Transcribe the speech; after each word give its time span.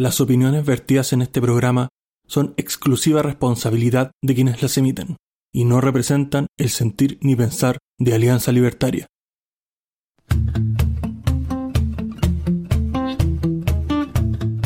Las 0.00 0.18
opiniones 0.22 0.64
vertidas 0.64 1.12
en 1.12 1.20
este 1.20 1.42
programa 1.42 1.90
son 2.26 2.54
exclusiva 2.56 3.20
responsabilidad 3.20 4.12
de 4.22 4.34
quienes 4.34 4.62
las 4.62 4.78
emiten 4.78 5.18
y 5.52 5.66
no 5.66 5.82
representan 5.82 6.46
el 6.56 6.70
sentir 6.70 7.18
ni 7.20 7.36
pensar 7.36 7.76
de 7.98 8.14
Alianza 8.14 8.50
Libertaria. 8.50 9.04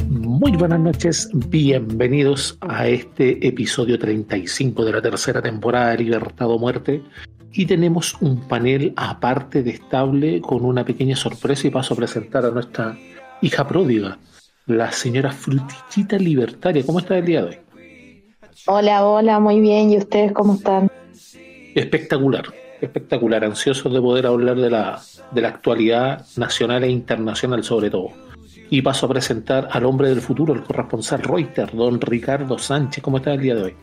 Muy 0.09 0.53
buenas 0.53 0.79
noches, 0.79 1.29
bienvenidos 1.35 2.57
a 2.61 2.87
este 2.87 3.45
episodio 3.45 3.99
35 3.99 4.85
de 4.85 4.93
la 4.93 5.03
tercera 5.03 5.43
temporada 5.43 5.91
de 5.91 6.05
Libertad 6.05 6.49
o 6.49 6.61
Muerte. 6.61 7.03
Y 7.53 7.67
tenemos 7.67 8.15
un 8.21 8.47
panel 8.47 8.93
aparte 8.95 9.65
de 9.65 9.73
estable 9.73 10.41
con 10.41 10.65
una 10.65 10.85
pequeña 10.85 11.17
sorpresa 11.17 11.67
y 11.67 11.71
paso 11.71 11.95
a 11.95 11.97
presentar 11.97 12.45
a 12.45 12.53
nuestra 12.53 12.97
hija 13.43 13.67
pródiga, 13.67 14.17
la 14.67 14.91
señora 14.93 15.31
Frutichita 15.31 16.17
Libertaria. 16.17 16.85
¿Cómo 16.85 16.99
está 16.99 17.19
el 17.19 17.27
día 17.27 17.43
de 17.43 17.49
hoy? 17.49 17.59
Hola, 18.67 19.05
hola, 19.05 19.39
muy 19.41 19.61
bien. 19.61 19.91
¿Y 19.91 19.99
ustedes 19.99 20.33
cómo 20.33 20.55
están? 20.55 20.91
Espectacular, 21.75 22.47
espectacular. 22.81 23.45
Ansiosos 23.45 23.93
de 23.93 24.01
poder 24.01 24.27
hablar 24.27 24.57
de 24.57 24.71
la, 24.71 25.01
de 25.33 25.41
la 25.43 25.49
actualidad 25.49 26.25
nacional 26.37 26.85
e 26.85 26.89
internacional 26.89 27.63
sobre 27.63 27.91
todo. 27.91 28.11
Y 28.71 28.81
paso 28.81 29.07
a 29.07 29.11
presentar 29.11 29.69
al 29.71 29.85
hombre 29.85 30.09
del 30.09 30.23
futuro, 30.23 30.55
el 30.55 30.63
corresponsal 30.63 31.23
Reuters, 31.23 31.75
don 31.75 32.01
Ricardo 32.01 32.59
Sánchez. 32.59 33.05
¿Cómo 33.05 33.19
está 33.19 33.35
el 33.35 33.41
día 33.41 33.55
de 33.55 33.63
hoy? 33.63 33.75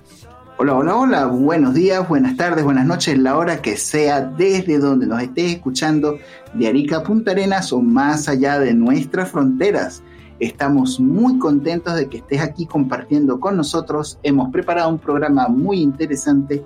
Hola, 0.57 0.76
hola, 0.76 0.95
hola, 0.95 1.26
buenos 1.26 1.73
días, 1.73 2.07
buenas 2.07 2.38
tardes, 2.38 2.63
buenas 2.63 2.85
noches, 2.85 3.18
la 3.18 3.35
hora 3.35 3.62
que 3.63 3.77
sea, 3.77 4.21
desde 4.21 4.77
donde 4.77 5.07
nos 5.07 5.21
estés 5.21 5.54
escuchando, 5.54 6.20
de 6.54 6.68
Arica 6.68 6.98
a 6.98 7.04
Punta 7.04 7.32
Arenas 7.32 7.71
o 7.73 7.82
más 7.82 8.27
allá 8.27 8.59
de 8.59 8.73
nuestras 8.73 9.32
fronteras. 9.32 10.04
Estamos 10.41 11.00
muy 11.00 11.38
contentos 11.38 11.95
de 11.95 12.09
que 12.09 12.18
estés 12.18 12.41
aquí 12.41 12.66
compartiendo 12.66 13.40
con 13.40 13.55
nosotros. 13.55 14.18
Hemos 14.23 14.52
preparado 14.52 14.90
un 14.90 14.98
programa 14.98 15.48
muy 15.48 15.79
interesante 15.79 16.63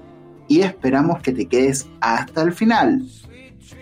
y 0.48 0.62
esperamos 0.62 1.22
que 1.22 1.34
te 1.34 1.46
quedes 1.46 1.86
hasta 2.00 2.42
el 2.44 2.54
final. 2.54 3.04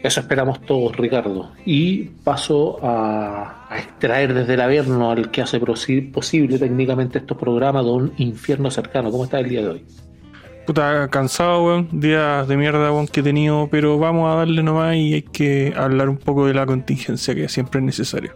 Eso 0.01 0.19
esperamos 0.19 0.61
todos, 0.61 0.97
Ricardo. 0.97 1.51
Y 1.63 2.05
paso 2.23 2.79
a, 2.81 3.67
extraer 3.77 4.33
desde 4.33 4.55
el 4.55 4.61
Averno 4.61 5.11
al 5.11 5.29
que 5.29 5.43
hace 5.43 5.59
posible 5.59 6.57
técnicamente 6.57 7.19
estos 7.19 7.37
programas 7.37 7.85
de 7.85 7.91
un 7.91 8.13
infierno 8.17 8.71
cercano. 8.71 9.11
¿Cómo 9.11 9.25
está 9.25 9.41
el 9.41 9.49
día 9.49 9.61
de 9.61 9.67
hoy? 9.67 9.85
Puta, 10.65 11.07
cansado, 11.09 11.65
weón. 11.65 11.89
Días 11.91 12.47
de 12.47 12.57
mierda, 12.57 12.91
weón, 12.91 13.05
que 13.05 13.19
he 13.19 13.23
tenido, 13.23 13.67
pero 13.69 13.99
vamos 13.99 14.33
a 14.33 14.37
darle 14.37 14.63
nomás 14.63 14.95
y 14.95 15.13
hay 15.13 15.21
que 15.21 15.71
hablar 15.77 16.09
un 16.09 16.17
poco 16.17 16.47
de 16.47 16.55
la 16.55 16.65
contingencia 16.65 17.35
que 17.35 17.47
siempre 17.47 17.79
es 17.79 17.85
necesario. 17.85 18.31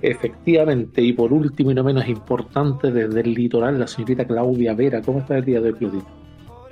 Efectivamente, 0.00 1.02
y 1.02 1.12
por 1.12 1.32
último 1.32 1.72
y 1.72 1.74
no 1.74 1.82
menos 1.82 2.06
importante, 2.08 2.92
desde 2.92 3.20
el 3.20 3.34
litoral, 3.34 3.78
la 3.80 3.86
señorita 3.86 4.26
Claudia 4.26 4.74
Vera. 4.74 5.02
¿Cómo 5.02 5.18
está 5.18 5.38
el 5.38 5.44
día 5.44 5.60
de 5.60 5.70
hoy, 5.70 5.74
Claudia? 5.74 6.02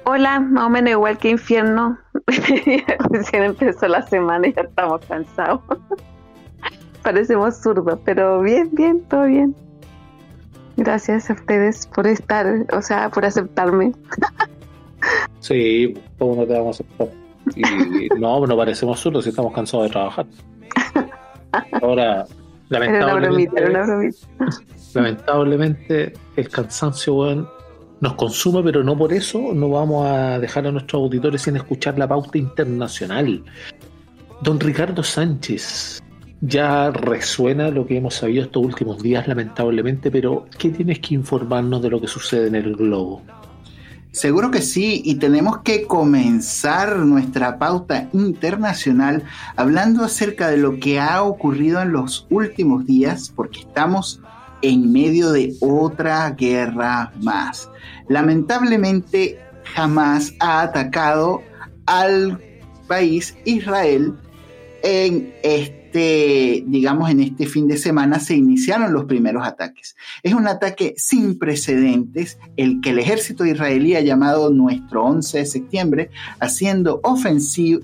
Hola, 0.04 0.38
más 0.38 0.66
o 0.66 0.70
menos 0.70 0.92
igual 0.92 1.18
que 1.18 1.30
infierno. 1.30 1.98
Recién 3.10 3.42
empezó 3.42 3.88
la 3.88 4.02
semana 4.02 4.46
y 4.46 4.52
ya 4.52 4.62
estamos 4.62 5.04
cansados. 5.06 5.60
Parecemos 7.02 7.56
zurdos, 7.56 7.98
pero 8.04 8.40
bien, 8.40 8.70
bien, 8.72 9.02
todo 9.08 9.24
bien. 9.24 9.56
Gracias 10.76 11.28
a 11.30 11.32
ustedes 11.32 11.88
por 11.88 12.06
estar, 12.06 12.46
o 12.72 12.82
sea, 12.82 13.08
por 13.08 13.24
aceptarme. 13.24 13.92
sí, 15.40 15.94
¿cómo 16.18 16.36
no 16.36 16.46
te 16.46 16.52
vamos 16.52 16.80
a 16.80 16.84
aceptar? 16.84 17.08
Y, 17.56 18.08
no, 18.18 18.46
no 18.46 18.56
parecemos 18.56 19.00
zurdos 19.00 19.24
si 19.24 19.30
estamos 19.30 19.52
cansados 19.52 19.86
de 19.86 19.92
trabajar. 19.92 20.26
Ahora, 21.80 22.26
lamentablemente, 22.68 23.62
lamentablemente 24.94 26.12
el 26.36 26.48
cansancio, 26.48 27.14
bueno, 27.14 27.50
nos 28.00 28.14
consume, 28.14 28.62
pero 28.62 28.84
no 28.84 28.96
por 28.96 29.12
eso 29.12 29.52
no 29.54 29.70
vamos 29.70 30.06
a 30.06 30.38
dejar 30.38 30.66
a 30.66 30.72
nuestros 30.72 31.02
auditores 31.02 31.42
sin 31.42 31.56
escuchar 31.56 31.98
la 31.98 32.06
pauta 32.06 32.38
internacional. 32.38 33.42
Don 34.42 34.60
Ricardo 34.60 35.02
Sánchez, 35.02 36.02
ya 36.42 36.90
resuena 36.90 37.70
lo 37.70 37.86
que 37.86 37.96
hemos 37.96 38.14
sabido 38.14 38.44
estos 38.44 38.62
últimos 38.62 39.02
días, 39.02 39.26
lamentablemente, 39.26 40.10
pero 40.10 40.46
¿qué 40.58 40.70
tienes 40.70 40.98
que 41.00 41.14
informarnos 41.14 41.80
de 41.82 41.90
lo 41.90 42.00
que 42.00 42.06
sucede 42.06 42.48
en 42.48 42.54
el 42.56 42.76
globo? 42.76 43.22
Seguro 44.16 44.50
que 44.50 44.62
sí, 44.62 45.02
y 45.04 45.16
tenemos 45.16 45.58
que 45.58 45.82
comenzar 45.82 46.96
nuestra 47.00 47.58
pauta 47.58 48.08
internacional 48.14 49.24
hablando 49.56 50.02
acerca 50.02 50.48
de 50.48 50.56
lo 50.56 50.78
que 50.78 50.98
ha 50.98 51.22
ocurrido 51.22 51.82
en 51.82 51.92
los 51.92 52.26
últimos 52.30 52.86
días, 52.86 53.30
porque 53.36 53.60
estamos 53.60 54.22
en 54.62 54.90
medio 54.90 55.32
de 55.32 55.54
otra 55.60 56.30
guerra 56.30 57.12
más. 57.20 57.68
Lamentablemente, 58.08 59.38
jamás 59.74 60.32
ha 60.40 60.62
atacado 60.62 61.42
al 61.84 62.40
país 62.88 63.36
Israel 63.44 64.14
en 64.82 65.34
este 65.42 65.75
digamos, 65.92 67.10
en 67.10 67.20
este 67.20 67.46
fin 67.46 67.66
de 67.68 67.76
semana 67.76 68.20
se 68.20 68.34
iniciaron 68.34 68.92
los 68.92 69.04
primeros 69.04 69.46
ataques. 69.46 69.96
Es 70.22 70.34
un 70.34 70.46
ataque 70.46 70.94
sin 70.96 71.38
precedentes, 71.38 72.38
el 72.56 72.80
que 72.80 72.90
el 72.90 72.98
ejército 72.98 73.44
israelí 73.44 73.94
ha 73.94 74.00
llamado 74.00 74.50
nuestro 74.50 75.04
11 75.04 75.38
de 75.38 75.46
septiembre, 75.46 76.10
haciendo, 76.40 77.00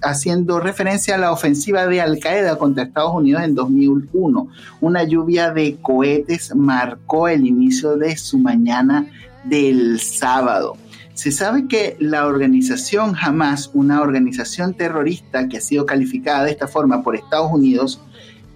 haciendo 0.02 0.60
referencia 0.60 1.14
a 1.14 1.18
la 1.18 1.32
ofensiva 1.32 1.86
de 1.86 2.00
Al 2.00 2.18
Qaeda 2.18 2.56
contra 2.56 2.84
Estados 2.84 3.14
Unidos 3.14 3.42
en 3.42 3.54
2001. 3.54 4.48
Una 4.80 5.04
lluvia 5.04 5.52
de 5.52 5.76
cohetes 5.80 6.54
marcó 6.54 7.28
el 7.28 7.46
inicio 7.46 7.96
de 7.96 8.16
su 8.16 8.38
mañana 8.38 9.06
del 9.44 10.00
sábado. 10.00 10.76
Se 11.14 11.30
sabe 11.30 11.68
que 11.68 11.96
la 12.00 12.26
organización 12.26 13.14
Hamas, 13.20 13.70
una 13.74 14.00
organización 14.00 14.74
terrorista 14.74 15.48
que 15.48 15.58
ha 15.58 15.60
sido 15.60 15.84
calificada 15.84 16.44
de 16.44 16.52
esta 16.52 16.68
forma 16.68 17.02
por 17.02 17.16
Estados 17.16 17.52
Unidos, 17.52 18.00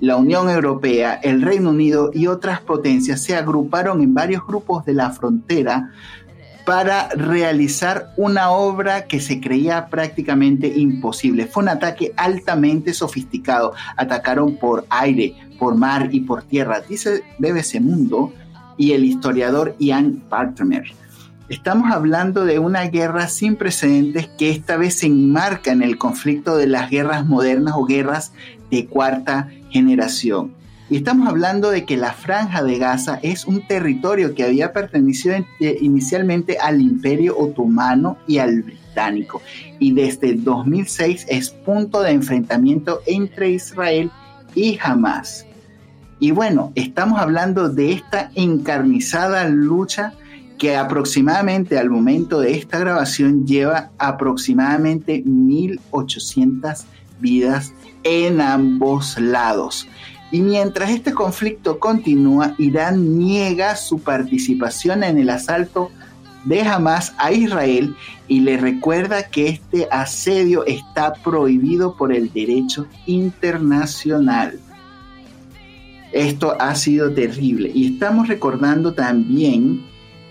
la 0.00 0.16
Unión 0.16 0.48
Europea, 0.48 1.14
el 1.22 1.42
Reino 1.42 1.70
Unido 1.70 2.10
y 2.12 2.26
otras 2.26 2.60
potencias 2.60 3.22
se 3.22 3.36
agruparon 3.36 4.02
en 4.02 4.14
varios 4.14 4.46
grupos 4.46 4.84
de 4.84 4.94
la 4.94 5.10
frontera 5.10 5.90
para 6.66 7.08
realizar 7.10 8.12
una 8.16 8.50
obra 8.50 9.06
que 9.06 9.20
se 9.20 9.40
creía 9.40 9.86
prácticamente 9.88 10.66
imposible. 10.66 11.46
Fue 11.46 11.62
un 11.62 11.68
ataque 11.68 12.12
altamente 12.16 12.92
sofisticado. 12.92 13.72
Atacaron 13.96 14.56
por 14.56 14.84
aire, 14.90 15.34
por 15.58 15.76
mar 15.76 16.08
y 16.10 16.20
por 16.20 16.42
tierra, 16.42 16.80
dice 16.80 17.22
BBC 17.38 17.80
Mundo 17.80 18.32
y 18.76 18.92
el 18.92 19.04
historiador 19.04 19.76
Ian 19.78 20.24
Partner. 20.28 20.84
Estamos 21.48 21.92
hablando 21.92 22.44
de 22.44 22.58
una 22.58 22.82
guerra 22.88 23.28
sin 23.28 23.54
precedentes 23.54 24.26
que 24.36 24.50
esta 24.50 24.76
vez 24.76 24.98
se 24.98 25.06
enmarca 25.06 25.70
en 25.70 25.80
el 25.80 25.96
conflicto 25.96 26.56
de 26.56 26.66
las 26.66 26.90
guerras 26.90 27.24
modernas 27.24 27.74
o 27.76 27.84
guerras 27.84 28.32
de 28.68 28.86
cuarta 28.86 29.48
generación. 29.70 30.54
Y 30.90 30.96
estamos 30.96 31.28
hablando 31.28 31.70
de 31.70 31.84
que 31.84 31.96
la 31.96 32.12
franja 32.12 32.64
de 32.64 32.78
Gaza 32.78 33.20
es 33.22 33.44
un 33.44 33.64
territorio 33.64 34.34
que 34.34 34.42
había 34.42 34.72
pertenecido 34.72 35.36
eh, 35.60 35.78
inicialmente 35.80 36.58
al 36.58 36.80
Imperio 36.80 37.38
Otomano 37.38 38.18
y 38.26 38.38
al 38.38 38.62
Británico. 38.62 39.40
Y 39.78 39.92
desde 39.92 40.34
2006 40.34 41.26
es 41.28 41.50
punto 41.50 42.02
de 42.02 42.10
enfrentamiento 42.10 43.02
entre 43.06 43.50
Israel 43.50 44.10
y 44.56 44.80
Hamas. 44.82 45.46
Y 46.18 46.32
bueno, 46.32 46.72
estamos 46.74 47.20
hablando 47.20 47.68
de 47.68 47.92
esta 47.92 48.32
encarnizada 48.34 49.48
lucha 49.48 50.12
que 50.58 50.76
aproximadamente 50.76 51.78
al 51.78 51.90
momento 51.90 52.40
de 52.40 52.52
esta 52.52 52.78
grabación 52.78 53.46
lleva 53.46 53.90
aproximadamente 53.98 55.22
1.800 55.24 56.84
vidas 57.20 57.72
en 58.04 58.40
ambos 58.40 59.18
lados. 59.18 59.86
Y 60.30 60.40
mientras 60.40 60.90
este 60.90 61.12
conflicto 61.12 61.78
continúa, 61.78 62.54
Irán 62.58 63.18
niega 63.18 63.76
su 63.76 64.00
participación 64.00 65.04
en 65.04 65.18
el 65.18 65.30
asalto 65.30 65.90
de 66.44 66.62
Hamas 66.62 67.14
a 67.18 67.32
Israel 67.32 67.94
y 68.28 68.40
le 68.40 68.56
recuerda 68.56 69.24
que 69.24 69.48
este 69.48 69.88
asedio 69.90 70.64
está 70.66 71.12
prohibido 71.12 71.96
por 71.96 72.12
el 72.12 72.32
derecho 72.32 72.86
internacional. 73.06 74.58
Esto 76.12 76.56
ha 76.60 76.74
sido 76.76 77.12
terrible 77.12 77.70
y 77.74 77.94
estamos 77.94 78.28
recordando 78.28 78.94
también 78.94 79.84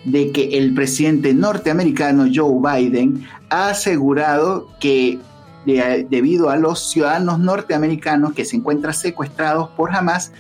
de 0.05 0.31
que 0.31 0.57
el 0.57 0.73
presidente 0.73 1.33
norteamericano 1.33 2.27
Joe 2.33 2.59
Biden 2.61 3.25
ha 3.49 3.69
asegurado 3.69 4.69
que 4.79 5.19
debido 5.65 6.49
a 6.49 6.57
los 6.57 6.91
ciudadanos 6.91 7.39
norteamericanos 7.39 8.33
que 8.33 8.45
se 8.45 8.55
encuentran 8.55 8.93
secuestrados 8.93 9.69
por 9.69 9.95
Hamas, 9.95 10.31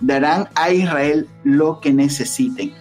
darán 0.00 0.48
a 0.54 0.72
Israel 0.72 1.28
lo 1.44 1.80
que 1.80 1.92
necesiten. 1.92 2.72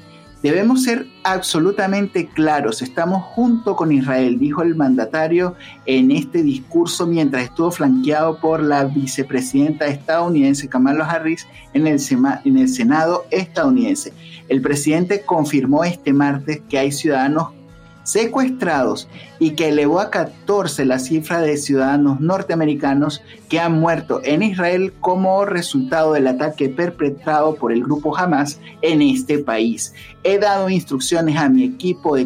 Debemos 0.42 0.84
ser 0.84 1.06
absolutamente 1.26 2.28
claros, 2.28 2.82
estamos 2.82 3.24
junto 3.24 3.76
con 3.76 3.92
Israel, 3.92 4.40
dijo 4.40 4.62
el 4.62 4.74
mandatario 4.74 5.56
en 5.86 6.12
este 6.12 6.44
discurso 6.44 7.06
mientras 7.06 7.44
estuvo 7.44 7.72
flanqueado 7.72 8.38
por 8.38 8.64
la 8.64 8.86
vicepresidenta 8.86 9.88
estadounidense 9.88 10.70
Kamala 10.70 11.04
Harris 11.04 11.46
en 11.74 11.88
el, 11.88 12.00
en 12.46 12.58
el 12.58 12.70
Senado 12.70 13.26
estadounidense. 13.32 14.14
El 14.50 14.62
presidente 14.62 15.22
confirmó 15.22 15.84
este 15.84 16.12
martes 16.12 16.62
que 16.68 16.78
hay 16.78 16.92
ciudadanos 16.92 17.50
secuestrados 18.04 19.08
y 19.38 19.52
que 19.52 19.70
elevó 19.70 20.00
a 20.00 20.10
14 20.10 20.84
la 20.86 20.98
cifra 20.98 21.42
de 21.42 21.58
ciudadanos 21.58 22.20
norteamericanos 22.20 23.22
que 23.48 23.60
han 23.60 23.74
muerto 23.74 24.22
en 24.24 24.42
Israel 24.42 24.94
como 25.00 25.46
resultado 25.46 26.14
del 26.14 26.28
ataque 26.28 26.70
perpetrado 26.70 27.56
por 27.56 27.72
el 27.72 27.84
grupo 27.84 28.18
Hamas 28.18 28.60
en 28.82 29.04
este 29.04 29.38
país. 29.38 29.94
He 30.24 30.38
dado 30.38 30.70
instrucciones 30.70 31.38
a 31.38 31.48
mi 31.48 31.64
equipo 31.64 32.18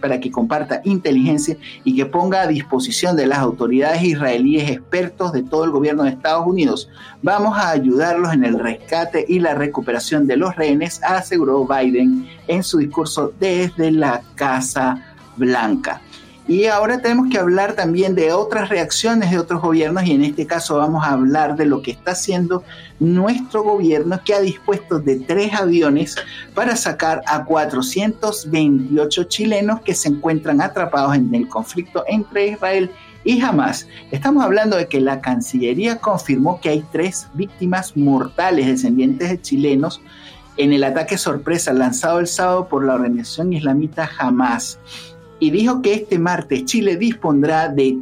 para 0.00 0.18
que 0.18 0.30
comparta 0.30 0.80
inteligencia 0.84 1.56
y 1.84 1.94
que 1.94 2.06
ponga 2.06 2.42
a 2.42 2.46
disposición 2.46 3.16
de 3.16 3.26
las 3.26 3.38
autoridades 3.38 4.02
israelíes 4.02 4.70
expertos 4.70 5.32
de 5.32 5.42
todo 5.42 5.64
el 5.64 5.70
gobierno 5.70 6.04
de 6.04 6.10
Estados 6.10 6.46
Unidos. 6.46 6.88
Vamos 7.22 7.56
a 7.58 7.70
ayudarlos 7.70 8.32
en 8.32 8.44
el 8.44 8.58
rescate 8.58 9.26
y 9.28 9.40
la 9.40 9.54
recuperación 9.54 10.26
de 10.26 10.36
los 10.38 10.56
rehenes, 10.56 11.02
aseguró 11.02 11.66
Biden 11.66 12.26
en 12.48 12.62
su 12.62 12.78
discurso 12.78 13.32
desde 13.38 13.90
la 13.90 14.22
Casa 14.34 15.14
Blanca. 15.36 16.00
Y 16.46 16.66
ahora 16.66 17.00
tenemos 17.00 17.30
que 17.30 17.38
hablar 17.38 17.72
también 17.72 18.14
de 18.14 18.32
otras 18.32 18.68
reacciones 18.68 19.30
de 19.30 19.38
otros 19.38 19.62
gobiernos 19.62 20.04
y 20.04 20.12
en 20.12 20.24
este 20.24 20.46
caso 20.46 20.76
vamos 20.76 21.02
a 21.02 21.12
hablar 21.12 21.56
de 21.56 21.64
lo 21.64 21.80
que 21.80 21.92
está 21.92 22.10
haciendo 22.10 22.62
nuestro 23.00 23.62
gobierno 23.62 24.20
que 24.22 24.34
ha 24.34 24.40
dispuesto 24.40 24.98
de 24.98 25.20
tres 25.20 25.54
aviones 25.54 26.16
para 26.54 26.76
sacar 26.76 27.22
a 27.26 27.46
428 27.46 29.24
chilenos 29.24 29.80
que 29.80 29.94
se 29.94 30.08
encuentran 30.08 30.60
atrapados 30.60 31.16
en 31.16 31.34
el 31.34 31.48
conflicto 31.48 32.04
entre 32.06 32.48
Israel 32.48 32.90
y 33.24 33.40
Hamas. 33.40 33.88
Estamos 34.10 34.44
hablando 34.44 34.76
de 34.76 34.86
que 34.86 35.00
la 35.00 35.22
Cancillería 35.22 35.96
confirmó 35.96 36.60
que 36.60 36.68
hay 36.68 36.84
tres 36.92 37.26
víctimas 37.32 37.96
mortales 37.96 38.66
descendientes 38.66 39.30
de 39.30 39.40
chilenos 39.40 40.02
en 40.58 40.74
el 40.74 40.84
ataque 40.84 41.16
sorpresa 41.16 41.72
lanzado 41.72 42.20
el 42.20 42.26
sábado 42.26 42.68
por 42.68 42.84
la 42.84 42.94
organización 42.94 43.54
islamita 43.54 44.10
Hamas 44.18 44.78
y 45.38 45.50
dijo 45.50 45.82
que 45.82 45.94
este 45.94 46.18
martes 46.18 46.64
Chile 46.64 46.96
dispondrá 46.96 47.68
de 47.68 47.98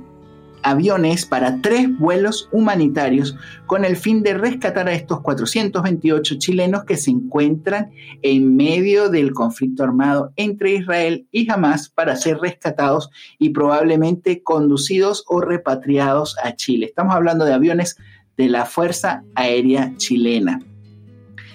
aviones 0.63 1.27
para 1.27 1.61
tres 1.61 1.89
vuelos 1.99 2.49
humanitarios 2.53 3.37
con 3.67 3.85
el 3.85 3.97
fin 3.97 4.23
de 4.23 4.35
rescatar 4.35 4.89
a 4.89 4.95
estos 4.95 5.21
428 5.21 6.37
chilenos 6.39 6.85
que 6.85 6.97
se 6.97 7.11
encuentran 7.11 7.91
en 8.23 8.57
medio 8.57 9.09
del 9.09 9.33
conflicto 9.33 9.83
armado 9.83 10.33
entre 10.37 10.75
Israel 10.75 11.27
y 11.33 11.51
Hamas 11.51 11.89
para 11.89 12.17
ser 12.17 12.39
rescatados 12.39 13.11
y 13.39 13.51
probablemente 13.51 14.43
conducidos 14.43 15.25
o 15.27 15.41
repatriados 15.41 16.37
a 16.43 16.55
Chile. 16.55 16.87
Estamos 16.87 17.15
hablando 17.15 17.45
de 17.45 17.55
aviones 17.55 17.97
de 18.37 18.49
la 18.49 18.65
Fuerza 18.65 19.25
Aérea 19.35 19.93
Chilena. 19.97 20.61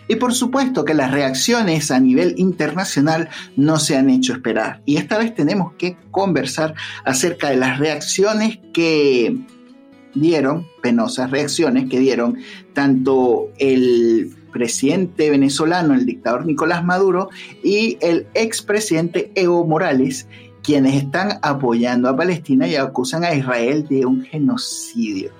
Y 0.08 0.16
por 0.16 0.34
supuesto 0.34 0.86
que 0.86 0.94
las 0.94 1.12
reacciones 1.12 1.92
a 1.92 2.00
nivel 2.00 2.36
internacional 2.38 3.30
no 3.56 3.78
se 3.78 3.98
han 3.98 4.10
hecho 4.10 4.34
esperar. 4.34 4.82
Y 4.86 4.98
esta 4.98 5.18
vez 5.18 5.36
tenemos 5.36 5.74
que 5.74 5.98
conversar 6.12 6.76
acerca 7.04 7.50
de 7.50 7.58
las 7.58 7.80
reacciones 7.80 8.60
que 8.74 9.38
dieron, 10.14 10.68
penosas 10.82 11.32
reacciones 11.32 11.90
que 11.90 12.00
dieron 12.00 12.38
tanto 12.74 13.50
el 13.60 14.34
presidente 14.52 15.30
venezolano, 15.30 15.94
el 15.94 16.06
dictador 16.06 16.46
Nicolás 16.46 16.84
Maduro, 16.84 17.30
y 17.64 17.98
el 18.02 18.28
expresidente 18.34 19.32
Evo 19.36 19.66
Morales, 19.66 20.28
quienes 20.64 20.96
están 20.96 21.40
apoyando 21.44 22.10
a 22.10 22.18
Palestina 22.18 22.68
y 22.68 22.76
acusan 22.76 23.24
a 23.24 23.34
Israel 23.34 23.86
de 23.88 24.06
un 24.06 24.24
genocidio. 24.24 25.32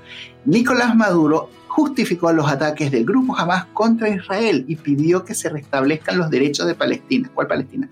Nicolás 0.46 0.96
Maduro 0.96 1.50
justificó 1.78 2.34
los 2.34 2.50
ataques 2.50 2.90
del 2.90 3.06
grupo 3.06 3.38
Hamas 3.38 3.66
contra 3.66 4.10
Israel 4.10 4.66
y 4.68 4.78
pidió 4.78 5.24
que 5.24 5.36
se 5.36 5.48
restablezcan 5.48 6.18
los 6.18 6.32
derechos 6.32 6.66
de 6.66 6.74
Palestina. 6.74 7.30
¿Cuál 7.32 7.46
Palestina? 7.46 7.88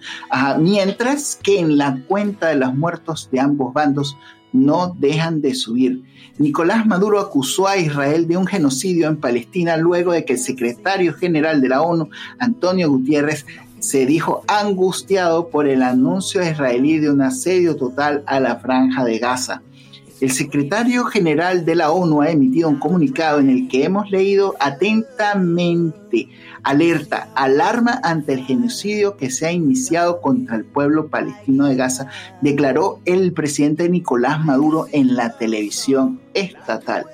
mientras 0.59 1.35
que 1.35 1.59
en 1.59 1.77
la 1.77 2.01
cuenta 2.07 2.47
de 2.47 2.55
los 2.55 2.73
muertos 2.73 3.29
de 3.31 3.39
ambos 3.39 3.75
bandos 3.75 4.17
no 4.53 4.95
dejan 4.97 5.39
de 5.39 5.53
subir. 5.53 6.01
Nicolás 6.39 6.87
Maduro 6.87 7.19
acusó 7.19 7.67
a 7.67 7.77
Israel 7.77 8.27
de 8.27 8.37
un 8.37 8.47
genocidio 8.47 9.07
en 9.07 9.17
Palestina 9.17 9.77
luego 9.77 10.13
de 10.13 10.25
que 10.25 10.33
el 10.33 10.39
secretario 10.39 11.13
general 11.13 11.61
de 11.61 11.69
la 11.69 11.83
ONU, 11.83 12.09
Antonio 12.39 12.89
Gutiérrez, 12.89 13.45
se 13.77 14.07
dijo 14.07 14.43
angustiado 14.47 15.49
por 15.49 15.67
el 15.67 15.83
anuncio 15.83 16.41
israelí 16.41 16.97
de 16.97 17.11
un 17.11 17.21
asedio 17.21 17.75
total 17.75 18.23
a 18.25 18.39
la 18.39 18.55
franja 18.55 19.05
de 19.05 19.19
Gaza. 19.19 19.61
El 20.21 20.31
secretario 20.31 21.03
general 21.05 21.65
de 21.65 21.75
la 21.75 21.91
ONU 21.91 22.21
ha 22.21 22.29
emitido 22.29 22.69
un 22.69 22.79
comunicado 22.79 23.39
en 23.39 23.49
el 23.49 23.67
que 23.67 23.83
hemos 23.83 24.09
leído 24.11 24.55
atentamente, 24.61 26.29
alerta, 26.63 27.27
alarma 27.35 27.99
ante 28.01 28.31
el 28.31 28.45
genocidio 28.45 29.17
que 29.17 29.29
se 29.29 29.45
ha 29.45 29.51
iniciado 29.51 30.21
contra 30.21 30.55
el 30.55 30.63
pueblo 30.63 31.07
palestino 31.07 31.65
de 31.65 31.75
Gaza, 31.75 32.07
declaró 32.41 33.01
el 33.03 33.33
presidente 33.33 33.89
Nicolás 33.89 34.43
Maduro 34.45 34.87
en 34.93 35.17
la 35.17 35.37
televisión 35.37 36.21
estatal. 36.33 37.05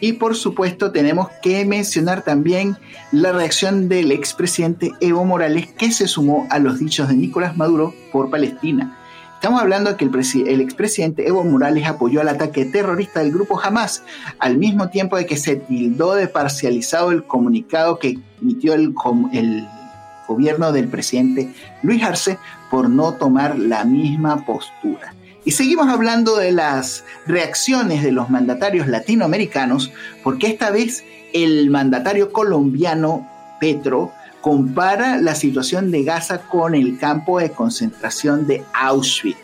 Y 0.00 0.14
por 0.14 0.34
supuesto 0.34 0.92
tenemos 0.92 1.28
que 1.42 1.62
mencionar 1.66 2.22
también 2.22 2.76
la 3.12 3.32
reacción 3.32 3.90
del 3.90 4.12
expresidente 4.12 4.92
Evo 5.00 5.26
Morales 5.26 5.66
que 5.66 5.92
se 5.92 6.08
sumó 6.08 6.46
a 6.48 6.58
los 6.58 6.78
dichos 6.78 7.08
de 7.08 7.16
Nicolás 7.16 7.54
Maduro 7.56 7.92
por 8.12 8.30
Palestina. 8.30 8.97
Estamos 9.38 9.60
hablando 9.60 9.90
de 9.90 9.96
que 9.96 10.04
el, 10.04 10.60
expresidente 10.60 11.28
Evo 11.28 11.44
Morales 11.44 11.86
apoyó 11.86 12.22
el 12.22 12.28
ataque 12.28 12.64
terrorista 12.64 13.20
del 13.20 13.30
grupo 13.30 13.60
Hamas, 13.62 14.02
al 14.40 14.56
mismo 14.58 14.88
tiempo 14.88 15.16
de 15.16 15.26
que 15.26 15.36
se 15.36 15.54
tildó 15.54 16.16
de 16.16 16.26
parcializado 16.26 17.12
el 17.12 17.22
comunicado 17.22 18.00
que 18.00 18.18
emitió 18.42 18.74
el, 18.74 18.92
el 19.32 19.68
gobierno 20.26 20.72
del 20.72 20.88
presidente 20.88 21.54
Luis 21.84 22.02
Arce 22.02 22.36
por 22.68 22.90
no 22.90 23.14
tomar 23.14 23.56
la 23.56 23.84
misma 23.84 24.44
postura. 24.44 25.14
Y 25.44 25.52
seguimos 25.52 25.86
hablando 25.86 26.36
de 26.36 26.50
las 26.50 27.04
reacciones 27.24 28.02
de 28.02 28.10
los 28.10 28.30
mandatarios 28.30 28.88
latinoamericanos, 28.88 29.92
porque 30.24 30.48
esta 30.48 30.72
vez 30.72 31.04
el 31.32 31.70
mandatario 31.70 32.32
colombiano 32.32 33.24
Petro 33.60 34.10
compara 34.48 35.18
la 35.18 35.34
situación 35.34 35.90
de 35.90 36.04
Gaza 36.04 36.38
con 36.38 36.74
el 36.74 36.96
campo 36.96 37.38
de 37.38 37.50
concentración 37.50 38.46
de 38.46 38.64
Auschwitz. 38.72 39.36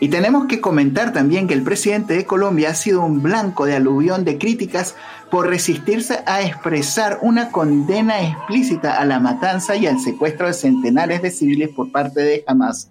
Y 0.00 0.08
tenemos 0.08 0.46
que 0.46 0.60
comentar 0.60 1.12
también 1.12 1.46
que 1.46 1.54
el 1.54 1.62
presidente 1.62 2.14
de 2.14 2.24
Colombia 2.24 2.70
ha 2.70 2.74
sido 2.74 3.04
un 3.04 3.22
blanco 3.22 3.66
de 3.66 3.76
aluvión 3.76 4.24
de 4.24 4.36
críticas 4.36 4.96
por 5.30 5.46
resistirse 5.46 6.24
a 6.26 6.42
expresar 6.42 7.20
una 7.22 7.52
condena 7.52 8.20
explícita 8.20 9.00
a 9.00 9.04
la 9.04 9.20
matanza 9.20 9.76
y 9.76 9.86
al 9.86 10.00
secuestro 10.00 10.48
de 10.48 10.54
centenares 10.54 11.22
de 11.22 11.30
civiles 11.30 11.68
por 11.68 11.92
parte 11.92 12.20
de 12.20 12.42
Hamas 12.48 12.90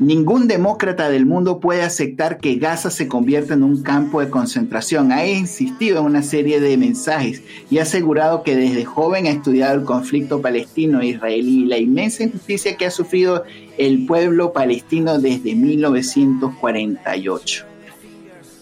Ningún 0.00 0.48
demócrata 0.48 1.08
del 1.08 1.24
mundo 1.24 1.60
puede 1.60 1.82
aceptar 1.82 2.38
que 2.38 2.56
Gaza 2.56 2.90
se 2.90 3.06
convierta 3.06 3.54
en 3.54 3.62
un 3.62 3.84
campo 3.84 4.20
de 4.20 4.28
concentración. 4.28 5.12
Ha 5.12 5.24
insistido 5.24 6.00
en 6.00 6.06
una 6.06 6.22
serie 6.22 6.58
de 6.58 6.76
mensajes 6.76 7.44
y 7.70 7.78
ha 7.78 7.82
asegurado 7.82 8.42
que 8.42 8.56
desde 8.56 8.84
joven 8.84 9.26
ha 9.26 9.30
estudiado 9.30 9.78
el 9.78 9.84
conflicto 9.84 10.42
palestino-israelí 10.42 11.62
y 11.62 11.66
la 11.66 11.78
inmensa 11.78 12.24
injusticia 12.24 12.76
que 12.76 12.86
ha 12.86 12.90
sufrido 12.90 13.44
el 13.78 14.04
pueblo 14.04 14.52
palestino 14.52 15.20
desde 15.20 15.54
1948. 15.54 17.64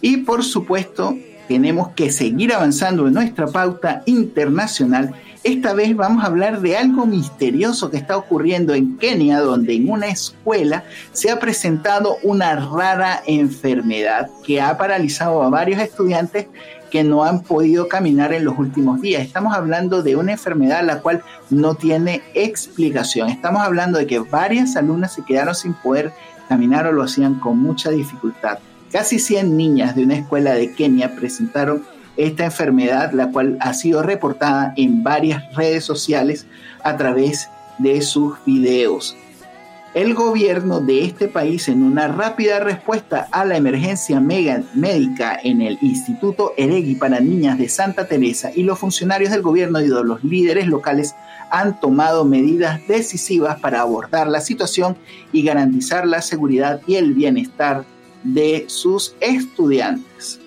Y 0.01 0.17
por 0.17 0.43
supuesto, 0.43 1.17
tenemos 1.47 1.87
que 1.95 2.11
seguir 2.11 2.53
avanzando 2.53 3.07
en 3.07 3.15
nuestra 3.15 3.47
pauta 3.47 4.03
internacional 4.05 5.15
esta 5.43 5.73
vez 5.73 5.95
vamos 5.95 6.23
a 6.23 6.27
hablar 6.27 6.61
de 6.61 6.77
algo 6.77 7.05
misterioso 7.05 7.89
que 7.89 7.97
está 7.97 8.15
ocurriendo 8.15 8.73
en 8.73 8.97
Kenia, 8.97 9.41
donde 9.41 9.75
en 9.75 9.89
una 9.89 10.07
escuela 10.07 10.85
se 11.11 11.31
ha 11.31 11.39
presentado 11.39 12.17
una 12.23 12.55
rara 12.55 13.21
enfermedad 13.25 14.29
que 14.45 14.61
ha 14.61 14.77
paralizado 14.77 15.43
a 15.43 15.49
varios 15.49 15.81
estudiantes 15.81 16.47
que 16.89 17.03
no 17.03 17.23
han 17.23 17.41
podido 17.41 17.87
caminar 17.87 18.33
en 18.33 18.45
los 18.45 18.57
últimos 18.57 19.01
días. 19.01 19.23
Estamos 19.23 19.53
hablando 19.53 20.01
de 20.01 20.15
una 20.15 20.33
enfermedad 20.33 20.83
la 20.85 21.01
cual 21.01 21.23
no 21.49 21.75
tiene 21.75 22.21
explicación. 22.35 23.29
Estamos 23.29 23.63
hablando 23.63 23.97
de 23.97 24.07
que 24.07 24.19
varias 24.19 24.75
alumnas 24.77 25.13
se 25.13 25.25
quedaron 25.25 25.55
sin 25.55 25.73
poder 25.73 26.13
caminar 26.47 26.87
o 26.87 26.91
lo 26.91 27.03
hacían 27.03 27.39
con 27.39 27.57
mucha 27.57 27.89
dificultad. 27.89 28.59
Casi 28.91 29.17
100 29.17 29.57
niñas 29.57 29.95
de 29.95 30.03
una 30.03 30.15
escuela 30.15 30.53
de 30.53 30.71
Kenia 30.73 31.15
presentaron 31.15 31.83
esta 32.17 32.45
enfermedad, 32.45 33.11
la 33.13 33.31
cual 33.31 33.57
ha 33.59 33.73
sido 33.73 34.03
reportada 34.03 34.73
en 34.77 35.03
varias 35.03 35.53
redes 35.55 35.83
sociales 35.83 36.45
a 36.83 36.97
través 36.97 37.49
de 37.79 38.01
sus 38.01 38.33
videos. 38.45 39.15
el 39.93 40.15
gobierno 40.15 40.79
de 40.79 41.05
este 41.05 41.27
país 41.27 41.67
en 41.67 41.83
una 41.83 42.07
rápida 42.07 42.59
respuesta 42.59 43.27
a 43.31 43.45
la 43.45 43.57
emergencia 43.57 44.19
médica 44.19 45.39
en 45.43 45.61
el 45.61 45.77
Instituto 45.81 46.53
Eregui 46.57 46.95
para 46.95 47.19
Niñas 47.19 47.59
de 47.59 47.69
Santa 47.69 48.07
Teresa 48.07 48.49
y 48.55 48.63
los 48.63 48.79
funcionarios 48.79 49.29
del 49.29 49.43
gobierno 49.43 49.79
y 49.81 49.89
de 49.89 50.03
los 50.03 50.23
líderes 50.23 50.65
locales 50.65 51.13
han 51.51 51.79
tomado 51.79 52.25
medidas 52.25 52.81
decisivas 52.87 53.59
para 53.59 53.81
abordar 53.81 54.27
la 54.27 54.41
situación 54.41 54.97
y 55.31 55.43
garantizar 55.43 56.07
la 56.07 56.23
seguridad 56.23 56.81
y 56.87 56.95
el 56.95 57.13
bienestar 57.13 57.85
de 58.23 58.65
sus 58.67 59.15
estudiantes. 59.19 60.39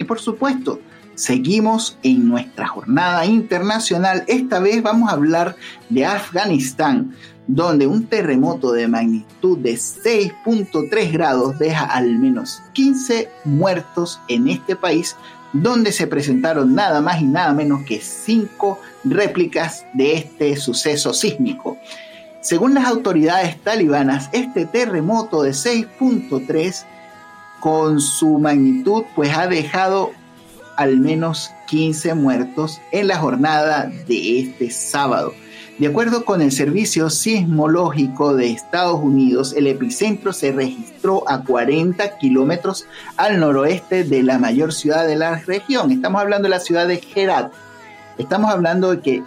Y 0.00 0.04
por 0.04 0.18
supuesto, 0.18 0.80
seguimos 1.14 1.98
en 2.02 2.26
nuestra 2.26 2.66
jornada 2.66 3.26
internacional. 3.26 4.24
Esta 4.28 4.58
vez 4.58 4.82
vamos 4.82 5.10
a 5.10 5.12
hablar 5.12 5.56
de 5.90 6.06
Afganistán, 6.06 7.14
donde 7.46 7.86
un 7.86 8.06
terremoto 8.06 8.72
de 8.72 8.88
magnitud 8.88 9.58
de 9.58 9.74
6.3 9.74 11.12
grados 11.12 11.58
deja 11.58 11.84
al 11.84 12.18
menos 12.18 12.62
15 12.72 13.28
muertos 13.44 14.18
en 14.28 14.48
este 14.48 14.74
país, 14.74 15.16
donde 15.52 15.92
se 15.92 16.06
presentaron 16.06 16.74
nada 16.74 17.02
más 17.02 17.20
y 17.20 17.26
nada 17.26 17.52
menos 17.52 17.82
que 17.84 18.00
5 18.00 18.78
réplicas 19.04 19.84
de 19.92 20.14
este 20.14 20.56
suceso 20.56 21.12
sísmico. 21.12 21.76
Según 22.40 22.72
las 22.72 22.86
autoridades 22.86 23.60
talibanas, 23.60 24.30
este 24.32 24.64
terremoto 24.64 25.42
de 25.42 25.50
6.3 25.50 26.86
con 27.60 28.00
su 28.00 28.38
magnitud 28.38 29.04
pues 29.14 29.36
ha 29.36 29.46
dejado 29.46 30.12
al 30.76 30.98
menos 30.98 31.50
15 31.68 32.14
muertos 32.14 32.80
en 32.90 33.08
la 33.08 33.18
jornada 33.18 33.90
de 34.08 34.40
este 34.40 34.70
sábado. 34.70 35.32
De 35.78 35.86
acuerdo 35.86 36.26
con 36.26 36.42
el 36.42 36.52
Servicio 36.52 37.08
Sismológico 37.08 38.34
de 38.34 38.50
Estados 38.50 39.00
Unidos, 39.00 39.54
el 39.56 39.66
epicentro 39.66 40.34
se 40.34 40.52
registró 40.52 41.26
a 41.26 41.42
40 41.42 42.18
kilómetros 42.18 42.86
al 43.16 43.40
noroeste 43.40 44.04
de 44.04 44.22
la 44.22 44.38
mayor 44.38 44.74
ciudad 44.74 45.06
de 45.06 45.16
la 45.16 45.36
región. 45.36 45.90
Estamos 45.90 46.20
hablando 46.20 46.48
de 46.48 46.50
la 46.50 46.60
ciudad 46.60 46.86
de 46.86 47.02
Herat. 47.14 47.50
Estamos 48.18 48.50
hablando 48.50 48.90
de 48.90 49.00
que, 49.00 49.22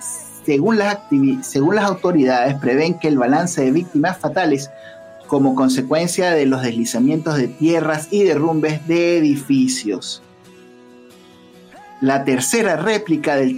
según 0.45 0.77
las, 0.77 0.99
según 1.41 1.75
las 1.75 1.85
autoridades, 1.85 2.53
prevén 2.59 2.99
que 2.99 3.07
el 3.07 3.17
balance 3.17 3.63
de 3.63 3.71
víctimas 3.71 4.19
fatales 4.19 4.69
como 5.33 5.55
consecuencia 5.55 6.29
de 6.29 6.45
los 6.45 6.61
deslizamientos 6.61 7.37
de 7.37 7.47
tierras 7.47 8.09
y 8.11 8.21
derrumbes 8.21 8.87
de 8.87 9.17
edificios. 9.17 10.21
La 12.01 12.23
tercera 12.23 12.75
réplica 12.75 13.35
del, 13.35 13.57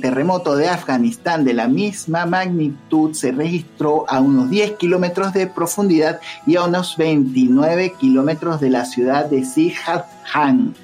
terremoto 0.00 0.56
de 0.56 0.68
Afganistán 0.68 1.44
de 1.44 1.54
la 1.54 1.68
misma 1.68 2.26
magnitud 2.26 3.14
se 3.14 3.30
registró 3.30 4.04
a 4.08 4.18
unos 4.18 4.50
10 4.50 4.72
kilómetros 4.78 5.32
de 5.32 5.46
profundidad 5.46 6.18
y 6.44 6.56
a 6.56 6.64
unos 6.64 6.96
29 6.96 7.92
kilómetros 8.00 8.60
de 8.60 8.70
la 8.70 8.84
ciudad 8.84 9.26
de 9.26 9.44
Sihadhan. 9.44 10.74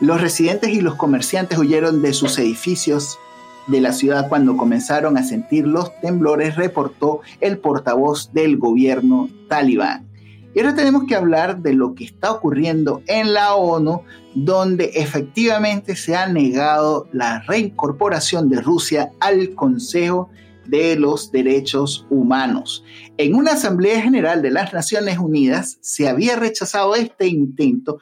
Los 0.00 0.20
residentes 0.20 0.70
y 0.70 0.80
los 0.80 0.96
comerciantes 0.96 1.58
huyeron 1.58 2.02
de 2.02 2.12
sus 2.12 2.40
edificios 2.40 3.20
de 3.66 3.80
la 3.80 3.92
ciudad 3.92 4.28
cuando 4.28 4.56
comenzaron 4.56 5.16
a 5.16 5.22
sentir 5.22 5.66
los 5.66 5.98
temblores, 6.00 6.56
reportó 6.56 7.20
el 7.40 7.58
portavoz 7.58 8.32
del 8.32 8.58
gobierno 8.58 9.28
talibán. 9.48 10.06
Y 10.54 10.60
ahora 10.60 10.76
tenemos 10.76 11.04
que 11.04 11.16
hablar 11.16 11.62
de 11.62 11.72
lo 11.72 11.94
que 11.94 12.04
está 12.04 12.30
ocurriendo 12.30 13.02
en 13.08 13.34
la 13.34 13.54
ONU, 13.56 14.02
donde 14.34 14.92
efectivamente 14.94 15.96
se 15.96 16.14
ha 16.14 16.28
negado 16.28 17.08
la 17.12 17.40
reincorporación 17.40 18.48
de 18.48 18.60
Rusia 18.60 19.10
al 19.18 19.54
Consejo 19.54 20.30
de 20.66 20.96
los 20.96 21.32
Derechos 21.32 22.06
Humanos. 22.08 22.84
En 23.16 23.34
una 23.34 23.52
Asamblea 23.52 24.00
General 24.00 24.42
de 24.42 24.52
las 24.52 24.72
Naciones 24.72 25.18
Unidas 25.18 25.78
se 25.80 26.08
había 26.08 26.36
rechazado 26.36 26.94
este 26.94 27.26
intento, 27.26 27.98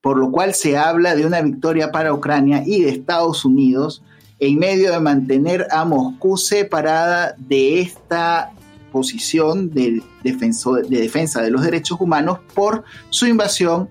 por 0.00 0.18
lo 0.18 0.30
cual 0.30 0.54
se 0.54 0.76
habla 0.76 1.16
de 1.16 1.26
una 1.26 1.42
victoria 1.42 1.90
para 1.90 2.14
Ucrania 2.14 2.62
y 2.64 2.82
de 2.82 2.90
Estados 2.90 3.44
Unidos 3.44 4.04
en 4.40 4.58
medio 4.58 4.92
de 4.92 5.00
mantener 5.00 5.66
a 5.70 5.84
Moscú 5.84 6.36
separada 6.36 7.34
de 7.38 7.80
esta 7.80 8.52
posición 8.92 9.70
de, 9.70 10.02
de 10.22 11.00
defensa 11.00 11.42
de 11.42 11.50
los 11.50 11.62
derechos 11.62 12.00
humanos 12.00 12.38
por 12.54 12.84
su 13.10 13.26
invasión 13.26 13.88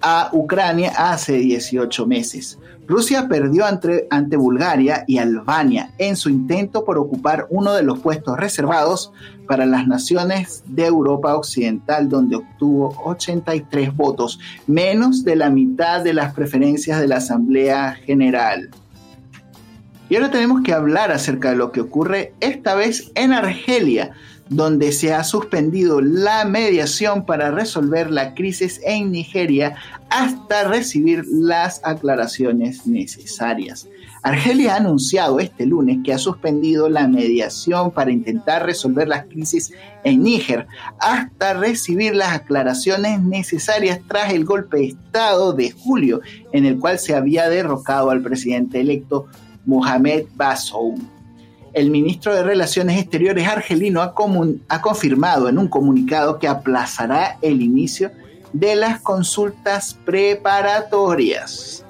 a 0.00 0.30
Ucrania 0.32 0.92
hace 0.96 1.34
18 1.34 2.06
meses. 2.06 2.58
Rusia 2.86 3.28
perdió 3.28 3.64
ante, 3.64 4.08
ante, 4.10 4.36
Bulgaria 4.36 5.04
y 5.06 5.18
Albania 5.18 5.92
en 5.98 6.16
su 6.16 6.28
intento 6.28 6.84
por 6.84 6.98
ocupar 6.98 7.46
uno 7.48 7.72
de 7.72 7.84
los 7.84 8.00
puestos 8.00 8.36
reservados 8.36 9.12
para 9.46 9.66
las 9.66 9.86
naciones 9.86 10.64
de 10.66 10.86
Europa 10.86 11.36
Occidental, 11.36 12.08
donde 12.08 12.36
obtuvo 12.36 12.94
83 13.04 13.96
votos, 13.96 14.40
menos 14.66 15.24
de 15.24 15.36
la 15.36 15.48
mitad 15.48 16.02
de 16.02 16.12
las 16.12 16.34
preferencias 16.34 17.00
de 17.00 17.06
la 17.06 17.16
Asamblea 17.16 17.94
General. 18.04 18.68
Y 20.12 20.16
ahora 20.16 20.30
tenemos 20.30 20.60
que 20.60 20.74
hablar 20.74 21.10
acerca 21.10 21.48
de 21.48 21.56
lo 21.56 21.72
que 21.72 21.80
ocurre 21.80 22.34
esta 22.40 22.74
vez 22.74 23.10
en 23.14 23.32
Argelia, 23.32 24.12
donde 24.50 24.92
se 24.92 25.14
ha 25.14 25.24
suspendido 25.24 26.02
la 26.02 26.44
mediación 26.44 27.24
para 27.24 27.50
resolver 27.50 28.10
la 28.10 28.34
crisis 28.34 28.78
en 28.84 29.10
Nigeria 29.10 29.74
hasta 30.10 30.68
recibir 30.68 31.24
las 31.26 31.80
aclaraciones 31.82 32.86
necesarias. 32.86 33.88
Argelia 34.22 34.74
ha 34.74 34.76
anunciado 34.76 35.40
este 35.40 35.64
lunes 35.64 36.00
que 36.04 36.12
ha 36.12 36.18
suspendido 36.18 36.90
la 36.90 37.08
mediación 37.08 37.90
para 37.90 38.12
intentar 38.12 38.66
resolver 38.66 39.08
las 39.08 39.24
crisis 39.24 39.72
en 40.04 40.22
Níger 40.24 40.66
hasta 41.00 41.54
recibir 41.54 42.14
las 42.14 42.34
aclaraciones 42.34 43.18
necesarias 43.22 43.98
tras 44.06 44.34
el 44.34 44.44
golpe 44.44 44.76
de 44.76 44.86
Estado 44.88 45.54
de 45.54 45.70
julio 45.70 46.20
en 46.52 46.66
el 46.66 46.78
cual 46.78 46.98
se 46.98 47.14
había 47.14 47.48
derrocado 47.48 48.10
al 48.10 48.20
presidente 48.20 48.78
electo 48.78 49.28
Mohamed 49.66 50.24
Bazoum 50.34 51.00
el 51.74 51.90
ministro 51.90 52.34
de 52.34 52.42
Relaciones 52.42 53.00
Exteriores 53.00 53.48
argelino 53.48 54.02
ha, 54.02 54.14
ha, 54.68 54.82
confirmado 54.82 55.48
en 55.48 55.58
un 55.58 55.68
comunicado 55.68 56.38
que 56.38 56.48
aplazará 56.48 57.38
el 57.40 57.62
inicio 57.62 58.10
de 58.52 58.76
las 58.76 59.00
consultas 59.00 59.98
preparatorias. 60.04 61.84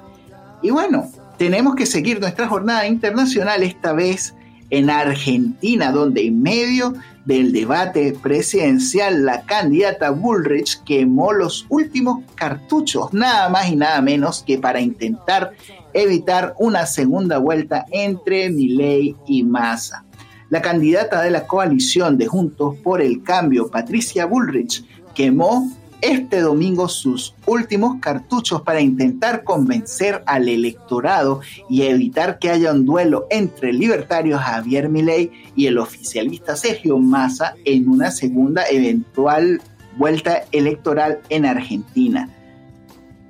Y 0.61 0.71
bueno, 0.71 1.11
tenemos 1.37 1.75
que 1.75 1.85
seguir 1.85 2.21
nuestra 2.21 2.47
jornada 2.47 2.87
internacional 2.87 3.63
esta 3.63 3.91
vez 3.91 4.33
en 4.69 4.89
Argentina, 4.89 5.91
donde 5.91 6.25
en 6.25 6.41
medio 6.41 6.93
del 7.25 7.51
debate 7.51 8.17
presidencial 8.21 9.25
la 9.25 9.41
candidata 9.41 10.09
Bullrich 10.11 10.81
quemó 10.83 11.33
los 11.33 11.65
últimos 11.69 12.23
cartuchos, 12.35 13.13
nada 13.13 13.49
más 13.49 13.69
y 13.69 13.75
nada 13.75 14.01
menos 14.01 14.43
que 14.43 14.57
para 14.57 14.79
intentar 14.79 15.51
evitar 15.93 16.55
una 16.59 16.85
segunda 16.85 17.37
vuelta 17.37 17.85
entre 17.91 18.49
Milei 18.49 19.15
y 19.27 19.43
Massa. 19.43 20.03
La 20.49 20.61
candidata 20.61 21.21
de 21.21 21.31
la 21.31 21.47
coalición 21.47 22.17
de 22.17 22.27
Juntos 22.27 22.75
por 22.83 23.01
el 23.01 23.23
Cambio, 23.23 23.69
Patricia 23.69 24.25
Bullrich, 24.25 24.85
quemó 25.15 25.71
este 26.03 26.41
domingo 26.41 26.89
sus 26.89 27.33
últimos 27.45 28.01
cartuchos 28.01 28.61
para 28.61 28.81
intentar 28.81 29.45
convencer 29.45 30.21
al 30.25 30.49
electorado 30.49 31.39
y 31.69 31.83
evitar 31.83 32.39
que 32.39 32.49
haya 32.49 32.73
un 32.73 32.85
duelo 32.85 33.25
entre 33.29 33.69
el 33.69 33.79
libertario 33.79 34.37
Javier 34.37 34.89
Milei 34.89 35.31
y 35.55 35.67
el 35.67 35.77
oficialista 35.77 36.57
Sergio 36.57 36.99
Massa 36.99 37.55
en 37.63 37.87
una 37.87 38.11
segunda 38.11 38.65
eventual 38.69 39.61
vuelta 39.95 40.43
electoral 40.51 41.21
en 41.29 41.45
Argentina. 41.45 42.29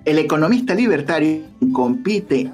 El 0.06 0.20
economista 0.20 0.76
libertario 0.76 1.44
compite 1.72 2.52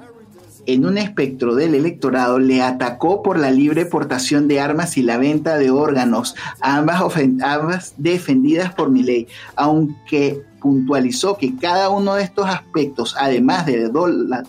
en 0.66 0.86
un 0.86 0.98
espectro 0.98 1.56
del 1.56 1.74
electorado 1.74 2.38
le 2.38 2.62
atacó 2.62 3.22
por 3.22 3.38
la 3.38 3.50
libre 3.50 3.86
portación 3.86 4.46
de 4.46 4.60
armas 4.60 4.96
y 4.96 5.02
la 5.02 5.18
venta 5.18 5.58
de 5.58 5.70
órganos, 5.70 6.36
ambas, 6.60 7.02
ambas 7.42 7.94
defendidas 7.96 8.72
por 8.74 8.90
mi 8.90 9.02
ley, 9.02 9.26
aunque 9.56 10.42
puntualizó 10.60 11.36
que 11.38 11.56
cada 11.56 11.88
uno 11.88 12.14
de 12.14 12.22
estos 12.22 12.46
aspectos, 12.46 13.16
además 13.18 13.66
de, 13.66 13.90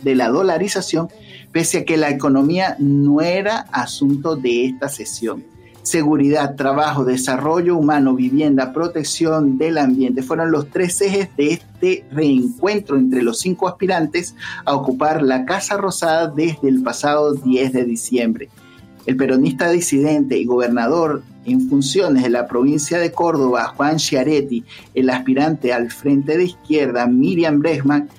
de 0.01 0.15
la 0.15 0.29
dolarización, 0.29 1.10
pese 1.51 1.79
a 1.79 1.86
que 1.86 1.98
la 1.98 2.10
economía 2.10 2.75
no 2.77 3.22
era 3.22 3.65
asunto 3.72 4.36
de 4.36 4.65
esta 4.65 4.89
sesión 4.89 5.43
seguridad, 5.83 6.55
trabajo, 6.55 7.05
desarrollo 7.05 7.75
humano, 7.75 8.15
vivienda, 8.15 8.73
protección 8.73 9.57
del 9.57 9.77
ambiente, 9.77 10.23
fueron 10.23 10.51
los 10.51 10.69
tres 10.69 11.01
ejes 11.01 11.29
de 11.38 11.53
este 11.53 12.05
reencuentro 12.11 12.97
entre 12.97 13.21
los 13.21 13.39
cinco 13.39 13.67
aspirantes 13.67 14.35
a 14.65 14.75
ocupar 14.75 15.21
la 15.21 15.45
Casa 15.45 15.77
Rosada 15.77 16.27
desde 16.27 16.69
el 16.69 16.81
pasado 16.83 17.33
10 17.33 17.73
de 17.73 17.83
diciembre. 17.85 18.50
El 19.05 19.17
peronista 19.17 19.69
disidente 19.71 20.38
y 20.38 20.45
gobernador 20.45 21.23
en 21.45 21.67
funciones 21.69 22.23
de 22.23 22.29
la 22.29 22.47
provincia 22.47 23.00
de 23.00 23.11
Córdoba, 23.11 23.73
Juan 23.75 23.97
Chiaretti, 23.97 24.63
el 24.93 25.09
aspirante 25.09 25.73
al 25.73 25.89
frente 25.89 26.38
de 26.38 26.45
izquierda, 26.45 27.07
Miriam 27.07 27.59
Bresman, 27.59 28.09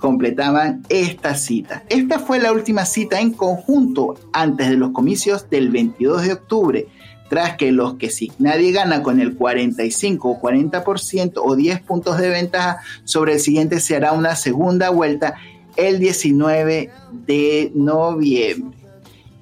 completaban 0.00 0.82
esta 0.88 1.34
cita. 1.34 1.84
Esta 1.88 2.18
fue 2.18 2.40
la 2.40 2.52
última 2.52 2.84
cita 2.84 3.20
en 3.20 3.32
conjunto 3.32 4.16
antes 4.32 4.68
de 4.68 4.76
los 4.76 4.90
comicios 4.90 5.48
del 5.48 5.70
22 5.70 6.22
de 6.22 6.32
octubre, 6.32 6.86
tras 7.28 7.56
que 7.56 7.70
los 7.70 7.94
que 7.94 8.10
si 8.10 8.32
nadie 8.38 8.72
gana 8.72 9.02
con 9.04 9.20
el 9.20 9.36
45 9.36 10.28
o 10.28 10.40
40% 10.40 11.34
o 11.36 11.54
10 11.54 11.80
puntos 11.82 12.18
de 12.18 12.30
ventaja 12.30 12.78
sobre 13.04 13.34
el 13.34 13.40
siguiente 13.40 13.78
se 13.78 13.94
hará 13.94 14.12
una 14.12 14.34
segunda 14.34 14.90
vuelta 14.90 15.36
el 15.76 16.00
19 16.00 16.90
de 17.26 17.70
noviembre. 17.74 18.79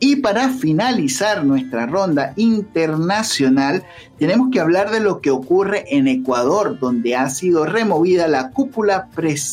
Y 0.01 0.17
para 0.17 0.51
finalizar 0.51 1.45
nuestra 1.45 1.87
ronda 1.87 2.33
internacional, 2.37 3.83
tenemos 4.17 4.49
que 4.53 4.61
hablar 4.61 4.93
de 4.93 5.01
lo 5.01 5.21
que 5.21 5.31
ocurre 5.31 5.85
en 5.97 6.07
Ecuador, 6.07 6.79
donde 6.79 7.17
ha 7.17 7.29
sido 7.31 7.67
removida 7.67 8.29
la 8.29 8.51
cúpula, 8.51 9.09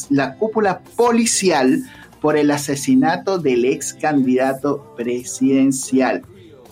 la 0.10 0.36
cúpula 0.36 0.82
policial 0.96 1.84
por 2.22 2.38
el 2.38 2.52
asesinato 2.52 3.40
del 3.40 3.66
ex 3.66 3.94
candidato 3.94 4.94
presidencial. 4.96 6.22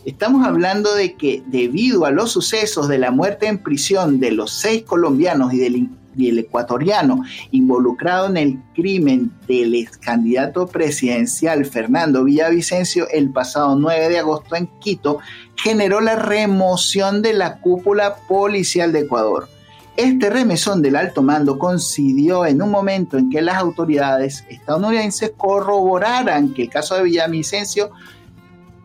Estamos 0.05 0.45
hablando 0.45 0.93
de 0.93 1.15
que 1.15 1.41
debido 1.47 2.05
a 2.05 2.11
los 2.11 2.31
sucesos 2.31 2.87
de 2.89 2.97
la 2.97 3.09
muerte 3.09 3.47
en 3.47 3.57
prisión 3.57 4.19
de 4.19 4.31
los 4.31 4.51
seis 4.51 4.83
colombianos 4.83 5.53
y 5.53 5.57
del 5.57 5.75
y 6.15 6.29
el 6.29 6.39
ecuatoriano 6.39 7.24
involucrado 7.51 8.27
en 8.27 8.38
el 8.38 8.60
crimen 8.74 9.32
del 9.48 9.75
ex 9.75 9.98
candidato 9.98 10.67
presidencial 10.67 11.65
Fernando 11.65 12.24
Villavicencio 12.24 13.08
el 13.10 13.29
pasado 13.29 13.75
9 13.75 14.10
de 14.10 14.20
agosto 14.20 14.55
en 14.55 14.67
Quito 14.79 15.20
generó 15.55 16.01
la 16.01 16.15
remoción 16.15 17.22
de 17.22 17.34
la 17.34 17.60
cúpula 17.60 18.15
policial 18.27 18.91
de 18.91 19.00
Ecuador. 19.00 19.48
Este 19.96 20.32
remesón 20.32 20.82
del 20.82 20.96
alto 20.96 21.22
mando 21.22 21.60
coincidió 21.60 22.48
en 22.48 22.62
un 22.62 22.72
momento 22.72 23.17
en 23.17 23.29
que 23.29 23.43
las 23.43 23.58
autoridades 23.58 24.43
estadounidenses 24.50 25.34
corroboraran 25.38 26.53
que 26.53 26.63
el 26.63 26.70
caso 26.70 26.96
de 26.96 27.03
Villavicencio 27.03 27.91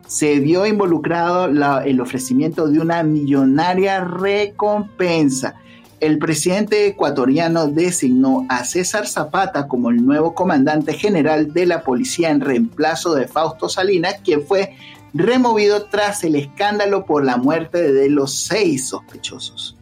se 0.07 0.39
vio 0.41 0.67
involucrado 0.67 1.47
el 1.83 2.01
ofrecimiento 2.01 2.69
de 2.69 2.79
una 2.79 3.03
millonaria 3.03 4.05
recompensa 4.05 5.55
el 6.00 6.19
presidente 6.19 6.87
ecuatoriano 6.87 7.67
designó 7.67 8.47
a 8.49 8.64
César 8.64 9.07
Zapata 9.07 9.67
como 9.67 9.90
el 9.90 10.05
nuevo 10.05 10.35
comandante 10.35 10.93
general 10.93 11.52
de 11.52 11.67
la 11.67 11.83
policía 11.83 12.31
en 12.31 12.40
reemplazo 12.40 13.14
de 13.14 13.26
Fausto 13.26 13.69
Salinas, 13.69 14.17
quien 14.25 14.43
fue 14.43 14.76
removido 15.12 15.87
tras 15.87 16.23
el 16.25 16.37
escándalo 16.37 17.05
por 17.05 17.25
la 17.25 17.37
muerte 17.37 17.93
de 17.93 18.09
los 18.11 18.35
seis 18.35 18.88
sospechosos. 18.88 19.76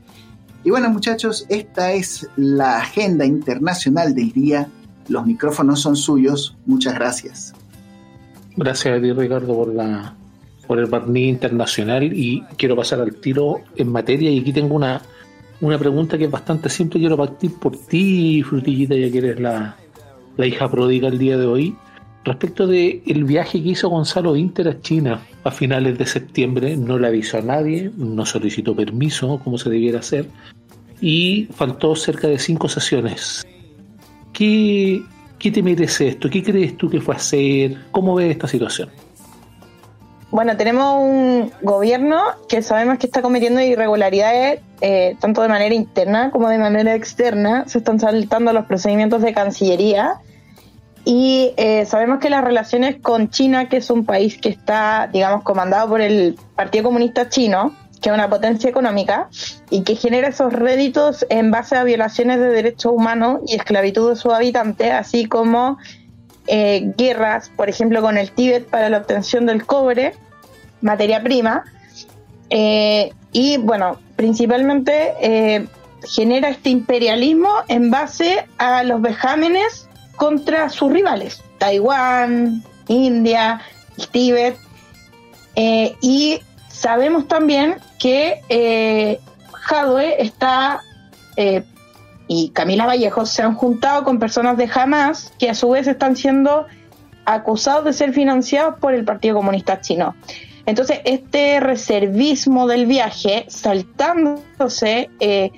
Y 0.64 0.70
bueno 0.70 0.88
muchachos, 0.90 1.46
esta 1.48 1.92
es 1.92 2.28
la 2.36 2.78
agenda 2.78 3.24
internacional 3.24 4.14
del 4.14 4.32
día. 4.32 4.68
Los 5.08 5.26
micrófonos 5.26 5.80
son 5.80 5.96
suyos. 5.96 6.56
Muchas 6.64 6.94
gracias. 6.94 7.54
Gracias 8.56 8.98
a 8.98 9.00
ti 9.00 9.12
Ricardo 9.12 9.54
por 9.54 9.74
la 9.74 10.14
por 10.66 10.80
el 10.80 10.86
barniz 10.86 11.28
internacional 11.28 12.12
y 12.12 12.42
quiero 12.56 12.74
pasar 12.74 13.00
al 13.00 13.14
tiro 13.14 13.60
en 13.76 13.92
materia 13.92 14.30
y 14.30 14.40
aquí 14.40 14.52
tengo 14.52 14.74
una 14.74 15.00
una 15.60 15.78
pregunta 15.78 16.18
que 16.18 16.24
es 16.24 16.30
bastante 16.30 16.68
simple. 16.68 17.00
Quiero 17.00 17.16
partir 17.16 17.54
por 17.54 17.76
ti, 17.76 18.42
Frutillita, 18.42 18.94
ya 18.94 19.10
que 19.10 19.18
eres 19.18 19.40
la, 19.40 19.76
hija 20.38 20.70
pródiga 20.70 21.08
el 21.08 21.18
día 21.18 21.36
de 21.36 21.46
hoy. 21.46 21.76
Respecto 22.24 22.66
del 22.66 23.02
el 23.06 23.24
viaje 23.24 23.62
que 23.62 23.70
hizo 23.70 23.88
Gonzalo 23.88 24.34
Inter 24.34 24.68
a 24.68 24.80
China 24.80 25.22
a 25.44 25.50
finales 25.50 25.96
de 25.96 26.06
septiembre, 26.06 26.76
no 26.76 26.98
le 26.98 27.06
avisó 27.06 27.38
a 27.38 27.42
nadie, 27.42 27.90
no 27.96 28.26
solicitó 28.26 28.74
permiso 28.74 29.40
como 29.44 29.58
se 29.58 29.70
debiera 29.70 30.00
hacer 30.00 30.28
y 31.00 31.46
faltó 31.54 31.94
cerca 31.94 32.26
de 32.26 32.38
cinco 32.38 32.68
sesiones. 32.68 33.46
¿Qué, 34.32 35.02
qué 35.38 35.50
te 35.52 35.62
merece 35.62 36.08
esto? 36.08 36.28
¿Qué 36.28 36.42
crees 36.42 36.76
tú 36.76 36.90
que 36.90 37.00
fue 37.00 37.14
hacer? 37.14 37.76
¿Cómo 37.92 38.16
ves 38.16 38.32
esta 38.32 38.48
situación? 38.48 38.88
Bueno, 40.36 40.54
tenemos 40.58 41.02
un 41.02 41.50
gobierno 41.62 42.20
que 42.46 42.60
sabemos 42.60 42.98
que 42.98 43.06
está 43.06 43.22
cometiendo 43.22 43.58
irregularidades 43.62 44.60
eh, 44.82 45.16
tanto 45.18 45.40
de 45.40 45.48
manera 45.48 45.74
interna 45.74 46.30
como 46.30 46.50
de 46.50 46.58
manera 46.58 46.94
externa. 46.94 47.64
Se 47.66 47.78
están 47.78 47.98
saltando 47.98 48.52
los 48.52 48.66
procedimientos 48.66 49.22
de 49.22 49.32
Cancillería 49.32 50.16
y 51.06 51.54
eh, 51.56 51.86
sabemos 51.86 52.18
que 52.18 52.28
las 52.28 52.44
relaciones 52.44 52.96
con 53.00 53.30
China, 53.30 53.70
que 53.70 53.78
es 53.78 53.88
un 53.88 54.04
país 54.04 54.36
que 54.36 54.50
está, 54.50 55.08
digamos, 55.10 55.42
comandado 55.42 55.88
por 55.88 56.02
el 56.02 56.38
Partido 56.54 56.84
Comunista 56.84 57.30
Chino, 57.30 57.74
que 58.02 58.10
es 58.10 58.14
una 58.14 58.28
potencia 58.28 58.68
económica 58.68 59.30
y 59.70 59.84
que 59.84 59.96
genera 59.96 60.28
esos 60.28 60.52
réditos 60.52 61.24
en 61.30 61.50
base 61.50 61.76
a 61.76 61.84
violaciones 61.84 62.40
de 62.40 62.50
derechos 62.50 62.92
humanos 62.94 63.40
y 63.46 63.54
esclavitud 63.54 64.10
de 64.10 64.16
sus 64.16 64.34
habitantes, 64.34 64.92
así 64.92 65.24
como 65.24 65.78
eh, 66.46 66.92
guerras, 66.96 67.50
por 67.54 67.68
ejemplo, 67.68 68.00
con 68.02 68.18
el 68.18 68.30
Tíbet 68.30 68.66
para 68.66 68.88
la 68.88 68.98
obtención 68.98 69.46
del 69.46 69.64
cobre, 69.66 70.14
materia 70.80 71.22
prima. 71.22 71.64
Eh, 72.50 73.12
y 73.32 73.56
bueno, 73.58 73.98
principalmente 74.14 75.14
eh, 75.20 75.66
genera 76.04 76.48
este 76.48 76.70
imperialismo 76.70 77.48
en 77.68 77.90
base 77.90 78.46
a 78.58 78.84
los 78.84 79.00
vejámenes 79.02 79.88
contra 80.16 80.68
sus 80.68 80.92
rivales, 80.92 81.42
Taiwán, 81.58 82.62
India, 82.88 83.60
el 83.98 84.08
Tíbet. 84.08 84.56
y 86.00 86.40
sabemos 86.68 87.26
también 87.26 87.76
que 87.98 89.18
Jadwe 89.52 90.22
está 90.22 90.82
y 92.28 92.50
Camila 92.50 92.86
Vallejo 92.86 93.26
se 93.26 93.42
han 93.42 93.54
juntado 93.54 94.04
con 94.04 94.18
personas 94.18 94.56
de 94.56 94.68
Hamas 94.72 95.32
que 95.38 95.48
a 95.50 95.54
su 95.54 95.70
vez 95.70 95.86
están 95.86 96.16
siendo 96.16 96.66
acusados 97.24 97.84
de 97.84 97.92
ser 97.92 98.12
financiados 98.12 98.78
por 98.80 98.94
el 98.94 99.04
Partido 99.04 99.36
Comunista 99.36 99.80
Chino. 99.80 100.14
Entonces, 100.64 101.00
este 101.04 101.60
reservismo 101.60 102.66
del 102.66 102.86
viaje, 102.86 103.44
saltándose 103.48 105.10
eh, 105.20 105.52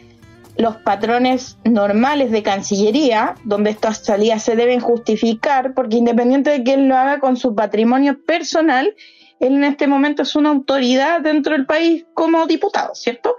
los 0.57 0.76
patrones 0.76 1.57
normales 1.64 2.31
de 2.31 2.42
Cancillería, 2.42 3.37
donde 3.44 3.70
estas 3.70 3.98
salidas 3.98 4.42
se 4.42 4.57
deben 4.57 4.81
justificar, 4.81 5.72
porque 5.72 5.96
independiente 5.96 6.50
de 6.50 6.64
que 6.64 6.74
él 6.74 6.88
lo 6.88 6.96
haga 6.96 7.20
con 7.20 7.37
su 7.37 7.54
patrimonio 7.54 8.22
personal, 8.22 8.94
él 9.40 9.54
en 9.54 9.64
este 9.64 9.87
momento 9.87 10.22
es 10.22 10.35
una 10.37 10.50
autoridad 10.50 11.20
dentro 11.22 11.54
del 11.54 11.64
país 11.64 12.04
como 12.12 12.46
diputado, 12.46 12.94
¿cierto? 12.94 13.37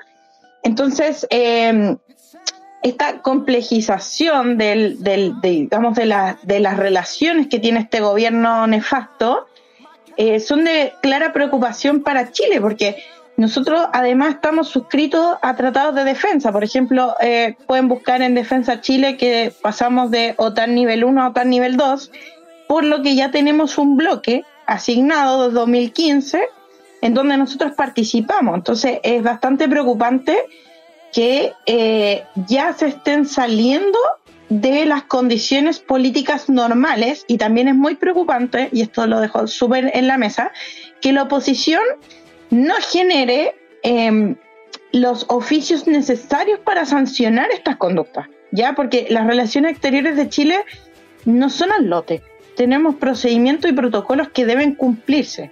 Entonces, 0.64 1.28
eh, 1.30 1.98
esta 2.82 3.22
complejización 3.22 4.58
del, 4.58 5.04
del 5.04 5.40
de, 5.42 5.50
digamos, 5.50 5.96
de, 5.96 6.06
la, 6.06 6.38
de 6.44 6.60
las 6.60 6.78
relaciones 6.78 7.48
que 7.48 7.60
tiene 7.60 7.80
este 7.82 8.00
gobierno 8.00 8.68
nefasto 8.68 9.48
eh, 10.18 10.40
son 10.40 10.64
de 10.64 10.94
clara 11.02 11.34
preocupación 11.34 12.04
para 12.04 12.32
Chile, 12.32 12.60
porque 12.62 13.04
nosotros 13.38 13.88
además 13.94 14.36
estamos 14.36 14.68
suscritos 14.68 15.38
a 15.42 15.56
tratados 15.56 15.96
de 15.96 16.04
defensa. 16.04 16.52
Por 16.52 16.64
ejemplo, 16.64 17.16
eh, 17.22 17.56
pueden 17.68 17.88
buscar 17.88 18.22
en 18.22 18.36
Defensa 18.36 18.82
Chile 18.82 19.16
que 19.16 19.54
pasamos 19.62 20.12
de 20.12 20.34
OTAN 20.36 20.76
nivel 20.76 21.06
1 21.06 21.22
a 21.22 21.30
OTAN 21.30 21.50
nivel 21.50 21.78
2, 21.78 22.12
por 22.68 22.84
lo 22.84 23.02
que 23.02 23.16
ya 23.16 23.32
tenemos 23.32 23.78
un 23.78 23.96
bloque 23.96 24.44
asignado 24.66 25.46
desde 25.46 25.60
2015 25.60 26.50
en 27.02 27.14
donde 27.14 27.38
nosotros 27.38 27.72
participamos. 27.78 28.56
Entonces 28.56 29.00
es 29.04 29.24
bastante 29.24 29.70
preocupante 29.70 30.38
que 31.14 31.54
eh, 31.66 32.24
ya 32.48 32.74
se 32.74 32.88
estén 32.88 33.26
saliendo 33.26 33.98
de 34.50 34.86
las 34.86 35.04
condiciones 35.04 35.80
políticas 35.80 36.50
normales 36.50 37.24
y 37.28 37.38
también 37.38 37.68
es 37.68 37.76
muy 37.76 37.96
preocupante, 37.96 38.70
y 38.72 38.82
esto 38.82 39.06
lo 39.06 39.20
dejo 39.20 39.48
súper 39.48 39.92
en 39.94 40.08
la 40.08 40.18
mesa, 40.18 40.52
que 41.02 41.14
la 41.14 41.24
oposición 41.24 41.82
no 42.50 42.74
genere 42.92 43.56
em, 43.84 44.36
los 44.92 45.26
oficios 45.30 45.88
necesarios 45.88 46.60
para 46.60 46.86
sancionar 46.86 47.50
estas 47.52 47.78
conductas, 47.78 48.28
¿ya? 48.52 48.74
Porque 48.74 49.06
las 49.10 49.28
relaciones 49.28 49.72
exteriores 49.72 50.16
de 50.16 50.30
Chile 50.30 50.60
no 51.26 51.50
son 51.50 51.72
al 51.72 51.86
lote. 51.86 52.24
Tenemos 52.58 52.96
procedimientos 52.96 53.70
y 53.70 53.74
protocolos 53.74 54.30
que 54.30 54.46
deben 54.46 54.74
cumplirse. 54.74 55.52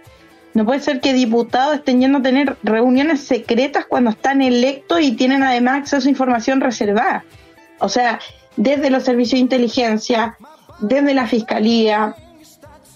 No 0.57 0.65
puede 0.65 0.79
ser 0.79 1.01
que 1.01 1.13
diputados 1.13 1.75
estén 1.75 2.01
yendo 2.01 2.17
a 2.17 2.23
tener 2.23 2.57
reuniones 2.63 3.21
secretas 3.21 3.85
cuando 3.85 4.09
están 4.09 4.41
electos 4.41 5.01
y 5.01 5.11
tienen 5.11 5.43
además 5.43 5.81
acceso 5.81 6.07
a 6.07 6.09
información 6.09 6.61
reservada. 6.61 7.23
O 7.77 7.89
sea, 7.89 8.19
desde 8.55 8.89
los 8.89 9.03
servicios 9.03 9.33
de 9.33 9.41
inteligencia, 9.41 10.35
desde 10.79 11.13
la 11.13 11.27
fiscalía, 11.27 12.15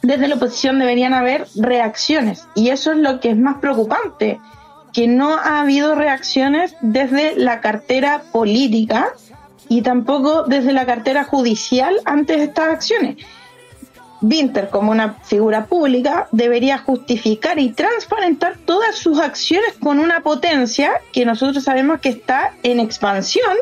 desde 0.02 0.28
la 0.28 0.38
oposición 0.38 0.80
deberían 0.80 1.14
haber 1.14 1.46
reacciones. 1.56 2.48
Y 2.56 2.70
eso 2.70 2.94
es 2.94 2.98
lo 2.98 3.20
que 3.20 3.30
es 3.30 3.38
más 3.38 3.58
preocupante, 3.58 4.40
que 4.92 5.08
no 5.08 5.36
ha 5.36 5.62
habido 5.62 5.94
reacciones 5.94 6.76
desde 6.82 7.36
la 7.36 7.62
cartera 7.62 8.24
política 8.32 9.10
y 9.70 9.84
tampoco 9.84 10.46
desde 10.48 10.74
la 10.74 10.88
cartera 10.88 11.26
judicial 11.26 11.96
ante 12.06 12.42
estas 12.42 12.70
acciones. 12.70 13.18
Winter, 14.22 14.70
como 14.70 14.92
una 14.92 15.14
figura 15.24 15.66
pública, 15.66 16.28
debería 16.32 16.78
justificar 16.78 17.60
y 17.60 17.70
transparentar 17.70 18.58
todas 18.66 18.96
sus 18.96 19.20
acciones 19.20 19.74
con 19.82 20.00
una 20.00 20.22
potencia 20.22 21.02
que 21.12 21.26
nosotros 21.26 21.64
sabemos 21.64 22.00
que 22.00 22.10
está 22.10 22.54
en 22.64 22.80
expansión 22.80 23.56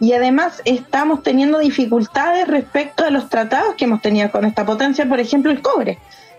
y 0.00 0.14
además 0.14 0.60
estamos 0.64 1.22
teniendo 1.22 1.60
dificultades 1.60 2.48
respecto 2.48 3.04
a 3.04 3.10
los 3.10 3.28
tratados 3.28 3.76
que 3.76 3.84
hemos 3.84 4.02
tenido 4.02 4.30
con 4.32 4.44
esta 4.44 4.66
potencia, 4.66 5.08
por 5.08 5.20
ejemplo, 5.20 5.52
el 5.52 5.62
cobre, 5.62 5.98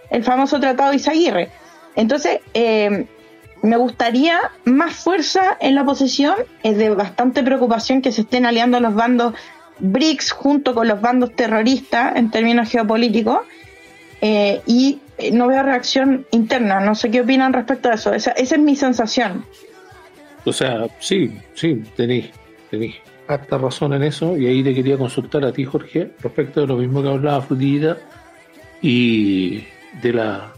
el 0.10 0.24
famoso 0.24 0.60
tratado 0.60 0.90
de 0.90 0.98
Izaguirre. 0.98 1.50
Entonces, 1.96 2.42
eh, 2.54 3.08
me 3.62 3.78
gustaría 3.78 4.52
más 4.66 4.94
fuerza 4.94 5.58
en 5.62 5.76
la 5.76 5.84
oposición, 5.84 6.36
es 6.64 6.78
de 6.78 6.90
bastante 6.90 7.44
preocupación 7.44 8.02
que 8.02 8.12
se 8.12 8.22
estén 8.22 8.46
aliando 8.46 8.82
los 8.82 8.94
bandos 8.94 9.34
BRICS 9.80 10.32
junto 10.32 10.74
con 10.74 10.88
los 10.88 11.02
bandos 11.02 11.36
terroristas 11.36 12.16
en 12.16 12.32
términos 12.32 12.70
geopolíticos, 12.70 13.40
eh, 14.22 14.62
y 14.66 15.00
no 15.34 15.48
veo 15.48 15.64
reacción 15.64 16.26
interna, 16.32 16.80
no 16.80 16.96
sé 16.96 17.12
qué 17.12 17.22
opinan 17.22 17.54
respecto 17.54 17.90
a 17.90 17.96
eso, 17.96 18.14
esa, 18.14 18.32
esa 18.32 18.56
es 18.56 18.62
mi 18.62 18.76
sensación. 18.76 19.46
O 20.46 20.54
sea, 20.54 20.88
sí, 21.00 21.38
sí, 21.54 21.84
tenéis, 21.96 22.32
tenéis 22.70 22.96
harta 23.28 23.58
razón 23.58 23.94
en 23.94 24.04
eso, 24.04 24.38
y 24.38 24.48
ahí 24.48 24.64
te 24.64 24.74
quería 24.74 24.98
consultar 24.98 25.46
a 25.46 25.52
ti, 25.52 25.66
Jorge, 25.66 26.12
respecto 26.22 26.62
de 26.62 26.68
lo 26.68 26.78
mismo 26.78 27.02
que 27.02 27.10
hablaba 27.10 27.42
Frutillita 27.42 27.98
y 28.82 29.64
de 30.02 30.14
la, 30.14 30.54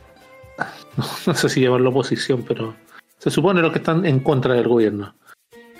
no 1.27 1.33
sé 1.33 1.49
si 1.49 1.61
llamarlo 1.61 1.89
oposición, 1.89 2.43
pero 2.47 2.75
se 3.17 3.29
supone 3.29 3.61
los 3.61 3.71
que 3.71 3.79
están 3.79 4.05
en 4.05 4.19
contra 4.19 4.53
del 4.53 4.67
gobierno. 4.67 5.15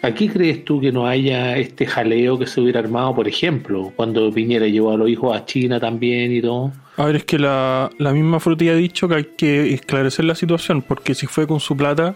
¿Aquí 0.06 0.30
crees 0.30 0.64
tú 0.64 0.80
que 0.80 0.92
no 0.92 1.08
haya 1.08 1.58
este 1.58 1.88
jaleo 1.88 2.38
que 2.38 2.46
se 2.46 2.62
hubiera 2.62 2.80
armado, 2.80 3.16
por 3.16 3.28
ejemplo, 3.28 3.92
cuando 3.96 4.32
Piñera 4.32 4.68
llevó 4.68 4.92
a 4.92 4.98
los 4.98 5.10
hijos 5.10 5.36
a 5.36 5.46
China 5.46 5.80
también 5.80 6.32
y 6.32 6.42
todo? 6.42 6.72
A 6.98 7.06
ver, 7.06 7.16
es 7.16 7.24
que 7.24 7.40
la, 7.40 7.90
la 7.98 8.14
misma 8.14 8.40
frutilla 8.40 8.74
ha 8.74 8.76
dicho 8.76 9.08
que 9.08 9.16
hay 9.16 9.24
que 9.36 9.74
esclarecer 9.74 10.26
la 10.26 10.36
situación, 10.36 10.84
porque 10.84 11.16
si 11.16 11.26
fue 11.26 11.48
con 11.48 11.60
su 11.60 11.76
plata 11.76 12.16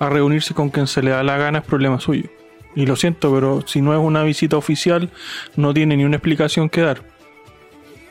a 0.00 0.08
reunirse 0.08 0.52
con 0.52 0.70
quien 0.70 0.88
se 0.88 1.00
le 1.00 1.10
da 1.10 1.22
la 1.22 1.36
gana 1.36 1.60
es 1.60 1.64
problema 1.64 2.00
suyo. 2.00 2.28
Y 2.74 2.86
lo 2.86 2.96
siento, 2.96 3.32
pero 3.32 3.62
si 3.66 3.80
no 3.80 3.92
es 3.92 4.00
una 4.00 4.24
visita 4.24 4.56
oficial, 4.56 5.08
no 5.54 5.72
tiene 5.72 5.96
ni 5.96 6.04
una 6.04 6.16
explicación 6.16 6.68
que 6.68 6.80
dar. 6.80 7.02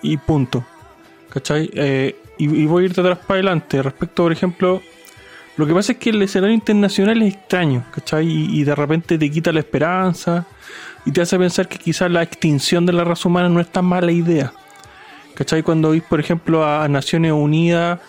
Y 0.01 0.15
punto. 0.15 0.63
¿Cachai? 1.29 1.69
Eh, 1.73 2.15
y, 2.37 2.65
voy 2.65 2.83
a 2.83 2.85
irte 2.87 3.01
atrás 3.01 3.19
para 3.19 3.35
adelante. 3.35 3.81
Respecto, 3.81 4.23
por 4.23 4.31
ejemplo, 4.31 4.81
lo 5.57 5.67
que 5.67 5.73
pasa 5.73 5.93
es 5.93 5.97
que 5.97 6.11
el 6.11 6.21
escenario 6.21 6.53
internacional 6.55 7.21
es 7.21 7.35
extraño, 7.35 7.85
¿cachai? 7.91 8.27
Y, 8.27 8.61
y 8.61 8.63
de 8.63 8.75
repente 8.75 9.17
te 9.17 9.29
quita 9.29 9.51
la 9.51 9.59
esperanza 9.59 10.45
y 11.05 11.11
te 11.11 11.21
hace 11.21 11.37
pensar 11.37 11.67
que 11.67 11.77
quizás 11.77 12.09
la 12.09 12.23
extinción 12.23 12.85
de 12.85 12.93
la 12.93 13.03
raza 13.03 13.27
humana 13.27 13.49
no 13.49 13.59
es 13.59 13.69
tan 13.69 13.85
mala 13.85 14.11
idea. 14.11 14.53
¿Cachai? 15.35 15.63
Cuando 15.63 15.91
veis, 15.91 16.03
por 16.03 16.19
ejemplo, 16.19 16.63
a, 16.63 16.83
a 16.83 16.87
Naciones 16.87 17.31
Unidas 17.31 17.99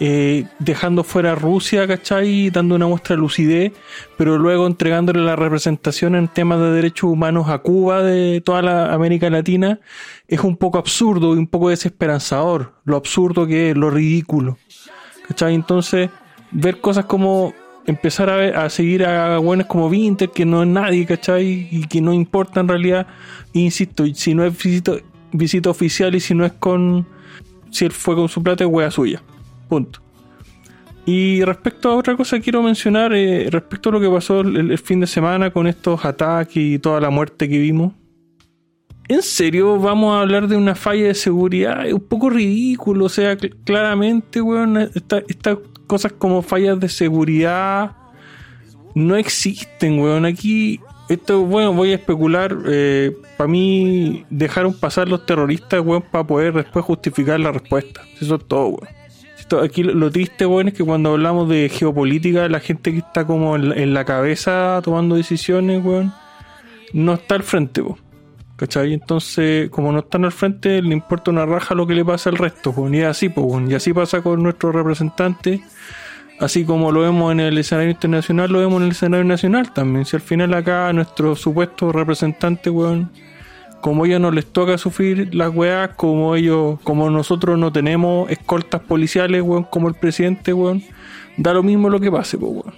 eh, 0.00 0.46
dejando 0.58 1.04
fuera 1.04 1.32
a 1.32 1.34
Rusia, 1.36 1.86
¿cachai? 1.86 2.50
Dando 2.50 2.74
una 2.74 2.86
muestra 2.86 3.14
de 3.14 3.20
lucidez, 3.20 3.72
pero 4.18 4.38
luego 4.38 4.66
entregándole 4.66 5.20
la 5.20 5.36
representación 5.36 6.16
en 6.16 6.26
temas 6.26 6.58
de 6.58 6.72
derechos 6.72 7.10
humanos 7.10 7.48
a 7.48 7.58
Cuba 7.58 8.02
de 8.02 8.40
toda 8.40 8.60
la 8.60 8.92
América 8.92 9.30
Latina, 9.30 9.78
es 10.26 10.40
un 10.40 10.56
poco 10.56 10.78
absurdo 10.78 11.34
y 11.34 11.38
un 11.38 11.46
poco 11.46 11.68
desesperanzador. 11.68 12.74
Lo 12.84 12.96
absurdo 12.96 13.46
que 13.46 13.70
es, 13.70 13.76
lo 13.76 13.88
ridículo. 13.90 14.58
¿Cachai? 15.28 15.54
Entonces, 15.54 16.10
ver 16.54 16.80
cosas 16.80 17.04
como 17.04 17.52
empezar 17.86 18.30
a, 18.30 18.64
a 18.64 18.70
seguir 18.70 19.04
a 19.04 19.36
buenos 19.38 19.66
como 19.66 19.90
Vinter, 19.90 20.30
que 20.30 20.46
no 20.46 20.62
es 20.62 20.68
nadie, 20.68 21.04
¿cachai? 21.04 21.68
Y 21.70 21.86
que 21.86 22.00
no 22.00 22.12
importa 22.14 22.60
en 22.60 22.68
realidad. 22.68 23.06
Insisto, 23.52 24.04
si 24.14 24.34
no 24.34 24.44
es 24.44 24.56
visita, 24.56 24.92
visita 25.32 25.68
oficial 25.68 26.14
y 26.14 26.20
si 26.20 26.34
no 26.34 26.46
es 26.46 26.52
con. 26.52 27.06
Si 27.70 27.84
él 27.84 27.92
fue 27.92 28.14
con 28.14 28.28
su 28.28 28.42
plata, 28.42 28.64
es 28.64 28.70
wea 28.70 28.90
suya. 28.90 29.22
Punto. 29.68 30.00
Y 31.06 31.44
respecto 31.44 31.90
a 31.90 31.96
otra 31.96 32.16
cosa, 32.16 32.40
quiero 32.40 32.62
mencionar, 32.62 33.12
eh, 33.12 33.48
respecto 33.50 33.90
a 33.90 33.92
lo 33.92 34.00
que 34.00 34.08
pasó 34.08 34.40
el, 34.40 34.78
fin 34.78 35.00
de 35.00 35.06
semana 35.06 35.50
con 35.50 35.66
estos 35.66 36.02
ataques 36.04 36.56
y 36.56 36.78
toda 36.78 36.98
la 37.00 37.10
muerte 37.10 37.46
que 37.48 37.58
vimos. 37.58 37.92
¿En 39.06 39.20
serio 39.20 39.78
vamos 39.78 40.14
a 40.16 40.20
hablar 40.22 40.48
de 40.48 40.56
una 40.56 40.74
falla 40.74 41.08
de 41.08 41.14
seguridad? 41.14 41.86
Es 41.86 41.92
un 41.92 42.00
poco 42.08 42.30
ridículo, 42.30 43.04
o 43.04 43.08
sea, 43.10 43.36
cl- 43.36 43.54
claramente, 43.64 44.40
weón, 44.40 44.78
esta- 44.78 45.22
estas 45.28 45.58
cosas 45.86 46.12
como 46.12 46.42
fallas 46.42 46.78
de 46.80 46.88
seguridad 46.88 47.92
no 48.94 49.16
existen, 49.16 49.98
weón. 49.98 50.24
Aquí, 50.24 50.80
esto, 51.08 51.42
bueno, 51.42 51.72
voy 51.72 51.92
a 51.92 51.96
especular. 51.96 52.56
para 53.36 53.48
mí, 53.48 54.24
dejaron 54.30 54.72
pasar 54.74 55.08
los 55.08 55.26
terroristas, 55.26 55.80
weón, 55.84 56.02
para 56.02 56.24
poder 56.26 56.52
después 56.54 56.84
justificar 56.84 57.40
la 57.40 57.50
respuesta. 57.52 58.02
Eso 58.20 58.36
es 58.36 58.44
todo, 58.46 58.66
weón. 58.68 58.88
Esto- 59.38 59.60
Aquí 59.60 59.82
lo, 59.82 59.92
lo 59.94 60.10
triste, 60.10 60.46
weón, 60.46 60.68
es 60.68 60.74
que 60.74 60.84
cuando 60.84 61.10
hablamos 61.10 61.48
de 61.48 61.68
geopolítica, 61.68 62.48
la 62.48 62.60
gente 62.60 62.92
que 62.92 62.98
está 62.98 63.26
como 63.26 63.56
en 63.56 63.68
la, 63.70 63.74
en 63.76 63.92
la 63.94 64.04
cabeza 64.04 64.80
tomando 64.84 65.16
decisiones, 65.16 65.84
weón, 65.84 66.12
no 66.92 67.14
está 67.14 67.34
al 67.34 67.42
frente, 67.42 67.82
weón. 67.82 67.98
¿Cachai? 68.56 68.92
Entonces, 68.92 69.68
como 69.70 69.90
no 69.90 69.98
están 70.00 70.24
al 70.24 70.32
frente, 70.32 70.80
le 70.80 70.92
importa 70.94 71.32
una 71.32 71.44
raja 71.44 71.74
lo 71.74 71.86
que 71.86 71.94
le 71.94 72.04
pasa 72.04 72.30
al 72.30 72.36
resto, 72.36 72.72
pues, 72.72 72.92
y 72.94 73.02
así, 73.02 73.28
pues, 73.28 73.74
así 73.74 73.92
pasa 73.92 74.22
con 74.22 74.42
nuestros 74.42 74.72
representantes, 74.72 75.60
así 76.38 76.64
como 76.64 76.92
lo 76.92 77.00
vemos 77.00 77.32
en 77.32 77.40
el 77.40 77.58
escenario 77.58 77.90
internacional, 77.90 78.52
lo 78.52 78.60
vemos 78.60 78.76
en 78.76 78.84
el 78.84 78.90
escenario 78.92 79.24
nacional 79.24 79.72
también. 79.72 80.04
Si 80.04 80.14
al 80.14 80.22
final 80.22 80.54
acá 80.54 80.92
nuestros 80.92 81.40
supuestos 81.40 81.92
representantes, 81.92 82.72
weón, 82.72 83.10
como 83.80 84.06
ellos 84.06 84.20
no 84.20 84.30
les 84.30 84.46
toca 84.46 84.78
sufrir 84.78 85.34
las 85.34 85.52
weas, 85.52 85.90
como 85.96 86.36
ellos, 86.36 86.78
como 86.84 87.10
nosotros 87.10 87.58
no 87.58 87.72
tenemos 87.72 88.30
escoltas 88.30 88.80
policiales, 88.82 89.42
weón, 89.42 89.64
como 89.64 89.88
el 89.88 89.94
presidente, 89.94 90.52
weón, 90.52 90.80
da 91.36 91.52
lo 91.52 91.64
mismo 91.64 91.90
lo 91.90 91.98
que 91.98 92.10
pase, 92.10 92.38
pues, 92.38 92.52
weón. 92.52 92.74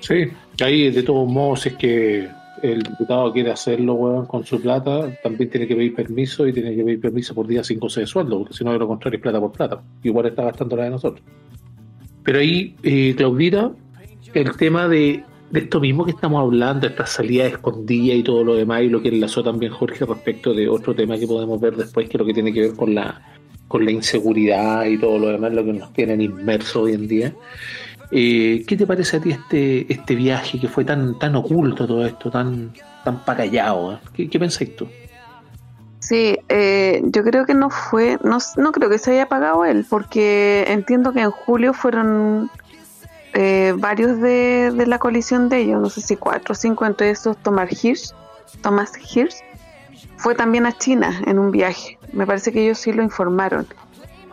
Sí, 0.00 0.30
ahí 0.62 0.90
de 0.90 1.02
todos 1.02 1.26
modos, 1.26 1.66
es 1.66 1.74
que 1.74 2.28
el 2.62 2.82
diputado 2.82 3.32
quiere 3.32 3.50
hacerlo, 3.50 4.26
con 4.28 4.44
su 4.44 4.60
plata, 4.60 5.12
también 5.22 5.50
tiene 5.50 5.66
que 5.66 5.76
pedir 5.76 5.94
permiso 5.94 6.46
y 6.46 6.52
tiene 6.52 6.74
que 6.74 6.84
pedir 6.84 7.00
permiso 7.00 7.34
por 7.34 7.46
día 7.46 7.64
5 7.64 7.88
de 7.96 8.06
sueldo, 8.06 8.38
porque 8.38 8.54
si 8.54 8.64
no, 8.64 8.72
de 8.72 8.78
lo 8.78 8.88
contrario 8.88 9.16
es 9.16 9.22
plata 9.22 9.40
por 9.40 9.52
plata. 9.52 9.82
Igual 10.02 10.26
está 10.26 10.44
gastando 10.44 10.76
la 10.76 10.84
de 10.84 10.90
nosotros. 10.90 11.22
Pero 12.22 12.38
ahí, 12.38 12.74
eh, 12.82 13.14
Claudita, 13.16 13.72
el 14.34 14.56
tema 14.56 14.88
de, 14.88 15.24
de 15.50 15.60
esto 15.60 15.80
mismo 15.80 16.04
que 16.04 16.10
estamos 16.10 16.40
hablando, 16.40 16.86
esta 16.86 17.06
salida 17.06 17.46
escondida 17.46 18.14
y 18.14 18.22
todo 18.22 18.44
lo 18.44 18.54
demás, 18.54 18.82
y 18.82 18.88
lo 18.88 19.00
que 19.00 19.08
enlazó 19.08 19.42
también 19.42 19.72
Jorge 19.72 20.04
respecto 20.04 20.52
de 20.52 20.68
otro 20.68 20.94
tema 20.94 21.18
que 21.18 21.26
podemos 21.26 21.60
ver 21.60 21.76
después, 21.76 22.08
que 22.08 22.16
es 22.16 22.20
lo 22.20 22.26
que 22.26 22.34
tiene 22.34 22.52
que 22.52 22.60
ver 22.60 22.74
con 22.74 22.94
la, 22.94 23.20
con 23.66 23.84
la 23.84 23.90
inseguridad 23.90 24.84
y 24.86 24.98
todo 24.98 25.18
lo 25.18 25.28
demás, 25.28 25.52
lo 25.52 25.64
que 25.64 25.72
nos 25.72 25.92
tienen 25.92 26.20
inmersos 26.20 26.76
hoy 26.76 26.92
en 26.92 27.08
día. 27.08 27.34
Eh, 28.10 28.64
¿Qué 28.66 28.76
te 28.76 28.86
parece 28.86 29.18
a 29.18 29.20
ti 29.20 29.30
este, 29.30 29.92
este 29.92 30.14
viaje 30.14 30.58
que 30.58 30.68
fue 30.68 30.84
tan, 30.84 31.18
tan 31.18 31.36
oculto 31.36 31.86
todo 31.86 32.06
esto, 32.06 32.30
tan, 32.30 32.72
tan 33.04 33.24
pa' 33.24 33.36
callado? 33.36 33.94
eh? 33.94 33.98
¿Qué, 34.14 34.30
qué 34.30 34.38
pensáis 34.38 34.74
tú? 34.76 34.88
Sí, 36.00 36.38
eh, 36.48 37.02
yo 37.04 37.22
creo 37.22 37.44
que 37.44 37.54
no 37.54 37.68
fue, 37.68 38.18
no, 38.22 38.38
no 38.56 38.72
creo 38.72 38.88
que 38.88 38.98
se 38.98 39.10
haya 39.10 39.28
pagado 39.28 39.64
él, 39.64 39.84
porque 39.90 40.64
entiendo 40.68 41.12
que 41.12 41.20
en 41.20 41.30
julio 41.30 41.74
fueron 41.74 42.50
eh, 43.34 43.74
varios 43.76 44.18
de, 44.20 44.72
de 44.74 44.86
la 44.86 44.98
coalición 44.98 45.50
de 45.50 45.58
ellos, 45.58 45.80
no 45.82 45.90
sé 45.90 46.00
si 46.00 46.16
cuatro 46.16 46.52
o 46.52 46.54
cinco, 46.54 46.86
entre 46.86 47.10
esos 47.10 47.36
Thomas 47.36 47.84
Hirsch, 47.84 48.14
Thomas 48.62 48.92
Hirsch, 49.14 49.36
fue 50.16 50.34
también 50.34 50.64
a 50.64 50.72
China 50.72 51.20
en 51.26 51.38
un 51.38 51.50
viaje. 51.50 51.98
Me 52.12 52.26
parece 52.26 52.52
que 52.52 52.64
ellos 52.64 52.78
sí 52.78 52.92
lo 52.92 53.02
informaron, 53.02 53.66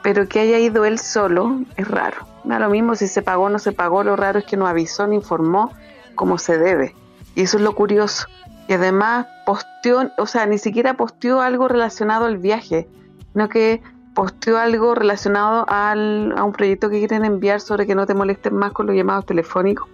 pero 0.01 0.29
que 0.29 0.39
haya 0.39 0.59
ido 0.59 0.85
él 0.85 0.97
solo 0.97 1.59
es 1.75 1.87
raro. 1.87 2.34
Da 2.45 2.59
lo 2.59 2.69
mismo 2.69 2.95
si 2.95 3.07
se 3.07 3.21
pagó 3.21 3.45
o 3.45 3.49
no 3.49 3.59
se 3.59 3.71
pagó, 3.71 4.03
lo 4.03 4.15
raro 4.15 4.39
es 4.39 4.45
que 4.45 4.57
no 4.57 4.67
avisó 4.67 5.07
ni 5.07 5.15
informó 5.15 5.71
como 6.15 6.37
se 6.37 6.57
debe. 6.57 6.95
Y 7.35 7.41
eso 7.41 7.57
es 7.57 7.63
lo 7.63 7.73
curioso. 7.73 8.27
Y 8.67 8.73
además 8.73 9.27
posteó, 9.45 10.11
o 10.17 10.25
sea, 10.25 10.45
ni 10.45 10.57
siquiera 10.57 10.95
posteó 10.95 11.41
algo 11.41 11.67
relacionado 11.67 12.25
al 12.25 12.37
viaje, 12.37 12.87
sino 13.33 13.49
que 13.49 13.81
posteó 14.13 14.57
algo 14.57 14.95
relacionado 14.95 15.65
al, 15.67 16.33
a 16.37 16.43
un 16.43 16.53
proyecto 16.53 16.89
que 16.89 16.99
quieren 16.99 17.25
enviar 17.25 17.61
sobre 17.61 17.85
que 17.85 17.95
no 17.95 18.05
te 18.05 18.13
molesten 18.13 18.55
más 18.55 18.71
con 18.71 18.87
los 18.87 18.95
llamados 18.95 19.25
telefónicos. 19.25 19.87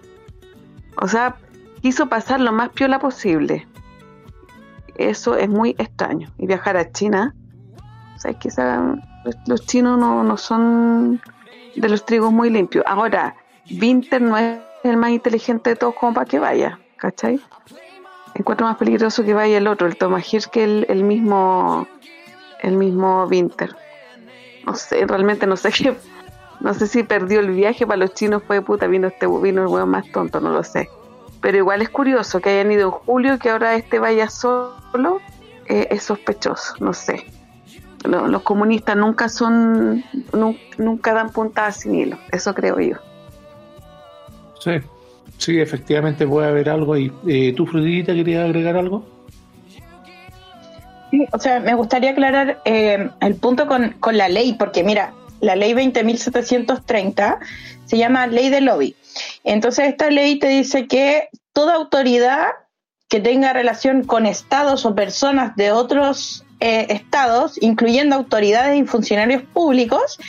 O 0.96 1.08
sea, 1.08 1.36
quiso 1.82 2.08
pasar 2.08 2.40
lo 2.40 2.52
más 2.52 2.70
piola 2.70 2.98
posible. 2.98 3.66
Eso 4.96 5.36
es 5.36 5.48
muy 5.48 5.74
extraño. 5.78 6.30
Y 6.38 6.46
viajar 6.46 6.76
a 6.76 6.90
China, 6.92 7.34
o 8.16 8.18
sea, 8.20 8.30
es 8.30 8.36
que 8.36 8.48
los 9.46 9.66
chinos 9.66 9.98
no, 9.98 10.22
no 10.22 10.36
son 10.36 11.20
de 11.74 11.88
los 11.88 12.04
trigos 12.04 12.32
muy 12.32 12.50
limpios. 12.50 12.84
Ahora, 12.86 13.34
Winter 13.70 14.20
no 14.20 14.36
es 14.36 14.58
el 14.84 14.96
más 14.96 15.10
inteligente 15.10 15.70
de 15.70 15.76
todos 15.76 15.94
como 15.94 16.14
para 16.14 16.26
que 16.26 16.38
vaya, 16.38 16.78
¿cachai? 16.96 17.40
Encuentro 18.34 18.66
más 18.66 18.76
peligroso 18.76 19.24
que 19.24 19.34
vaya 19.34 19.58
el 19.58 19.66
otro, 19.66 19.86
el 19.86 19.96
Thomas 19.96 20.26
que 20.50 20.64
el, 20.64 20.86
el 20.88 21.04
mismo 21.04 21.86
el 22.60 22.76
mismo 22.76 23.24
Winter. 23.24 23.74
No 24.64 24.74
sé, 24.74 25.04
realmente 25.06 25.46
no 25.46 25.56
sé 25.56 25.70
qué, 25.72 25.96
no 26.60 26.72
sé 26.74 26.86
si 26.86 27.02
perdió 27.02 27.40
el 27.40 27.50
viaje 27.50 27.86
para 27.86 27.98
los 27.98 28.14
chinos 28.14 28.42
fue 28.46 28.62
puta, 28.62 28.86
vino 28.86 29.08
este 29.08 29.26
vino 29.26 29.62
el 29.62 29.68
hueón 29.68 29.90
más 29.90 30.10
tonto, 30.12 30.40
no 30.40 30.50
lo 30.50 30.62
sé. 30.62 30.88
Pero 31.40 31.58
igual 31.58 31.82
es 31.82 31.90
curioso 31.90 32.40
que 32.40 32.50
hayan 32.50 32.70
ido 32.70 32.84
en 32.84 32.90
julio 32.92 33.34
y 33.34 33.38
que 33.38 33.50
ahora 33.50 33.74
este 33.74 33.98
vaya 33.98 34.30
solo, 34.30 35.20
eh, 35.66 35.88
es 35.90 36.04
sospechoso, 36.04 36.74
no 36.78 36.92
sé. 36.92 37.26
Lo- 38.04 38.26
los 38.26 38.42
comunistas 38.42 38.96
nunca 38.96 39.28
son, 39.28 40.04
nu- 40.32 40.56
nunca 40.78 41.14
dan 41.14 41.30
puntadas 41.30 41.76
sin 41.80 41.94
hilo, 41.94 42.18
eso 42.30 42.54
creo 42.54 42.78
yo. 42.80 42.96
Sí, 44.60 44.72
sí, 45.38 45.60
efectivamente 45.60 46.26
puede 46.26 46.48
haber 46.48 46.68
algo 46.70 46.94
ahí. 46.94 47.12
Eh, 47.26 47.52
¿Tú, 47.56 47.66
Frutillita, 47.66 48.14
querías 48.14 48.44
agregar 48.44 48.76
algo? 48.76 49.04
Sí, 51.10 51.26
O 51.32 51.38
sea, 51.38 51.60
me 51.60 51.74
gustaría 51.74 52.10
aclarar 52.10 52.60
eh, 52.64 53.10
el 53.20 53.34
punto 53.36 53.66
con, 53.66 53.90
con 54.00 54.16
la 54.16 54.28
ley, 54.28 54.54
porque 54.54 54.82
mira, 54.82 55.12
la 55.40 55.56
ley 55.56 55.74
20.730 55.74 57.38
se 57.84 57.98
llama 57.98 58.26
ley 58.26 58.48
de 58.48 58.60
lobby. 58.62 58.96
Entonces 59.44 59.88
esta 59.88 60.10
ley 60.10 60.38
te 60.38 60.48
dice 60.48 60.86
que 60.86 61.28
toda 61.52 61.74
autoridad 61.74 62.46
que 63.08 63.20
tenga 63.20 63.52
relación 63.52 64.04
con 64.04 64.24
estados 64.24 64.86
o 64.86 64.94
personas 64.94 65.54
de 65.56 65.70
otros 65.72 66.41
eh, 66.64 66.86
estados, 66.90 67.60
incluyendo 67.60 68.14
autoridades 68.14 68.80
y 68.80 68.84
funcionarios 68.84 69.42
públicos, 69.42 70.20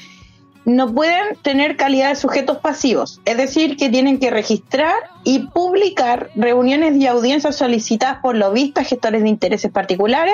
no 0.66 0.92
pueden 0.92 1.36
tener 1.44 1.78
calidad 1.78 2.10
de 2.10 2.16
sujetos 2.16 2.58
pasivos, 2.58 3.22
es 3.26 3.38
decir, 3.38 3.78
que 3.78 3.90
tienen 3.90 4.18
que 4.18 4.32
registrar 4.32 4.96
y 5.24 5.48
publicar 5.50 6.32
reuniones 6.36 6.96
y 6.96 7.06
audiencias 7.06 7.56
solicitadas 7.56 8.18
por 8.24 8.36
lobistas, 8.36 8.88
gestores 8.88 9.22
de 9.22 9.30
intereses 9.30 9.72
particulares 9.72 10.34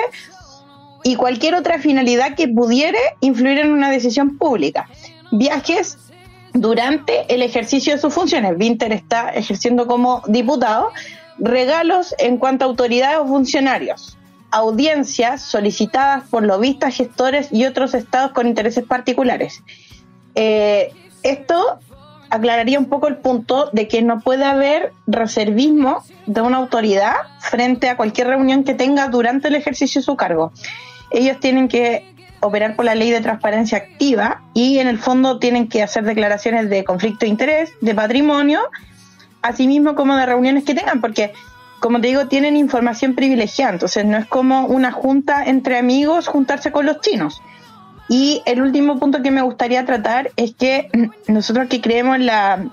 y 1.04 1.16
cualquier 1.16 1.54
otra 1.54 1.78
finalidad 1.78 2.34
que 2.34 2.48
pudiere 2.48 2.98
influir 3.20 3.58
en 3.58 3.70
una 3.70 3.90
decisión 3.90 4.38
pública. 4.38 4.88
Viajes 5.32 5.98
durante 6.54 7.26
el 7.34 7.42
ejercicio 7.42 7.92
de 7.92 8.00
sus 8.00 8.14
funciones. 8.14 8.54
Winter 8.58 8.90
está 8.94 9.28
ejerciendo 9.34 9.86
como 9.86 10.22
diputado. 10.28 10.92
Regalos 11.38 12.14
en 12.18 12.38
cuanto 12.38 12.64
a 12.64 12.68
autoridades 12.68 13.18
o 13.18 13.26
funcionarios. 13.26 14.16
Audiencias 14.50 15.42
solicitadas 15.42 16.24
por 16.28 16.42
lobistas, 16.42 16.96
gestores 16.96 17.48
y 17.52 17.66
otros 17.66 17.94
estados 17.94 18.32
con 18.32 18.46
intereses 18.46 18.84
particulares. 18.84 19.62
Eh, 20.34 20.92
esto 21.22 21.78
aclararía 22.30 22.78
un 22.78 22.86
poco 22.86 23.08
el 23.08 23.16
punto 23.16 23.70
de 23.72 23.88
que 23.88 24.02
no 24.02 24.20
puede 24.20 24.44
haber 24.44 24.92
reservismo 25.06 26.04
de 26.26 26.40
una 26.40 26.58
autoridad 26.58 27.14
frente 27.40 27.88
a 27.88 27.96
cualquier 27.96 28.28
reunión 28.28 28.64
que 28.64 28.74
tenga 28.74 29.08
durante 29.08 29.48
el 29.48 29.56
ejercicio 29.56 30.00
de 30.00 30.04
su 30.04 30.16
cargo. 30.16 30.52
Ellos 31.10 31.40
tienen 31.40 31.68
que 31.68 32.04
operar 32.40 32.76
por 32.76 32.84
la 32.84 32.94
ley 32.94 33.10
de 33.10 33.20
transparencia 33.20 33.78
activa 33.78 34.42
y 34.54 34.78
en 34.78 34.86
el 34.86 34.98
fondo 34.98 35.38
tienen 35.38 35.68
que 35.68 35.82
hacer 35.82 36.04
declaraciones 36.04 36.70
de 36.70 36.84
conflicto 36.84 37.26
de 37.26 37.28
interés, 37.28 37.72
de 37.80 37.94
patrimonio, 37.94 38.60
así 39.42 39.66
mismo 39.66 39.94
como 39.94 40.16
de 40.16 40.24
reuniones 40.24 40.64
que 40.64 40.74
tengan, 40.74 41.00
porque 41.00 41.32
como 41.80 42.00
te 42.00 42.08
digo, 42.08 42.28
tienen 42.28 42.56
información 42.56 43.14
privilegiada, 43.14 43.72
entonces 43.72 44.04
no 44.04 44.18
es 44.18 44.26
como 44.26 44.66
una 44.66 44.92
junta 44.92 45.44
entre 45.44 45.78
amigos 45.78 46.28
juntarse 46.28 46.70
con 46.70 46.86
los 46.86 47.00
chinos. 47.00 47.42
Y 48.08 48.42
el 48.44 48.60
último 48.60 48.98
punto 48.98 49.22
que 49.22 49.30
me 49.30 49.40
gustaría 49.40 49.84
tratar 49.86 50.30
es 50.36 50.54
que 50.54 50.90
nosotros 51.26 51.68
que 51.68 51.80
creemos 51.80 52.16
en, 52.16 52.26
la, 52.26 52.66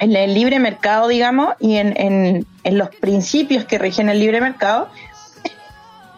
el 0.00 0.34
libre 0.34 0.58
mercado, 0.58 1.08
digamos, 1.08 1.54
y 1.60 1.76
en, 1.76 1.94
en, 1.96 2.46
en 2.64 2.78
los 2.78 2.88
principios 2.96 3.64
que 3.64 3.78
rigen 3.78 4.08
el 4.08 4.18
libre 4.18 4.40
mercado, 4.40 4.88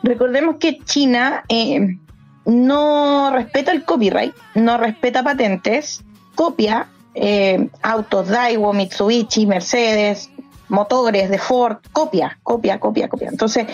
recordemos 0.03 0.57
que 0.57 0.79
China 0.79 1.45
eh, 1.49 1.99
no 2.45 3.31
respeta 3.33 3.73
el 3.73 3.85
copyright, 3.85 4.35
no 4.55 4.77
respeta 4.77 5.23
patentes, 5.23 6.05
copia 6.35 6.89
eh, 7.15 7.69
autos 7.83 8.29
Daiwo, 8.29 8.73
Mitsubishi, 8.73 9.47
Mercedes, 9.47 10.31
motores 10.73 11.31
de 11.31 11.39
Ford, 11.39 11.77
copia, 11.93 12.39
copia, 12.43 12.81
copia, 12.81 13.09
copia. 13.09 13.29
Entonces, 13.29 13.67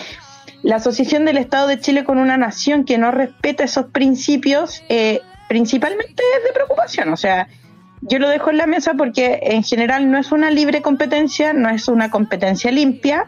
la 0.61 0.75
asociación 0.75 1.25
del 1.25 1.37
Estado 1.37 1.67
de 1.67 1.79
Chile 1.79 2.03
con 2.03 2.17
una 2.17 2.37
nación 2.37 2.83
que 2.83 2.97
no 2.97 3.09
respeta 3.11 3.63
esos 3.63 3.87
principios, 3.87 4.83
eh, 4.89 5.21
principalmente 5.47 6.21
es 6.37 6.43
de 6.43 6.53
preocupación. 6.53 7.11
O 7.13 7.17
sea, 7.17 7.47
yo 8.01 8.19
lo 8.19 8.29
dejo 8.29 8.49
en 8.49 8.57
la 8.57 8.67
mesa 8.67 8.93
porque 8.95 9.39
en 9.41 9.63
general 9.63 10.11
no 10.11 10.17
es 10.17 10.31
una 10.31 10.51
libre 10.51 10.81
competencia, 10.81 11.53
no 11.53 11.69
es 11.69 11.87
una 11.87 12.11
competencia 12.11 12.71
limpia, 12.71 13.25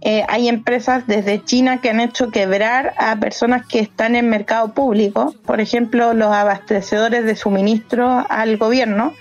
eh, 0.00 0.24
hay 0.28 0.48
empresas 0.48 1.06
desde 1.08 1.42
China 1.44 1.80
que 1.80 1.90
han 1.90 1.98
hecho 1.98 2.30
quebrar 2.30 2.94
a 2.98 3.16
personas 3.16 3.66
que 3.66 3.80
están 3.80 4.14
en 4.14 4.28
mercado 4.28 4.72
público, 4.72 5.34
por 5.44 5.60
ejemplo, 5.60 6.14
los 6.14 6.32
abastecedores 6.32 7.24
de 7.24 7.34
suministro 7.34 8.24
al 8.28 8.56
gobierno 8.58 9.12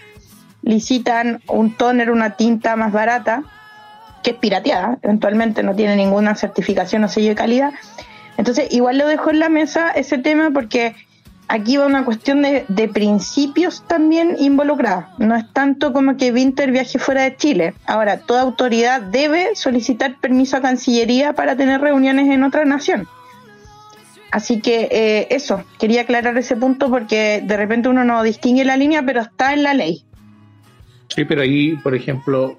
licitan 0.68 1.42
un 1.48 1.76
tóner, 1.76 2.12
una 2.12 2.32
tinta 2.32 2.76
más 2.76 2.92
barata, 2.92 3.44
que 4.24 4.32
es 4.32 4.38
pirateada, 4.38 4.98
eventualmente 5.02 5.64
no 5.64 5.76
tiene 5.76 5.96
ninguna 5.96 6.36
certificación 6.36 7.04
o 7.04 7.08
sello 7.08 7.30
de 7.30 7.36
calidad. 7.36 7.72
Entonces, 8.38 8.68
igual 8.72 8.98
lo 8.98 9.08
dejo 9.08 9.30
en 9.32 9.40
la 9.40 9.50
mesa 9.50 9.90
ese 9.92 10.18
tema 10.18 10.52
porque 10.52 10.96
aquí 11.48 11.78
va 11.78 11.86
una 11.86 12.04
cuestión 12.04 12.42
de, 12.42 12.92
principios 12.94 13.84
también 13.88 14.36
involucrada. 14.40 15.14
No 15.18 15.36
es 15.36 15.52
tanto 15.54 15.94
como 15.94 16.18
que 16.18 16.32
Winter 16.32 16.72
viaje 16.72 17.00
fuera 17.00 17.24
de 17.24 17.36
Chile. 17.38 17.74
Ahora, 17.86 18.20
toda 18.20 18.42
autoridad 18.42 19.02
debe 19.02 19.56
solicitar 19.56 20.20
permiso 20.20 20.58
a 20.58 20.62
Cancillería 20.62 21.34
para 21.34 21.56
tener 21.56 21.80
reuniones 21.80 22.30
en 22.30 22.44
otra 22.44 22.66
nación. 22.66 23.08
Así 24.30 24.60
que 24.60 24.90
eh, 24.92 25.28
eso, 25.30 25.64
quería 25.80 26.02
aclarar 26.02 26.38
ese 26.38 26.58
punto 26.58 26.90
porque 26.90 27.42
de 27.44 27.56
repente 27.56 27.88
uno 27.88 28.04
no 28.04 28.22
distingue 28.24 28.66
la 28.66 28.76
línea, 28.76 29.02
pero 29.04 29.22
está 29.22 29.54
en 29.54 29.64
la 29.64 29.74
ley. 29.74 30.04
Sí, 31.10 31.26
pero 31.26 31.42
ahí, 31.42 31.76
por 31.78 31.96
ejemplo, 31.96 32.58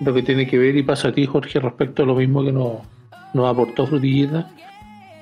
lo 0.00 0.14
que 0.14 0.22
tiene 0.22 0.46
que 0.46 0.58
ver 0.58 0.76
y 0.76 0.82
pasa 0.82 1.08
a 1.08 1.12
ti, 1.12 1.26
Jorge, 1.26 1.60
respecto 1.60 2.02
a 2.02 2.06
lo 2.06 2.14
mismo 2.14 2.44
que 2.44 2.52
nos, 2.52 2.78
nos 3.34 3.46
aportó 3.46 3.86
Frutillita, 3.86 4.50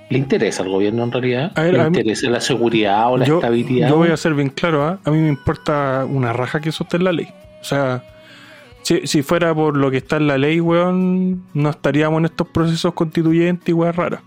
¿Le 0.08 0.18
interesa 0.18 0.62
al 0.62 0.68
gobierno 0.68 1.02
en 1.02 1.12
realidad? 1.12 1.52
¿Le 1.56 1.82
interesa 1.82 2.30
la 2.30 2.40
seguridad 2.40 3.10
o 3.10 3.16
la 3.16 3.24
estabilidad? 3.24 3.88
Yo 3.88 3.96
voy 3.96 4.10
a 4.10 4.16
ser 4.16 4.34
bien 4.34 4.50
claro, 4.50 4.84
¿ah? 4.84 5.00
a 5.04 5.10
mí 5.10 5.18
me 5.18 5.28
importa 5.28 6.06
una 6.08 6.32
raja 6.32 6.60
que 6.60 6.70
en 6.92 7.04
la 7.04 7.12
ley. 7.12 7.28
O 7.60 7.64
sea, 7.64 8.04
si, 8.82 9.22
fuera 9.22 9.52
por 9.52 9.76
lo 9.76 9.90
que 9.90 9.96
está 9.96 10.16
en 10.18 10.28
la 10.28 10.38
ley, 10.38 10.60
weón, 10.60 11.42
no 11.54 11.70
estaríamos 11.70 12.20
en 12.20 12.26
estos 12.26 12.46
procesos 12.48 12.94
constituyentes 12.94 13.68
y 13.68 13.72
weón 13.72 13.94
raras. 13.94 14.20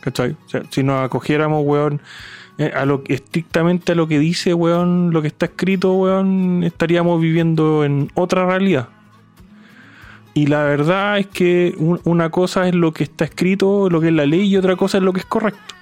¿Cachai? 0.00 0.32
O 0.44 0.48
sea, 0.48 0.62
si 0.70 0.82
nos 0.82 1.04
acogiéramos, 1.04 1.62
weón, 1.64 2.00
a 2.58 2.84
lo 2.86 3.02
estrictamente 3.06 3.92
a 3.92 3.94
lo 3.94 4.08
que 4.08 4.18
dice, 4.18 4.54
weón, 4.54 5.12
lo 5.12 5.20
que 5.22 5.28
está 5.28 5.46
escrito, 5.46 5.92
weón, 5.94 6.62
estaríamos 6.64 7.20
viviendo 7.20 7.84
en 7.84 8.10
otra 8.14 8.46
realidad. 8.46 8.88
Y 10.32 10.46
la 10.46 10.64
verdad 10.64 11.18
es 11.18 11.26
que 11.26 11.74
una 12.04 12.30
cosa 12.30 12.68
es 12.68 12.74
lo 12.74 12.92
que 12.92 13.04
está 13.04 13.24
escrito, 13.24 13.88
lo 13.88 14.00
que 14.00 14.08
es 14.08 14.12
la 14.12 14.26
ley, 14.26 14.42
y 14.42 14.56
otra 14.56 14.76
cosa 14.76 14.98
es 14.98 15.04
lo 15.04 15.12
que 15.12 15.20
es 15.20 15.26
correcto. 15.26 15.74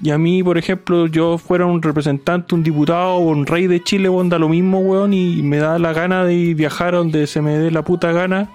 Y 0.00 0.10
a 0.10 0.18
mí, 0.18 0.42
por 0.44 0.58
ejemplo, 0.58 1.06
yo 1.06 1.38
fuera 1.38 1.66
un 1.66 1.82
representante, 1.82 2.54
un 2.54 2.62
diputado 2.62 3.14
o 3.14 3.18
un 3.18 3.46
rey 3.46 3.66
de 3.66 3.82
Chile, 3.82 4.08
onda 4.08 4.38
lo 4.38 4.48
mismo, 4.48 4.78
weón, 4.80 5.12
y 5.12 5.42
me 5.42 5.58
da 5.58 5.78
la 5.78 5.92
gana 5.92 6.24
de 6.24 6.54
viajar 6.54 6.94
donde 6.94 7.26
se 7.26 7.40
me 7.42 7.58
dé 7.58 7.70
la 7.70 7.82
puta 7.82 8.12
gana, 8.12 8.48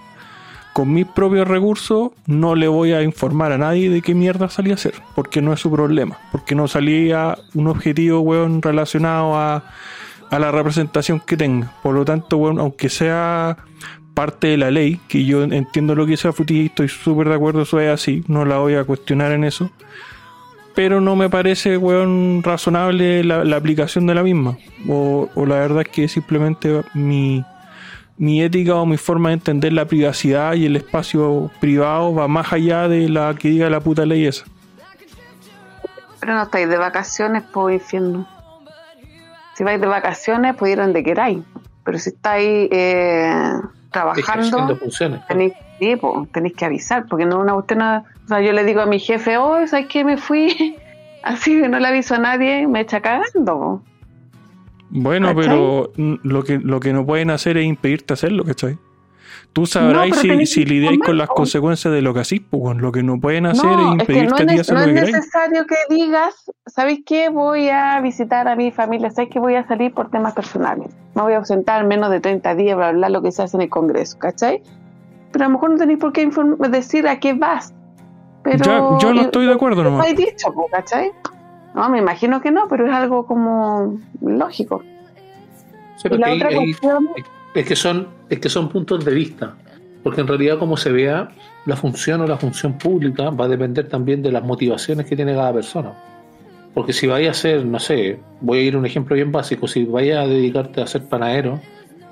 con 0.74 0.92
mis 0.92 1.06
propios 1.06 1.48
recursos, 1.48 2.12
no 2.26 2.56
le 2.56 2.68
voy 2.68 2.94
a 2.94 3.04
informar 3.04 3.52
a 3.52 3.58
nadie 3.58 3.90
de 3.90 4.02
qué 4.02 4.16
mierda 4.16 4.50
salí 4.50 4.72
a 4.72 4.74
hacer, 4.74 4.96
porque 5.16 5.42
no 5.42 5.54
es 5.54 5.60
su 5.60 5.72
problema, 5.72 6.18
porque 6.32 6.56
no 6.56 6.68
salía 6.68 7.38
un 7.54 7.68
objetivo, 7.68 8.22
weón, 8.22 8.62
relacionado 8.62 9.36
a, 9.36 9.64
a 10.30 10.40
la 10.40 10.52
representación 10.52 11.20
que 11.20 11.38
tenga. 11.38 11.72
Por 11.84 11.94
lo 11.94 12.04
tanto, 12.04 12.38
weón, 12.38 12.60
aunque 12.60 12.90
sea 12.90 13.58
parte 14.14 14.48
de 14.48 14.58
la 14.58 14.72
ley, 14.72 15.00
que 15.08 15.26
yo 15.26 15.44
entiendo 15.44 15.96
lo 15.96 16.06
que 16.06 16.18
sea 16.18 16.34
Fruti 16.34 16.62
y 16.62 16.66
estoy 16.68 16.88
súper 16.88 17.30
de 17.30 17.36
acuerdo, 17.36 17.64
eso 17.64 17.80
es 17.80 17.90
así, 17.90 18.24
no 18.28 18.46
la 18.46 18.58
voy 18.58 18.76
a 18.76 18.84
cuestionar 18.84 19.32
en 19.32 19.44
eso. 19.44 19.72
Pero 20.76 21.02
no 21.02 21.16
me 21.16 21.30
parece, 21.30 21.78
weón, 21.78 22.42
razonable 22.44 23.24
la, 23.24 23.56
aplicación 23.56 24.08
de 24.08 24.16
la 24.16 24.24
misma. 24.24 24.58
O, 24.88 25.30
la 25.36 25.56
verdad 25.56 25.82
es 25.82 25.90
que 25.90 26.08
simplemente 26.08 26.82
mi, 26.96 27.44
mi 28.18 28.42
ética 28.42 28.76
o 28.76 28.86
mi 28.86 28.98
forma 28.98 29.30
de 29.30 29.36
entender 29.36 29.74
la 29.74 29.86
privacidad 29.86 30.54
y 30.54 30.66
el 30.66 30.76
espacio 30.76 31.50
privado 31.60 32.14
va 32.14 32.28
más 32.28 32.54
allá 32.54 32.88
de 32.88 33.10
la 33.10 33.34
que 33.36 33.50
diga 33.50 33.70
la 33.70 33.80
puta 33.80 34.06
ley 34.06 34.26
esa. 34.26 34.46
Pero 36.20 36.36
no 36.36 36.44
estáis 36.44 36.70
de 36.70 36.78
vacaciones, 36.78 37.44
pues 37.52 37.82
infierno. 37.82 38.28
Si 39.56 39.64
vais 39.64 39.80
de 39.80 39.88
vacaciones, 39.88 40.56
pues 40.56 40.72
ir 40.72 40.80
donde 40.80 41.04
queráis. 41.04 41.40
Pero 41.84 42.00
si 42.00 42.10
estáis 42.10 42.70
eh, 42.72 43.52
trabajando, 43.92 44.80
tenéis, 45.28 45.54
tenéis 46.32 46.56
que 46.56 46.66
avisar, 46.66 47.06
porque 47.08 47.26
no 47.26 47.40
una 47.40 47.56
usted 47.56 47.78
o 47.78 48.28
sea, 48.28 48.42
yo 48.42 48.54
le 48.54 48.64
digo 48.64 48.82
a 48.82 48.86
mi 48.86 49.00
jefe, 49.00 49.38
oh, 49.38 49.68
¿sabes 49.68 49.88
que 49.88 50.06
me 50.06 50.18
fui? 50.18 50.78
Así 51.24 51.60
que 51.60 51.68
no 51.68 51.80
le 51.80 51.88
aviso 51.88 52.16
a 52.16 52.20
nadie, 52.20 52.68
me 52.68 52.82
echa 52.82 53.02
cagando. 53.02 53.82
Bueno, 54.96 55.34
pero 55.36 55.92
lo 55.96 56.44
que, 56.44 56.60
lo 56.60 56.80
que 56.80 56.94
no 56.94 57.04
pueden 57.04 57.32
hacer 57.32 57.58
es 57.58 57.66
impedirte 57.66 58.14
hacerlo, 58.14 58.44
¿cachai? 58.44 58.78
Tú 59.52 59.66
sabrás 59.66 60.16
si, 60.18 60.46
si 60.46 60.66
lidiáis 60.66 61.00
con 61.00 61.18
las 61.18 61.30
consecuencias 61.30 61.92
de 61.92 62.04
lo 62.04 62.14
que 62.14 62.20
hacís, 62.20 62.42
pues 62.48 62.78
lo 62.78 62.92
que 62.92 63.02
no 63.02 63.20
pueden 63.20 63.48
hacer 63.48 63.72
es 63.72 64.02
impedirte 64.02 64.44
a 64.44 64.46
ti 64.46 64.60
hacer 64.60 64.78
lo 64.78 64.86
que 64.86 64.94
No 64.94 65.00
es 65.02 65.14
necesario 65.14 65.66
que 65.66 65.76
digas, 65.90 66.52
¿sabéis 66.68 67.02
qué? 67.06 67.30
Voy 67.30 67.70
a 67.70 68.00
visitar 68.02 68.48
a 68.48 68.56
mi 68.56 68.72
familia, 68.72 69.10
¿sabéis 69.10 69.32
que 69.32 69.40
voy 69.40 69.56
a 69.56 69.68
salir 69.68 69.94
por 69.94 70.12
temas 70.12 70.34
personales? 70.34 70.96
Me 71.16 71.24
voy 71.24 71.34
a 71.34 71.38
ausentar 71.38 71.86
menos 71.86 72.12
de 72.12 72.20
30 72.20 72.54
días 72.54 72.76
para 72.76 72.90
hablar 72.90 73.10
lo 73.10 73.24
que 73.24 73.32
se 73.32 73.42
hace 73.42 73.58
en 73.58 73.64
el 73.64 73.70
Congreso, 73.70 74.20
¿cachai? 74.20 74.62
Pero 75.32 75.46
a 75.46 75.48
lo 75.48 75.54
mejor 75.56 75.72
no 75.72 75.78
tenéis 75.78 76.00
por 76.00 76.14
qué 76.14 76.30
decir 76.70 77.08
a 77.08 77.20
qué 77.20 77.34
vas. 77.34 77.74
Pero 78.44 79.00
yo 79.00 79.14
no 79.14 79.22
estoy 79.22 79.48
de 79.48 79.54
acuerdo 79.54 79.84
nomás. 79.84 80.08
dicho, 80.16 80.54
¿cachai? 80.72 81.12
No, 81.74 81.90
me 81.90 82.00
imagino 82.00 82.42
que 82.42 82.52
no, 82.52 82.68
pero 82.68 82.86
es 82.86 82.94
algo 82.94 83.26
como 83.26 84.00
lógico. 84.22 84.84
y 86.04 86.18
la 86.18 86.34
otra 86.34 86.50
cuestión 86.54 87.10
es 87.56 87.66
que 87.66 87.76
son, 87.76 88.08
es 88.30 88.40
que 88.40 88.50
son 88.50 88.70
puntos 88.70 89.04
de 89.06 89.14
vista, 89.14 89.56
porque 90.04 90.22
en 90.22 90.28
realidad 90.28 90.60
como 90.60 90.78
se 90.78 90.92
vea, 90.92 91.30
la 91.66 91.76
función 91.76 92.22
o 92.22 92.28
la 92.28 92.38
función 92.38 92.78
pública 92.78 93.30
va 93.30 93.46
a 93.46 93.48
depender 93.48 93.88
también 93.88 94.22
de 94.22 94.32
las 94.32 94.44
motivaciones 94.44 95.06
que 95.06 95.16
tiene 95.16 95.34
cada 95.34 95.54
persona. 95.54 95.94
Porque 96.74 96.92
si 96.92 97.06
vaya 97.06 97.32
a 97.32 97.34
ser, 97.34 97.66
no 97.66 97.80
sé, 97.80 98.20
voy 98.42 98.60
a 98.60 98.62
ir 98.64 98.76
a 98.76 98.80
un 98.80 98.86
ejemplo 98.86 99.16
bien 99.16 99.32
básico, 99.32 99.68
si 99.68 99.86
vaya 99.86 100.22
a 100.22 100.28
dedicarte 100.28 100.82
a 100.82 100.88
ser 100.88 101.04
panadero, 101.04 101.60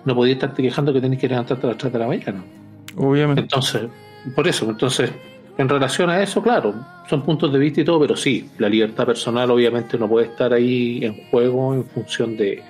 no 0.06 0.16
podías 0.16 0.36
estarte 0.36 0.62
quejando 0.62 0.94
que 0.94 1.02
tenés 1.02 1.20
que 1.20 1.28
levantarte 1.28 1.66
a 1.66 1.70
las 1.70 1.78
3 1.78 1.94
de 1.94 2.00
la 2.00 2.08
mañana. 2.08 2.44
Obviamente. 2.96 3.42
Entonces, 3.42 3.84
por 4.36 4.48
eso, 4.48 4.70
entonces, 4.70 5.12
en 5.58 5.70
relación 5.70 6.10
a 6.10 6.22
eso, 6.22 6.42
claro, 6.42 6.74
son 7.10 7.24
puntos 7.24 7.52
de 7.52 7.60
vista 7.60 7.82
y 7.82 7.86
todo, 7.86 8.00
pero 8.00 8.16
sí, 8.16 8.50
la 8.58 8.70
libertad 8.70 9.06
personal 9.06 9.52
obviamente 9.52 9.98
no 9.98 10.08
puede 10.08 10.28
estar 10.28 10.54
ahí 10.54 11.04
en 11.04 11.30
juego 11.30 11.74
en 11.74 11.86
función 11.86 12.38
de 12.38 12.64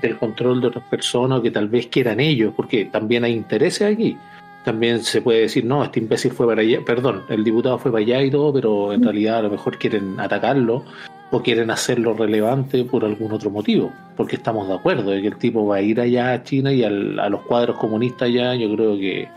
del 0.00 0.16
control 0.16 0.60
de 0.60 0.68
otras 0.68 0.84
personas 0.84 1.40
que 1.40 1.50
tal 1.50 1.68
vez 1.68 1.86
quieran 1.88 2.20
ellos, 2.20 2.52
porque 2.56 2.84
también 2.86 3.24
hay 3.24 3.32
intereses 3.32 3.92
aquí. 3.94 4.16
También 4.64 5.02
se 5.02 5.22
puede 5.22 5.42
decir, 5.42 5.64
no, 5.64 5.82
este 5.82 6.00
imbécil 6.00 6.32
fue 6.32 6.46
para 6.46 6.60
allá, 6.60 6.80
perdón, 6.84 7.22
el 7.28 7.42
diputado 7.42 7.78
fue 7.78 7.90
para 7.90 8.02
allá 8.02 8.22
y 8.22 8.30
todo, 8.30 8.52
pero 8.52 8.92
en 8.92 9.02
realidad 9.02 9.38
a 9.38 9.42
lo 9.42 9.50
mejor 9.50 9.78
quieren 9.78 10.20
atacarlo 10.20 10.84
o 11.30 11.42
quieren 11.42 11.70
hacerlo 11.70 12.14
relevante 12.14 12.84
por 12.84 13.04
algún 13.04 13.32
otro 13.32 13.50
motivo, 13.50 13.92
porque 14.16 14.36
estamos 14.36 14.68
de 14.68 14.74
acuerdo 14.74 15.10
de 15.10 15.22
que 15.22 15.28
el 15.28 15.36
tipo 15.36 15.66
va 15.66 15.76
a 15.76 15.82
ir 15.82 16.00
allá 16.00 16.32
a 16.32 16.42
China 16.42 16.72
y 16.72 16.84
a 16.84 16.90
los 16.90 17.40
cuadros 17.42 17.78
comunistas 17.78 18.28
allá, 18.28 18.54
yo 18.56 18.74
creo 18.74 18.96
que 18.96 19.28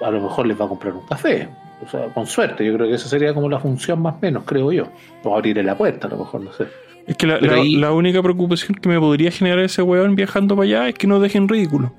a 0.00 0.10
lo 0.10 0.20
mejor 0.20 0.46
les 0.46 0.60
va 0.60 0.66
a 0.66 0.68
comprar 0.68 0.94
un 0.94 1.06
café, 1.06 1.48
o 1.84 1.88
sea, 1.88 2.06
con 2.12 2.26
suerte, 2.26 2.64
yo 2.64 2.74
creo 2.74 2.88
que 2.88 2.94
esa 2.94 3.08
sería 3.08 3.34
como 3.34 3.48
la 3.48 3.60
función 3.60 4.00
más 4.02 4.20
menos, 4.20 4.44
creo 4.44 4.72
yo, 4.72 4.88
o 5.22 5.34
abrirle 5.34 5.62
la 5.62 5.76
puerta, 5.76 6.06
a 6.06 6.10
lo 6.10 6.18
mejor, 6.18 6.40
no 6.40 6.52
sé. 6.52 6.66
Es 7.06 7.16
que 7.16 7.26
la, 7.26 7.38
la, 7.40 7.92
única 7.92 8.22
preocupación 8.22 8.74
que 8.74 8.88
me 8.88 9.00
podría 9.00 9.30
generar 9.30 9.60
ese 9.60 9.80
weón 9.80 10.14
viajando 10.14 10.54
para 10.54 10.66
allá 10.66 10.88
es 10.88 10.94
que 10.94 11.06
no 11.06 11.20
dejen 11.20 11.48
ridículo. 11.48 11.92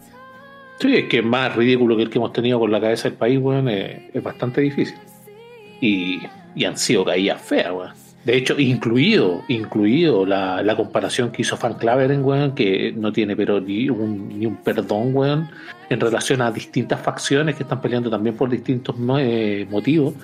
Sí, 0.80 0.96
es 0.96 1.06
que 1.06 1.22
más 1.22 1.56
ridículo 1.56 1.98
que 1.98 2.04
el 2.04 2.10
que 2.10 2.20
hemos 2.20 2.32
tenido 2.32 2.60
con 2.60 2.72
la 2.72 2.80
cabeza 2.80 3.10
del 3.10 3.18
país, 3.18 3.40
weón, 3.40 3.70
es, 3.70 4.02
es 4.14 4.22
bastante 4.22 4.62
difícil. 4.62 4.98
Y, 5.82 6.20
y 6.56 6.66
han 6.66 6.78
sido 6.78 7.04
caídas 7.06 7.42
feas, 7.42 7.72
weón. 7.72 8.09
De 8.26 8.36
hecho, 8.36 8.60
incluido, 8.60 9.44
incluido 9.48 10.26
la, 10.26 10.62
la 10.62 10.76
comparación 10.76 11.32
que 11.32 11.42
hizo 11.42 11.56
Fan 11.56 11.76
Claveren, 11.76 12.24
weón, 12.24 12.54
que 12.54 12.92
no 12.92 13.14
tiene 13.14 13.36
pero 13.36 13.62
ni 13.62 13.90
un, 13.90 14.38
ni 14.38 14.46
un 14.46 14.58
perdón, 14.58 15.16
weón, 15.16 15.50
en 15.90 16.00
relación 16.00 16.42
a 16.42 16.52
distintas 16.52 17.02
facciones 17.02 17.56
que 17.56 17.64
están 17.64 17.82
peleando 17.82 18.10
también 18.10 18.36
por 18.36 18.50
distintos 18.50 18.96
eh, 19.20 19.66
motivos. 19.70 20.16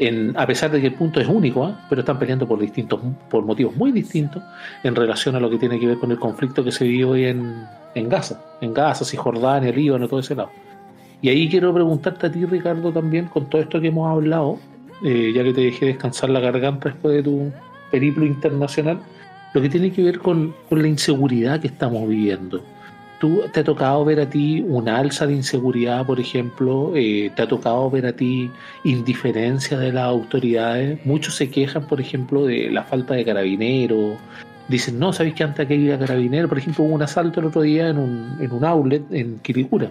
En, 0.00 0.36
a 0.36 0.46
pesar 0.46 0.70
de 0.70 0.80
que 0.80 0.88
el 0.88 0.94
punto 0.94 1.20
es 1.20 1.28
único, 1.28 1.68
¿eh? 1.68 1.74
pero 1.88 2.00
están 2.00 2.18
peleando 2.18 2.46
por 2.46 2.58
distintos, 2.58 3.00
por 3.30 3.44
motivos 3.44 3.74
muy 3.76 3.90
distintos 3.90 4.42
en 4.84 4.94
relación 4.94 5.34
a 5.34 5.40
lo 5.40 5.50
que 5.50 5.58
tiene 5.58 5.78
que 5.78 5.86
ver 5.86 5.98
con 5.98 6.10
el 6.10 6.18
conflicto 6.18 6.62
que 6.62 6.70
se 6.70 6.84
vive 6.84 7.04
hoy 7.04 7.24
en, 7.24 7.64
en 7.94 8.08
Gaza, 8.08 8.40
en 8.60 8.74
Gaza, 8.74 9.04
Cisjordania, 9.04 9.72
Líbano, 9.72 10.06
todo 10.08 10.20
ese 10.20 10.34
lado. 10.34 10.50
Y 11.20 11.30
ahí 11.30 11.48
quiero 11.48 11.74
preguntarte 11.74 12.26
a 12.26 12.32
ti, 12.32 12.44
Ricardo, 12.44 12.92
también, 12.92 13.26
con 13.26 13.46
todo 13.46 13.60
esto 13.60 13.80
que 13.80 13.88
hemos 13.88 14.08
hablado, 14.08 14.58
eh, 15.02 15.32
ya 15.34 15.42
que 15.44 15.52
te 15.52 15.60
dejé 15.62 15.86
descansar 15.86 16.30
la 16.30 16.40
garganta 16.40 16.90
después 16.90 17.16
de 17.16 17.22
tu 17.22 17.52
periplo 17.90 18.24
internacional, 18.24 19.00
lo 19.54 19.62
que 19.62 19.68
tiene 19.68 19.92
que 19.92 20.02
ver 20.02 20.18
con, 20.18 20.54
la 20.70 20.88
inseguridad 20.88 21.60
que 21.60 21.68
estamos 21.68 22.08
viviendo. 22.08 22.62
¿Tú 23.20 23.42
te 23.52 23.60
ha 23.60 23.64
tocado 23.64 24.04
ver 24.04 24.20
a 24.20 24.30
ti 24.30 24.64
una 24.66 24.98
alza 24.98 25.26
de 25.26 25.34
inseguridad, 25.34 26.06
por 26.06 26.20
ejemplo? 26.20 26.92
Eh, 26.94 27.32
¿Te 27.34 27.42
ha 27.42 27.48
tocado 27.48 27.90
ver 27.90 28.06
a 28.06 28.12
ti 28.12 28.48
indiferencia 28.84 29.76
de 29.76 29.92
las 29.92 30.04
autoridades? 30.04 31.04
Muchos 31.04 31.34
se 31.34 31.50
quejan, 31.50 31.86
por 31.86 32.00
ejemplo, 32.00 32.44
de 32.44 32.70
la 32.70 32.84
falta 32.84 33.14
de 33.14 33.24
carabineros. 33.24 34.18
Dicen, 34.68 34.98
no, 35.00 35.12
¿sabéis 35.12 35.34
que 35.34 35.42
antes 35.42 35.66
que 35.66 35.74
había 35.74 35.98
carabineros? 35.98 36.48
Por 36.48 36.58
ejemplo, 36.58 36.84
hubo 36.84 36.94
un 36.94 37.02
asalto 37.02 37.40
el 37.40 37.46
otro 37.46 37.62
día 37.62 37.88
en 37.88 37.98
un, 37.98 38.36
en 38.40 38.52
un 38.52 38.64
outlet 38.64 39.02
en 39.10 39.38
Quiricura. 39.40 39.90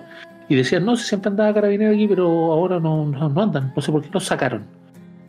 Y 0.49 0.55
decían, 0.55 0.85
no, 0.85 0.95
si 0.95 1.05
siempre 1.05 1.29
andaba 1.29 1.53
carabinero 1.53 1.93
aquí, 1.93 2.07
pero 2.07 2.27
ahora 2.53 2.79
no, 2.79 3.05
no, 3.05 3.41
andan. 3.41 3.73
No 3.75 3.81
sé 3.81 3.91
por 3.91 4.01
qué 4.01 4.09
los 4.13 4.25
sacaron. 4.25 4.63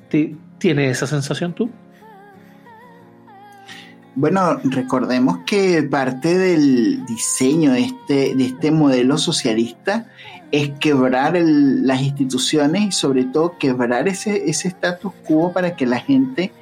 ¿Tienes 0.08 0.96
esa 0.96 1.06
sensación 1.06 1.52
tú? 1.52 1.70
Bueno, 4.14 4.58
recordemos 4.64 5.38
que 5.46 5.82
parte 5.84 6.36
del 6.36 7.04
diseño 7.06 7.72
de 7.72 7.82
este, 7.82 8.34
de 8.34 8.46
este 8.46 8.72
modelo 8.72 9.16
socialista 9.16 10.08
es 10.50 10.70
quebrar 10.80 11.38
las 11.38 12.02
instituciones 12.02 12.82
y 12.82 12.92
sobre 12.92 13.24
todo 13.26 13.56
quebrar 13.58 14.08
ese, 14.08 14.50
ese 14.50 14.68
status 14.68 15.12
quo 15.24 15.52
para 15.52 15.76
que 15.76 15.86
la 15.86 16.00
gente 16.00 16.52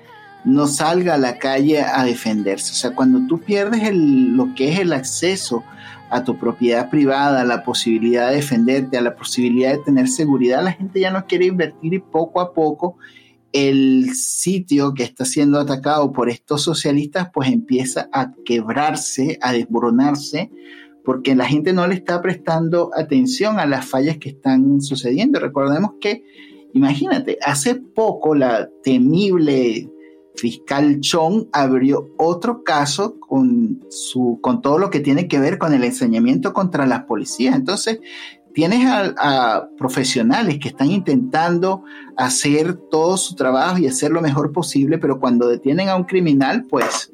no 0.45 0.67
salga 0.67 1.15
a 1.15 1.19
la 1.19 1.39
calle 1.39 1.81
a 1.81 2.05
defenderse. 2.05 2.73
O 2.73 2.77
sea, 2.77 2.95
cuando 2.95 3.27
tú 3.27 3.41
pierdes 3.41 3.91
lo 3.95 4.55
que 4.55 4.73
es 4.73 4.79
el 4.79 4.93
acceso 4.93 5.65
a 6.11 6.23
tu 6.23 6.39
propiedad 6.39 6.91
privada, 6.91 7.41
a 7.41 7.45
la 7.45 7.65
posibilidad 7.65 8.29
de 8.29 8.37
defenderte, 8.37 8.99
a 8.99 9.03
la 9.03 9.17
posibilidad 9.17 9.73
de 9.73 9.79
tener 9.79 10.09
seguridad, 10.09 10.63
la 10.63 10.73
gente 10.73 11.01
ya 11.01 11.11
no 11.11 11.27
quiere 11.27 11.47
invertir 11.47 11.95
y 11.95 11.99
poco 11.99 12.41
a 12.41 12.53
poco 12.53 12.97
el 13.57 14.15
sitio 14.15 14.93
que 14.93 15.03
está 15.03 15.25
siendo 15.25 15.59
atacado 15.59 16.13
por 16.13 16.29
estos 16.29 16.61
socialistas 16.63 17.31
pues 17.33 17.49
empieza 17.49 18.11
a 18.13 18.35
quebrarse, 18.45 19.39
a 19.41 19.53
desmoronarse, 19.53 20.51
porque 21.03 21.35
la 21.35 21.47
gente 21.47 21.73
no 21.73 21.87
le 21.87 21.95
está 21.95 22.21
prestando 22.21 22.91
atención 22.95 23.59
a 23.59 23.65
las 23.65 23.87
fallas 23.87 24.19
que 24.19 24.29
están 24.29 24.83
sucediendo. 24.83 25.41
Recordemos 25.41 25.93
que, 26.03 26.23
imagínate, 26.75 27.39
hace 27.43 27.77
poco 27.77 28.35
la 28.35 28.69
temible 28.83 29.91
fiscal 30.35 31.01
Chong 31.01 31.47
abrió 31.51 32.11
otro 32.19 32.63
caso 32.63 33.19
con, 33.19 33.87
su, 33.89 34.39
con 34.43 34.61
todo 34.61 34.79
lo 34.79 34.91
que 34.91 35.01
tiene 35.01 35.29
que 35.29 35.41
ver 35.41 35.57
con 35.57 35.73
el 35.73 35.83
ensañamiento 35.83 36.53
contra 36.53 36.87
las 36.87 37.05
policías. 37.05 37.57
Entonces, 37.57 38.01
tienes 38.57 38.87
a, 38.89 39.69
profesionales 39.77 40.59
que 40.59 40.69
están 40.69 40.91
intentando 40.91 41.85
hacer 42.17 42.73
todo 42.91 43.19
su 43.19 43.35
trabajo 43.35 43.77
y 43.77 43.87
hacer 43.87 44.11
lo 44.11 44.23
mejor 44.23 44.51
posible, 44.51 44.97
pero 44.97 45.21
cuando 45.21 45.47
detienen 45.47 45.91
a 45.91 45.95
un 45.95 46.05
criminal, 46.05 46.65
pues 46.65 47.13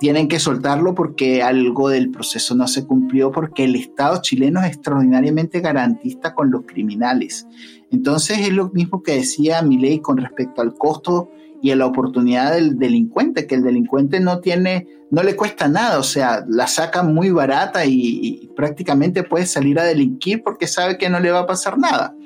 tienen 0.00 0.28
que 0.28 0.40
soltarlo 0.40 0.94
porque 0.94 1.42
algo 1.42 1.90
del 1.90 2.10
proceso 2.10 2.54
no 2.54 2.66
se 2.68 2.86
cumplió, 2.86 3.30
porque 3.30 3.64
el 3.64 3.76
Estado 3.76 4.22
chileno 4.22 4.60
es 4.60 4.68
extraordinariamente 4.68 5.60
garantista 5.60 6.34
con 6.34 6.50
los 6.50 6.62
criminales. 6.64 7.46
Entonces 7.90 8.38
es 8.38 8.54
lo 8.54 8.70
mismo 8.70 9.02
que 9.02 9.16
decía 9.16 9.60
Milei 9.60 10.00
con 10.00 10.16
respecto 10.16 10.62
al 10.62 10.72
costo 10.72 11.28
y 11.62 11.70
a 11.70 11.76
la 11.76 11.86
oportunidad 11.86 12.52
del 12.52 12.76
delincuente, 12.76 13.46
que 13.46 13.54
el 13.54 13.62
delincuente 13.62 14.18
no 14.18 14.40
tiene, 14.40 14.88
no 15.10 15.22
le 15.22 15.36
cuesta 15.36 15.68
nada, 15.68 16.00
o 16.00 16.02
sea, 16.02 16.44
la 16.48 16.66
saca 16.66 17.04
muy 17.04 17.30
barata 17.30 17.86
y, 17.86 18.50
prácticamente 18.56 19.22
puede 19.22 19.46
salir 19.46 19.78
a 19.78 19.84
delinquir 19.84 20.42
porque 20.42 20.66
sabe 20.66 20.98
que 20.98 21.08
no 21.08 21.20
le 21.20 21.30
va 21.30 21.40
a 21.40 21.46
pasar 21.46 21.78
nada. 21.78 22.16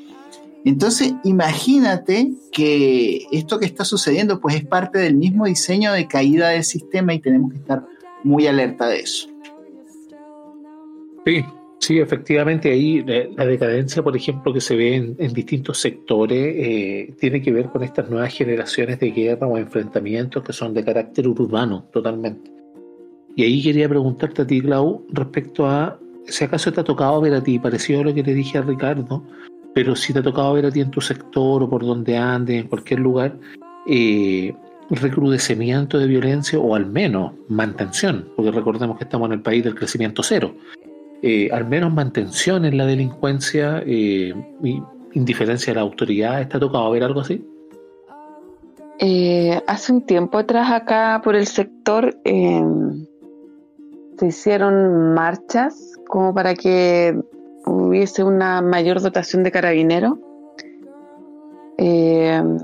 Entonces, 0.64 1.12
imagínate 1.22 2.32
que 2.50 3.26
esto 3.30 3.58
que 3.58 3.66
está 3.66 3.84
sucediendo 3.84 4.40
pues 4.40 4.56
es 4.56 4.64
parte 4.64 4.98
del 4.98 5.14
mismo 5.14 5.44
diseño 5.44 5.92
de 5.92 6.08
caída 6.08 6.48
del 6.48 6.64
sistema 6.64 7.14
y 7.14 7.20
tenemos 7.20 7.52
que 7.52 7.58
estar 7.58 7.86
muy 8.24 8.46
alerta 8.46 8.88
de 8.88 9.00
eso. 9.00 9.28
Sí, 11.24 11.44
Sí, 11.78 11.98
efectivamente, 11.98 12.70
ahí 12.70 13.04
la, 13.04 13.44
decadencia, 13.44 14.02
por 14.02 14.16
ejemplo, 14.16 14.52
que 14.52 14.60
se 14.60 14.74
ve 14.74 14.94
en, 14.96 15.32
distintos 15.32 15.78
sectores, 15.78 16.54
eh, 16.56 17.14
tiene 17.18 17.42
que 17.42 17.52
ver 17.52 17.66
con 17.66 17.82
estas 17.82 18.08
nuevas 18.10 18.32
generaciones 18.32 18.98
de 18.98 19.10
guerra 19.10 19.46
o 19.46 19.58
enfrentamientos 19.58 20.42
que 20.42 20.52
son 20.52 20.74
de 20.74 20.84
carácter 20.84 21.28
urbano, 21.28 21.86
totalmente. 21.92 22.50
Y 23.36 23.44
ahí 23.44 23.62
quería 23.62 23.88
preguntarte 23.88 24.42
a 24.42 24.46
ti, 24.46 24.62
Clau, 24.62 25.06
respecto 25.12 25.66
a 25.66 25.98
si 26.28 26.44
acaso 26.44 26.72
te 26.72 26.80
ha 26.80 26.84
tocado 26.84 27.20
ver 27.20 27.34
a 27.34 27.42
ti, 27.42 27.58
parecido 27.58 28.00
a 28.00 28.04
lo 28.04 28.14
que 28.14 28.22
le 28.22 28.34
dije 28.34 28.58
a 28.58 28.62
Ricardo, 28.62 29.22
pero 29.74 29.94
si 29.94 30.12
te 30.12 30.20
ha 30.20 30.22
tocado 30.22 30.54
ver 30.54 30.66
a 30.66 30.70
ti 30.70 30.80
en 30.80 30.90
tu 30.90 31.00
sector 31.00 31.62
o 31.62 31.70
por 31.70 31.84
donde 31.84 32.16
andes, 32.16 32.62
en 32.62 32.68
cualquier 32.68 33.00
lugar, 33.00 33.38
eh, 33.86 34.54
recrudecimiento 34.90 35.98
de 35.98 36.06
violencia 36.06 36.58
o 36.58 36.74
al 36.74 36.86
menos 36.86 37.32
mantención, 37.48 38.28
porque 38.34 38.50
recordemos 38.50 38.98
que 38.98 39.04
estamos 39.04 39.26
en 39.26 39.34
el 39.34 39.42
país 39.42 39.64
del 39.64 39.74
crecimiento 39.74 40.22
cero. 40.22 40.54
Eh, 41.22 41.48
al 41.50 41.66
menos 41.66 41.92
mantención 41.92 42.64
en 42.64 42.76
la 42.76 42.84
delincuencia, 42.86 43.82
eh, 43.86 44.34
indiferencia 45.12 45.72
de 45.72 45.76
la 45.76 45.80
autoridad. 45.80 46.40
¿Está 46.40 46.60
tocado 46.60 46.90
ver 46.90 47.02
algo 47.02 47.20
así? 47.20 47.44
Eh, 48.98 49.60
hace 49.66 49.92
un 49.92 50.02
tiempo 50.02 50.38
atrás 50.38 50.70
acá 50.70 51.20
por 51.22 51.36
el 51.36 51.46
sector 51.46 52.16
em, 52.24 53.06
se 54.18 54.26
hicieron 54.26 55.12
marchas 55.12 55.92
como 56.08 56.34
para 56.34 56.54
que 56.54 57.18
hubiese 57.66 58.24
una 58.24 58.62
mayor 58.62 59.02
dotación 59.02 59.42
de 59.42 59.50
carabineros 59.50 60.14
em, 61.76 62.58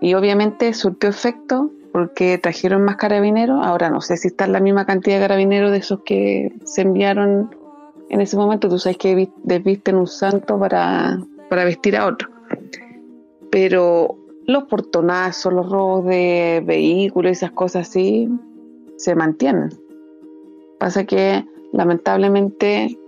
y 0.00 0.14
obviamente 0.14 0.72
surtió 0.72 1.10
efecto 1.10 1.70
porque 1.92 2.38
trajeron 2.38 2.82
más 2.82 2.96
carabineros. 2.96 3.60
Ahora 3.62 3.90
no 3.90 4.00
sé 4.00 4.16
si 4.16 4.28
está 4.28 4.46
la 4.46 4.60
misma 4.60 4.86
cantidad 4.86 5.16
de 5.16 5.22
carabineros 5.22 5.70
de 5.70 5.78
esos 5.78 6.00
que 6.04 6.52
se 6.64 6.82
enviaron 6.82 7.54
en 8.08 8.20
ese 8.20 8.36
momento 8.36 8.68
tú 8.68 8.78
sabes 8.78 8.98
que 8.98 9.28
desvisten 9.42 9.96
un 9.96 10.06
santo 10.06 10.58
para, 10.58 11.18
vestir 11.50 11.96
a 11.96 12.06
otro. 12.06 12.28
Pero 13.50 14.16
los 14.46 14.64
portonazos, 14.64 15.52
los 15.52 15.68
robos 15.68 16.04
de 16.06 16.62
vehículos, 16.66 17.32
esas 17.32 17.52
cosas 17.52 17.88
así, 17.88 18.28
se 18.96 19.14
mantienen. 19.14 19.70
Pasa 20.78 21.04
que 21.04 21.44
lamentablemente, 21.72 22.98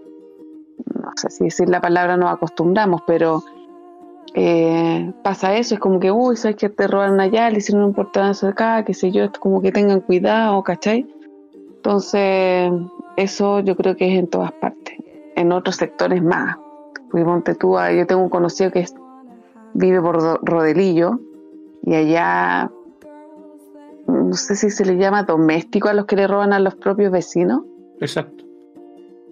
no 0.94 1.10
sé 1.16 1.30
si 1.30 1.44
decir 1.44 1.68
la 1.68 1.80
palabra 1.80 2.16
nos 2.16 2.32
acostumbramos, 2.32 3.02
pero 3.06 3.42
eh, 4.34 5.12
pasa 5.22 5.56
eso, 5.56 5.74
es 5.74 5.80
como 5.80 5.98
que, 5.98 6.10
uy, 6.10 6.36
sabes 6.36 6.56
que 6.56 6.68
te 6.68 6.86
robaron 6.86 7.20
allá, 7.20 7.50
le 7.50 7.58
hicieron 7.58 7.84
un 7.84 7.94
portonazo 7.94 8.48
acá, 8.48 8.84
qué 8.84 8.94
sé 8.94 9.10
yo, 9.10 9.24
es 9.24 9.30
como 9.30 9.62
que 9.62 9.72
tengan 9.72 10.00
cuidado, 10.00 10.62
¿cachai? 10.62 11.06
Entonces, 11.76 12.70
eso 13.16 13.60
yo 13.60 13.76
creo 13.76 13.96
que 13.96 14.12
es 14.12 14.18
en 14.18 14.26
todas 14.28 14.52
partes. 14.52 14.94
en 15.38 15.52
otros 15.52 15.76
sectores 15.76 16.22
más. 16.22 16.56
Porque 17.10 17.22
ponte 17.26 17.54
tú, 17.54 17.76
ah, 17.76 17.92
yo 17.92 18.06
tengo 18.06 18.22
un 18.22 18.30
conocido 18.30 18.70
que 18.70 18.78
es- 18.80 18.94
vive 19.74 20.00
por 20.00 20.16
Ro- 20.22 20.40
Rodelillo 20.42 21.20
y 21.82 21.94
allá 21.94 22.70
no 24.06 24.32
sé 24.32 24.56
si 24.56 24.70
se 24.70 24.86
le 24.86 24.96
llama 24.96 25.24
doméstico 25.24 25.88
a 25.88 25.92
los 25.92 26.06
que 26.06 26.16
le 26.16 26.26
roban 26.26 26.54
a 26.54 26.58
los 26.58 26.74
propios 26.76 27.12
vecinos, 27.12 27.64
Exacto. 28.00 28.44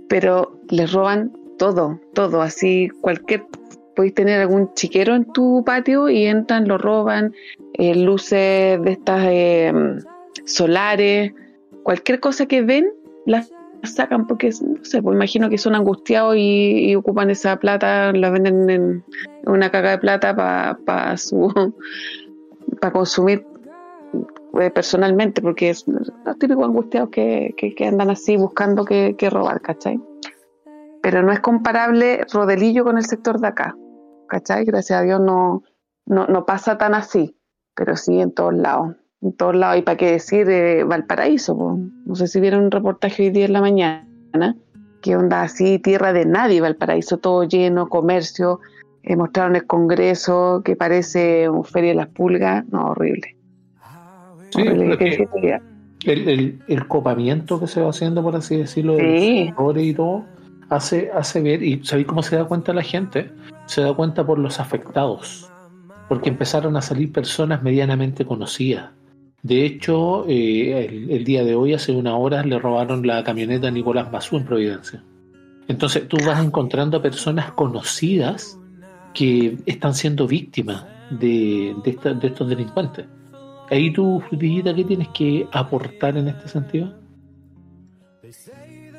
pero 0.08 0.58
les 0.68 0.92
roban 0.92 1.32
todo, 1.58 1.98
todo, 2.12 2.42
así 2.42 2.90
cualquier 3.00 3.46
podéis 3.96 4.14
tener 4.14 4.40
algún 4.40 4.74
chiquero 4.74 5.14
en 5.14 5.24
tu 5.24 5.62
patio 5.64 6.08
y 6.10 6.26
entran, 6.26 6.68
lo 6.68 6.76
roban, 6.76 7.32
eh, 7.74 7.94
luces 7.94 8.82
de 8.82 8.90
estas 8.90 9.22
eh, 9.26 9.72
solares, 10.44 11.32
cualquier 11.82 12.20
cosa 12.20 12.44
que 12.46 12.60
ven, 12.62 12.90
las 13.26 13.50
sacan 13.86 14.26
porque, 14.26 14.50
no 14.62 14.84
sé, 14.84 15.02
pues 15.02 15.14
imagino 15.14 15.48
que 15.48 15.58
son 15.58 15.74
angustiados 15.74 16.34
y, 16.36 16.94
ocupan 16.94 17.30
esa 17.30 17.56
plata, 17.56 18.12
la 18.12 18.30
venden 18.30 18.70
en 18.70 19.04
una 19.46 19.70
caga 19.70 19.92
de 19.92 19.98
plata 19.98 20.34
para 20.84 21.16
su 21.16 21.52
para 22.80 22.92
consumir 22.92 23.46
eh, 24.60 24.70
personalmente, 24.70 25.42
porque 25.42 25.70
es 25.70 25.84
los 25.86 26.38
típicos 26.38 26.64
angustiados 26.64 27.10
que, 27.10 27.54
que, 27.56 27.86
andan 27.86 28.10
así 28.10 28.36
buscando 28.36 28.84
que, 28.84 29.16
que 29.16 29.30
robar, 29.30 29.60
¿cachai? 29.60 30.00
Pero 31.02 31.22
no 31.22 31.32
es 31.32 31.40
comparable 31.40 32.24
Rodelillo 32.32 32.84
con 32.84 32.96
el 32.96 33.04
sector 33.04 33.40
de 33.40 33.48
acá, 33.48 33.76
¿cachai? 34.28 34.64
Gracias 34.64 35.00
a 35.00 35.02
Dios 35.02 35.20
no, 35.20 35.62
no, 36.06 36.26
no 36.26 36.46
pasa 36.46 36.78
tan 36.78 36.94
así, 36.94 37.36
pero 37.74 37.96
sí 37.96 38.20
en 38.20 38.32
todos 38.32 38.54
lados, 38.54 38.96
en 39.24 39.32
todos 39.32 39.56
lados. 39.56 39.78
Y 39.78 39.82
para 39.82 39.96
qué 39.96 40.12
decir 40.12 40.48
eh, 40.48 40.84
Valparaíso, 40.84 41.56
po. 41.56 41.78
no 42.04 42.14
sé 42.14 42.28
si 42.28 42.40
vieron 42.40 42.64
un 42.64 42.70
reportaje 42.70 43.24
hoy 43.24 43.30
día 43.30 43.46
en 43.46 43.52
la 43.52 43.60
mañana, 43.60 44.56
que 45.00 45.16
onda 45.16 45.42
así, 45.42 45.78
tierra 45.78 46.12
de 46.12 46.24
nadie, 46.26 46.60
Valparaíso, 46.60 47.18
todo 47.18 47.44
lleno, 47.44 47.88
comercio, 47.88 48.60
eh, 49.02 49.16
mostraron 49.16 49.56
el 49.56 49.66
Congreso, 49.66 50.62
que 50.64 50.76
parece 50.76 51.48
un 51.48 51.64
feria 51.64 51.90
de 51.90 51.96
las 51.96 52.08
pulgas, 52.08 52.64
no, 52.68 52.90
horrible. 52.90 53.36
Sí, 54.50 54.62
el, 56.06 56.28
el, 56.28 56.58
el 56.68 56.86
copamiento 56.86 57.58
que 57.58 57.66
se 57.66 57.80
va 57.80 57.90
haciendo, 57.90 58.22
por 58.22 58.36
así 58.36 58.56
decirlo, 58.56 58.94
de 58.96 59.18
Sí. 59.18 59.46
sectores 59.46 59.84
y 59.84 59.94
todo, 59.94 60.24
hace, 60.68 61.10
hace 61.12 61.40
ver, 61.40 61.62
y 61.62 61.82
¿sabéis 61.84 62.06
cómo 62.06 62.22
se 62.22 62.36
da 62.36 62.44
cuenta 62.44 62.72
la 62.72 62.82
gente? 62.82 63.30
Se 63.66 63.80
da 63.80 63.94
cuenta 63.94 64.24
por 64.24 64.38
los 64.38 64.60
afectados, 64.60 65.50
porque 66.08 66.28
empezaron 66.28 66.76
a 66.76 66.82
salir 66.82 67.10
personas 67.12 67.62
medianamente 67.62 68.24
conocidas. 68.24 68.90
De 69.44 69.66
hecho, 69.66 70.24
eh, 70.26 71.06
el, 71.10 71.22
día 71.22 71.44
de 71.44 71.54
hoy, 71.54 71.74
hace 71.74 71.92
una 71.92 72.16
hora, 72.16 72.42
le 72.42 72.58
robaron 72.58 73.06
la 73.06 73.22
camioneta 73.22 73.68
a 73.68 73.70
Nicolás 73.70 74.10
Mazú 74.10 74.38
en 74.38 74.44
Providencia. 74.46 75.04
Entonces 75.68 76.08
tú 76.08 76.16
vas 76.26 76.42
encontrando 76.42 76.96
a 76.96 77.02
personas 77.02 77.52
conocidas 77.52 78.58
que 79.12 79.58
están 79.66 79.94
siendo 79.94 80.26
víctimas 80.26 80.86
de 81.10 81.74
estos 81.84 82.48
delincuentes. 82.48 83.04
Ahí 83.70 83.92
tú, 83.92 84.22
Frutillita, 84.28 84.74
¿qué 84.74 84.84
tienes 84.84 85.08
que 85.08 85.46
aportar 85.52 86.16
en 86.16 86.28
este 86.28 86.48
sentido? 86.48 86.94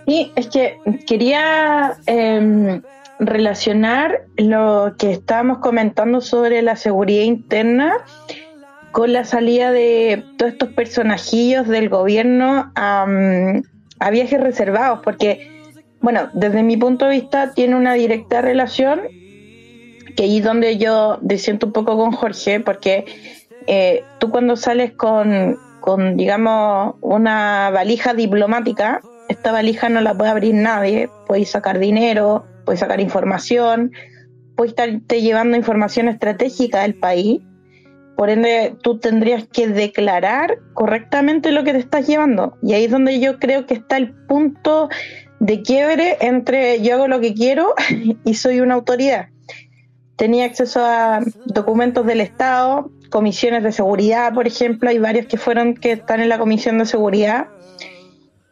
Sí, 0.06 0.32
es 0.36 0.48
que 0.48 0.78
quería 1.08 1.98
em, 2.06 2.84
relacionar 3.20 4.26
lo 4.38 4.94
que 4.98 5.12
estábamos 5.12 5.58
comentando 5.58 6.22
sobre 6.22 6.62
la 6.62 6.76
seguridad 6.76 7.24
interna 7.24 7.98
con 8.96 9.12
la 9.12 9.26
salida 9.26 9.74
de 9.74 10.24
todos 10.38 10.54
estos 10.54 10.70
personajillos 10.70 11.68
del 11.68 11.90
gobierno 11.90 12.72
a, 12.76 13.06
a 14.00 14.10
viajes 14.10 14.40
reservados, 14.40 15.02
porque, 15.04 15.52
bueno, 16.00 16.30
desde 16.34 16.64
mi 16.64 16.78
punto 16.78 17.04
de 17.04 17.12
vista 17.20 17.52
tiene 17.54 17.76
una 17.76 17.96
directa 17.96 18.42
relación, 18.42 19.02
que 20.16 20.24
ahí 20.24 20.40
donde 20.40 20.78
yo 20.78 21.20
disiento 21.22 21.66
un 21.66 21.74
poco 21.74 21.98
con 21.98 22.14
Jorge, 22.14 22.62
porque 22.62 23.04
eh, 23.68 24.06
tú 24.22 24.32
cuando 24.32 24.56
sales 24.56 24.94
con, 24.94 25.58
con, 25.82 26.16
digamos, 26.16 26.96
una 27.02 27.72
valija 27.72 28.14
diplomática, 28.14 29.02
esta 29.28 29.52
valija 29.52 29.90
no 29.90 30.00
la 30.00 30.14
puede 30.14 30.32
abrir 30.32 30.56
nadie, 30.56 31.10
puedes 31.28 31.50
sacar 31.50 31.80
dinero, 31.80 32.46
puedes 32.64 32.80
sacar 32.80 33.02
información, 33.02 33.92
puedes 34.56 34.72
estarte 34.72 35.22
llevando 35.22 35.58
información 35.58 36.08
estratégica 36.08 36.84
del 36.84 36.96
país, 36.96 37.42
por 38.16 38.30
ende 38.30 38.76
tú 38.82 39.00
tendrías 39.00 39.46
que 39.52 39.68
declarar 39.68 40.60
correctamente 40.74 41.52
lo 41.52 41.64
que 41.64 41.74
te 41.74 41.80
estás 41.80 42.08
llevando. 42.08 42.58
Y 42.62 42.74
ahí 42.74 42.86
es 42.86 42.92
donde 42.92 43.20
yo 43.20 43.40
creo 43.40 43.66
que 43.66 43.74
está 43.74 43.98
el 43.98 44.14
punto 44.14 44.90
de 45.40 45.62
quiebre 45.62 46.18
entre 46.22 46.82
yo 46.82 46.96
hago 46.96 47.08
lo 47.08 47.20
que 47.20 47.34
quiero 47.34 47.74
y 48.24 48.34
soy 48.36 48.62
una 48.62 48.76
autoridad. 48.76 49.28
Tenía 50.16 50.46
acceso 50.46 50.80
a 50.84 51.22
documentos 51.46 52.06
del 52.06 52.22
Estado, 52.22 52.90
comisiones 53.10 53.64
de 53.64 53.74
seguridad, 53.74 54.34
por 54.34 54.48
ejemplo, 54.48 54.90
hay 54.90 54.98
varios 54.98 55.26
que 55.26 55.38
fueron 55.38 55.74
que 55.76 55.92
están 55.92 56.22
en 56.22 56.30
la 56.30 56.38
comisión 56.38 56.78
de 56.78 56.86
seguridad 56.86 57.48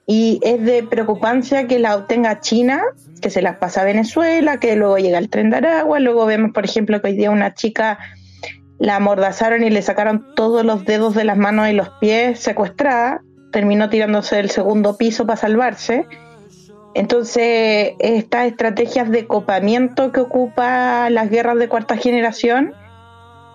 y 0.06 0.42
es 0.44 0.62
de 0.62 0.84
preocupancia 0.84 1.68
que 1.68 1.80
la 1.80 1.96
obtenga 1.96 2.42
China, 2.42 2.84
que 3.22 3.30
se 3.30 3.42
las 3.42 3.58
pasa 3.58 3.82
a 3.82 3.86
Venezuela, 3.86 4.60
que 4.60 4.76
luego 4.76 4.98
llega 4.98 5.18
el 5.18 5.30
tren 5.30 5.50
de 5.50 5.58
Aragua, 5.58 6.00
luego 6.00 6.26
vemos, 6.26 6.52
por 6.52 6.66
ejemplo, 6.66 7.02
que 7.02 7.08
hoy 7.08 7.16
día 7.16 7.32
una 7.32 7.54
chica 7.54 7.98
la 8.80 8.98
amordazaron 8.98 9.64
y 9.64 9.70
le 9.70 9.82
sacaron 9.82 10.34
todos 10.36 10.66
los 10.66 10.86
dedos 10.86 11.16
de 11.16 11.24
las 11.24 11.38
manos 11.38 11.70
y 11.70 11.74
los 11.74 11.90
pies 12.02 12.40
secuestrada, 12.40 13.22
terminó 13.52 13.90
tirándose 13.90 14.36
del 14.36 14.50
segundo 14.50 14.98
piso 14.98 15.26
para 15.26 15.38
salvarse. 15.38 16.06
Entonces, 16.96 17.94
estas 18.00 18.48
estrategias 18.48 19.10
de 19.10 19.26
copamiento 19.26 20.12
que 20.12 20.20
ocupa 20.20 21.10
las 21.10 21.30
guerras 21.30 21.58
de 21.58 21.70
cuarta 21.70 21.98
generación 21.98 22.74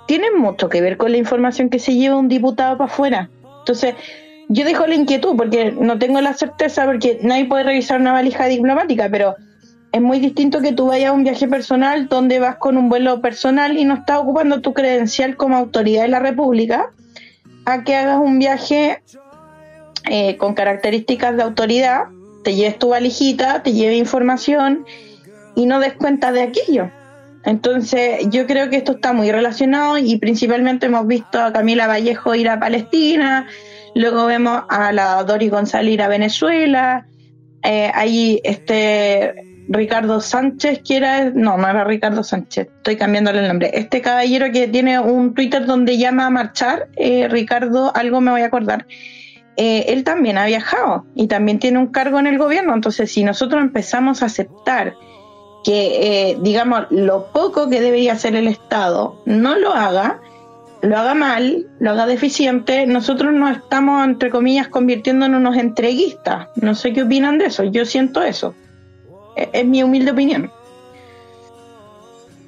tienen 0.06 0.38
mucho 0.38 0.68
que 0.68 0.80
ver 0.80 0.96
con 0.96 1.12
la 1.12 1.18
información 1.18 1.68
que 1.68 1.78
se 1.78 1.94
lleva 1.94 2.16
un 2.16 2.28
diputado 2.28 2.78
para 2.78 2.90
afuera. 2.90 3.30
Entonces, 3.60 3.94
yo 4.48 4.64
dejo 4.64 4.86
la 4.86 4.94
inquietud 4.94 5.36
porque 5.36 5.72
no 5.72 5.98
tengo 5.98 6.20
la 6.20 6.32
certeza, 6.32 6.86
porque 6.86 7.18
nadie 7.22 7.44
puede 7.44 7.64
revisar 7.64 8.00
una 8.00 8.12
valija 8.12 8.46
diplomática, 8.46 9.08
pero 9.10 9.36
es 9.92 10.02
muy 10.02 10.20
distinto 10.20 10.60
que 10.60 10.72
tú 10.72 10.86
vayas 10.86 11.10
a 11.10 11.12
un 11.12 11.24
viaje 11.24 11.48
personal 11.48 12.08
donde 12.08 12.38
vas 12.40 12.56
con 12.56 12.76
un 12.76 12.88
vuelo 12.88 13.20
personal 13.20 13.78
y 13.78 13.84
no 13.84 13.94
estás 13.94 14.18
ocupando 14.18 14.60
tu 14.60 14.74
credencial 14.74 15.36
como 15.36 15.56
autoridad 15.56 16.02
de 16.02 16.08
la 16.08 16.20
República, 16.20 16.90
a 17.64 17.84
que 17.84 17.94
hagas 17.94 18.18
un 18.18 18.38
viaje 18.38 19.02
eh, 20.10 20.36
con 20.36 20.54
características 20.54 21.36
de 21.36 21.42
autoridad, 21.42 22.04
te 22.44 22.54
lleves 22.54 22.78
tu 22.78 22.90
valijita, 22.90 23.62
te 23.62 23.72
lleve 23.72 23.96
información 23.96 24.84
y 25.54 25.66
no 25.66 25.80
des 25.80 25.94
cuenta 25.94 26.32
de 26.32 26.42
aquello. 26.42 26.90
Entonces, 27.44 28.28
yo 28.30 28.46
creo 28.46 28.68
que 28.68 28.76
esto 28.76 28.92
está 28.92 29.12
muy 29.12 29.32
relacionado 29.32 29.96
y 29.96 30.18
principalmente 30.18 30.86
hemos 30.86 31.06
visto 31.06 31.40
a 31.42 31.52
Camila 31.52 31.86
Vallejo 31.86 32.34
ir 32.34 32.48
a 32.48 32.60
Palestina, 32.60 33.46
luego 33.94 34.26
vemos 34.26 34.64
a 34.68 34.92
la 34.92 35.22
Dori 35.24 35.48
González 35.48 35.94
ir 35.94 36.02
a 36.02 36.08
Venezuela, 36.08 37.06
eh, 37.62 37.90
este 38.44 39.48
Ricardo 39.68 40.20
Sánchez, 40.20 40.80
que 40.86 40.96
era, 40.96 41.30
no, 41.30 41.56
no 41.58 41.68
era 41.68 41.84
Ricardo 41.84 42.24
Sánchez, 42.24 42.68
estoy 42.78 42.96
cambiándole 42.96 43.40
el 43.40 43.48
nombre, 43.48 43.70
este 43.74 44.00
caballero 44.00 44.50
que 44.50 44.66
tiene 44.68 44.98
un 44.98 45.34
Twitter 45.34 45.66
donde 45.66 45.98
llama 45.98 46.26
a 46.26 46.30
marchar, 46.30 46.88
eh, 46.96 47.28
Ricardo, 47.28 47.94
algo 47.94 48.20
me 48.20 48.30
voy 48.30 48.40
a 48.40 48.46
acordar, 48.46 48.86
eh, 49.56 49.86
él 49.88 50.04
también 50.04 50.38
ha 50.38 50.46
viajado 50.46 51.04
y 51.14 51.26
también 51.26 51.58
tiene 51.58 51.78
un 51.78 51.88
cargo 51.88 52.18
en 52.18 52.26
el 52.26 52.38
gobierno, 52.38 52.74
entonces 52.74 53.12
si 53.12 53.24
nosotros 53.24 53.60
empezamos 53.60 54.22
a 54.22 54.26
aceptar 54.26 54.94
que, 55.64 56.30
eh, 56.30 56.38
digamos, 56.40 56.86
lo 56.90 57.26
poco 57.32 57.68
que 57.68 57.80
debería 57.80 58.14
hacer 58.14 58.36
el 58.36 58.48
Estado 58.48 59.20
no 59.26 59.58
lo 59.58 59.74
haga, 59.74 60.20
lo 60.80 60.96
haga 60.96 61.14
mal, 61.14 61.66
lo 61.80 61.90
haga 61.90 62.06
deficiente, 62.06 62.86
nosotros 62.86 63.32
nos 63.34 63.56
estamos, 63.56 64.04
entre 64.04 64.30
comillas, 64.30 64.68
convirtiendo 64.68 65.26
en 65.26 65.34
unos 65.34 65.56
entreguistas. 65.56 66.48
No 66.56 66.74
sé 66.74 66.92
qué 66.92 67.02
opinan 67.02 67.38
de 67.38 67.46
eso, 67.46 67.64
yo 67.64 67.84
siento 67.84 68.22
eso. 68.22 68.54
Es 69.52 69.66
mi 69.66 69.82
humilde 69.82 70.10
opinión. 70.10 70.50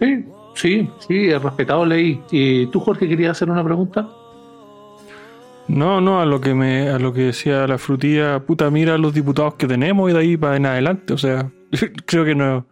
Sí, 0.01 0.25
sí, 0.55 0.91
sí, 1.07 1.29
es 1.29 1.43
respetable 1.43 1.95
ahí. 1.95 2.21
¿Y 2.31 2.67
tú, 2.67 2.81
Jorge, 2.81 3.09
querías 3.09 3.33
hacer 3.33 3.51
una 3.51 3.63
pregunta? 3.65 4.09
No, 5.69 6.01
no, 6.01 6.21
a 6.21 6.27
lo 6.27 6.41
que 6.41 6.53
me, 6.55 6.89
a 6.89 6.99
lo 6.99 7.13
que 7.13 7.23
decía 7.27 7.67
la 7.67 7.79
frutilla, 7.79 8.41
puta, 8.41 8.71
mira 8.71 8.99
los 8.99 9.15
diputados 9.15 9.55
que 9.55 9.69
tenemos 9.69 10.11
y 10.11 10.15
de 10.15 10.19
ahí 10.19 10.37
para 10.37 10.57
en 10.57 10.67
adelante. 10.67 11.13
O 11.13 11.19
sea, 11.19 11.51
creo 12.07 12.25
que 12.25 12.35
no, 12.35 12.67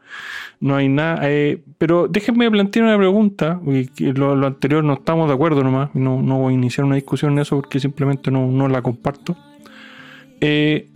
no 0.60 0.74
hay 0.74 0.88
nada. 0.88 1.20
eh, 1.30 1.62
pero 1.78 2.08
déjenme 2.08 2.50
plantear 2.50 2.86
una 2.86 2.96
pregunta, 2.96 3.60
porque 3.64 3.88
que 3.94 4.12
lo, 4.12 4.34
lo 4.34 4.46
anterior 4.48 4.82
no 4.82 4.94
estamos 4.94 5.28
de 5.28 5.34
acuerdo 5.34 5.62
nomás, 5.62 5.90
no, 5.94 6.20
no 6.20 6.38
voy 6.38 6.54
a 6.54 6.56
iniciar 6.56 6.84
una 6.86 6.96
discusión 6.96 7.32
en 7.32 7.40
eso 7.40 7.56
porque 7.56 7.78
simplemente 7.78 8.30
no, 8.30 8.48
no 8.48 8.66
la 8.68 8.82
comparto. 8.82 9.36
Eh, 10.40 10.88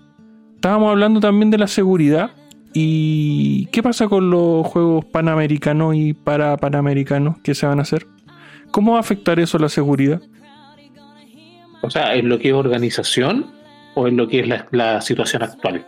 estábamos 0.57 0.91
hablando 0.91 1.20
también 1.20 1.51
de 1.51 1.59
la 1.59 1.68
seguridad 1.68 2.33
y 2.73 3.66
qué 3.66 3.83
pasa 3.83 4.09
con 4.09 4.31
los 4.31 4.66
juegos 4.66 5.05
panamericanos 5.05 5.95
y 5.95 6.14
para 6.14 6.57
panamericanos 6.57 7.39
que 7.43 7.55
se 7.55 7.66
van 7.66 7.79
a 7.79 7.83
hacer. 7.83 8.07
¿Cómo 8.70 8.93
va 8.93 8.99
a 8.99 9.01
afectar 9.01 9.39
eso 9.39 9.59
a 9.59 9.61
la 9.61 9.68
seguridad? 9.68 10.23
O 11.83 11.91
sea, 11.91 12.14
¿en 12.14 12.29
lo 12.29 12.39
que 12.39 12.49
es 12.49 12.55
organización 12.55 13.47
o 13.95 14.09
en 14.09 14.16
lo 14.16 14.29
que 14.29 14.41
es 14.41 14.49
la, 14.49 14.66
la 14.70 15.01
situación 15.01 15.43
actual? 15.43 15.85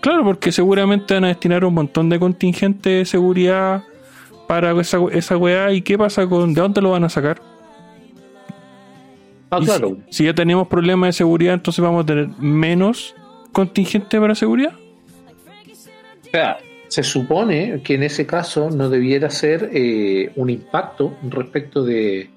Claro, 0.00 0.24
porque 0.24 0.50
seguramente 0.50 1.14
van 1.14 1.24
a 1.24 1.28
destinar 1.28 1.64
un 1.64 1.74
montón 1.74 2.08
de 2.08 2.18
contingente 2.18 2.90
de 2.90 3.04
seguridad 3.04 3.84
para 4.48 4.72
esa, 4.80 4.98
esa 5.12 5.36
weá. 5.36 5.72
¿Y 5.72 5.82
qué 5.82 5.96
pasa 5.98 6.26
con 6.26 6.54
de 6.54 6.60
dónde 6.60 6.80
lo 6.80 6.90
van 6.90 7.04
a 7.04 7.08
sacar? 7.08 7.40
Ah, 9.50 9.60
claro. 9.62 9.98
Si, 10.08 10.18
si 10.18 10.24
ya 10.24 10.34
tenemos 10.34 10.68
problemas 10.68 11.08
de 11.08 11.12
seguridad, 11.12 11.54
entonces 11.54 11.82
vamos 11.84 12.04
a 12.04 12.06
tener 12.06 12.28
menos 12.38 13.14
contingente 13.52 14.18
para 14.18 14.34
seguridad. 14.34 14.72
O 16.30 16.32
sea, 16.32 16.58
se 16.86 17.02
supone 17.02 17.82
que 17.82 17.94
en 17.94 18.04
ese 18.04 18.24
caso 18.24 18.70
no 18.70 18.88
debiera 18.88 19.30
ser 19.30 19.68
eh, 19.72 20.30
un 20.36 20.48
impacto 20.48 21.16
respecto 21.28 21.82
de, 21.82 22.30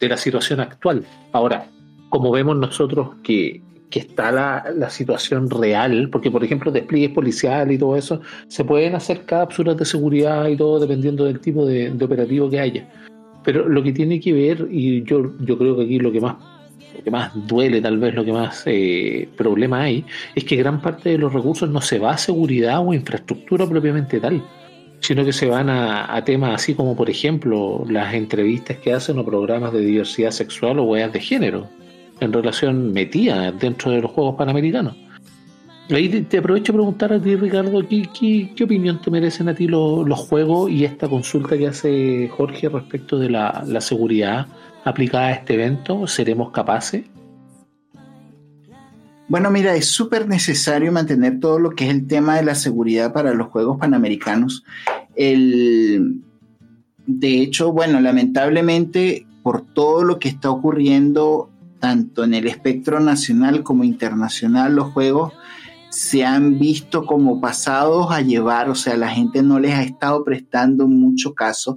de 0.00 0.08
la 0.08 0.16
situación 0.16 0.58
actual. 0.58 1.04
Ahora, 1.30 1.66
como 2.08 2.32
vemos 2.32 2.56
nosotros 2.56 3.10
que, 3.22 3.60
que 3.90 4.00
está 4.00 4.32
la, 4.32 4.64
la 4.74 4.90
situación 4.90 5.48
real, 5.50 6.08
porque 6.10 6.32
por 6.32 6.42
ejemplo 6.42 6.72
despliegues 6.72 7.10
policiales 7.10 7.76
y 7.76 7.78
todo 7.78 7.96
eso, 7.96 8.20
se 8.48 8.64
pueden 8.64 8.96
hacer 8.96 9.24
cápsulas 9.24 9.76
de 9.76 9.84
seguridad 9.84 10.48
y 10.48 10.56
todo 10.56 10.80
dependiendo 10.80 11.24
del 11.24 11.38
tipo 11.38 11.64
de, 11.64 11.90
de 11.90 12.04
operativo 12.04 12.50
que 12.50 12.58
haya. 12.58 12.88
Pero 13.44 13.68
lo 13.68 13.84
que 13.84 13.92
tiene 13.92 14.18
que 14.18 14.32
ver, 14.32 14.66
y 14.70 15.04
yo, 15.04 15.32
yo 15.40 15.56
creo 15.56 15.76
que 15.76 15.84
aquí 15.84 15.98
lo 16.00 16.10
que 16.10 16.20
más 16.20 16.36
lo 16.98 17.04
que 17.04 17.10
más 17.10 17.30
duele, 17.46 17.80
tal 17.80 17.98
vez 17.98 18.14
lo 18.14 18.24
que 18.24 18.32
más 18.32 18.62
eh, 18.66 19.28
problema 19.36 19.82
hay, 19.82 20.04
es 20.34 20.44
que 20.44 20.56
gran 20.56 20.82
parte 20.82 21.10
de 21.10 21.18
los 21.18 21.32
recursos 21.32 21.70
no 21.70 21.80
se 21.80 21.98
va 21.98 22.12
a 22.12 22.18
seguridad 22.18 22.84
o 22.84 22.92
infraestructura 22.92 23.66
propiamente 23.66 24.18
tal, 24.18 24.42
sino 25.00 25.24
que 25.24 25.32
se 25.32 25.46
van 25.46 25.70
a, 25.70 26.22
temas 26.24 26.56
así 26.56 26.74
como, 26.74 26.96
por 26.96 27.08
ejemplo, 27.08 27.84
las 27.88 28.12
entrevistas 28.14 28.78
que 28.78 28.92
hacen 28.92 29.18
o 29.18 29.24
programas 29.24 29.72
de 29.72 29.80
diversidad 29.80 30.32
sexual 30.32 30.80
o 30.80 30.84
weas 30.84 31.12
de 31.12 31.20
género, 31.20 31.68
en 32.20 32.32
relación 32.32 32.92
metida 32.92 33.52
dentro 33.52 33.92
de 33.92 34.02
los 34.02 34.10
Juegos 34.10 34.34
Panamericanos. 34.34 34.96
Ahí 35.90 36.08
te, 36.08 36.38
aprovecho 36.38 36.72
a 36.72 36.74
preguntar 36.74 37.12
a 37.12 37.22
ti, 37.22 37.36
Ricardo, 37.36 37.80
¿qué, 37.88 38.08
qué, 38.54 38.64
opinión 38.64 39.00
te 39.00 39.10
merecen 39.10 39.48
a 39.48 39.54
ti 39.54 39.68
lo- 39.68 40.04
los 40.04 40.18
juegos 40.18 40.70
y 40.70 40.84
esta 40.84 41.08
consulta 41.08 41.56
que 41.56 41.68
hace 41.68 42.28
Jorge 42.28 42.68
respecto 42.68 43.18
de 43.18 43.30
la 43.30 43.80
seguridad 43.80 44.48
aplicada 44.84 45.26
a 45.26 45.32
este 45.32 45.54
evento? 45.54 46.06
¿Seremos 46.06 46.50
capaces? 46.50 47.04
Bueno, 49.28 49.50
mira, 49.50 49.74
es 49.74 49.86
súper 49.86 50.26
necesario 50.26 50.90
mantener 50.90 51.38
todo 51.38 51.58
lo 51.58 51.70
que 51.70 51.84
es 51.84 51.90
el 51.90 52.06
tema 52.06 52.36
de 52.36 52.44
la 52.44 52.54
seguridad 52.54 53.12
para 53.12 53.34
los 53.34 53.48
Juegos 53.48 53.78
Panamericanos. 53.78 54.64
El, 55.14 56.22
de 57.06 57.42
hecho, 57.42 57.72
bueno, 57.72 58.00
lamentablemente, 58.00 59.26
por 59.42 59.62
todo 59.62 60.02
lo 60.02 60.18
que 60.18 60.30
está 60.30 60.50
ocurriendo, 60.50 61.50
tanto 61.78 62.24
en 62.24 62.32
el 62.32 62.46
espectro 62.46 63.00
nacional 63.00 63.62
como 63.62 63.84
internacional, 63.84 64.74
los 64.74 64.92
Juegos 64.92 65.34
se 65.90 66.24
han 66.24 66.58
visto 66.58 67.04
como 67.04 67.40
pasados 67.40 68.10
a 68.10 68.20
llevar, 68.20 68.70
o 68.70 68.74
sea, 68.74 68.96
la 68.96 69.08
gente 69.08 69.42
no 69.42 69.58
les 69.58 69.74
ha 69.74 69.82
estado 69.82 70.24
prestando 70.24 70.86
mucho 70.86 71.34
caso. 71.34 71.76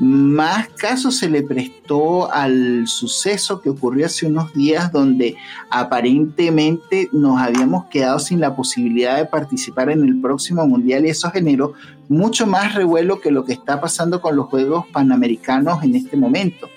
Más 0.00 0.68
caso 0.70 1.10
se 1.10 1.28
le 1.28 1.42
prestó 1.42 2.32
al 2.32 2.86
suceso 2.86 3.60
que 3.60 3.68
ocurrió 3.68 4.06
hace 4.06 4.26
unos 4.26 4.54
días 4.54 4.90
donde 4.92 5.36
aparentemente 5.68 7.10
nos 7.12 7.38
habíamos 7.38 7.84
quedado 7.90 8.18
sin 8.18 8.40
la 8.40 8.56
posibilidad 8.56 9.18
de 9.18 9.26
participar 9.26 9.90
en 9.90 10.02
el 10.02 10.18
próximo 10.18 10.66
mundial 10.66 11.04
y 11.04 11.10
eso 11.10 11.30
generó 11.30 11.74
mucho 12.08 12.46
más 12.46 12.74
revuelo 12.74 13.20
que 13.20 13.30
lo 13.30 13.44
que 13.44 13.52
está 13.52 13.78
pasando 13.78 14.22
con 14.22 14.36
los 14.36 14.46
Juegos 14.46 14.86
Panamericanos 14.90 15.84
en 15.84 15.94
este 15.94 16.16
momento. 16.16 16.70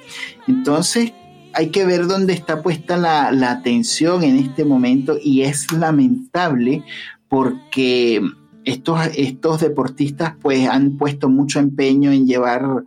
Entonces 0.50 1.14
hay 1.54 1.70
que 1.70 1.86
ver 1.86 2.08
dónde 2.08 2.34
está 2.34 2.62
puesta 2.62 2.98
la, 2.98 3.32
la 3.32 3.52
atención 3.52 4.24
en 4.24 4.36
este 4.36 4.66
momento 4.66 5.18
y 5.24 5.44
es 5.44 5.72
lamentable 5.72 6.84
porque 7.30 8.22
estos, 8.66 9.00
estos 9.16 9.62
deportistas 9.62 10.34
pues 10.42 10.68
han 10.68 10.98
puesto 10.98 11.30
mucho 11.30 11.60
empeño 11.60 12.12
en 12.12 12.28
llevar 12.28 12.84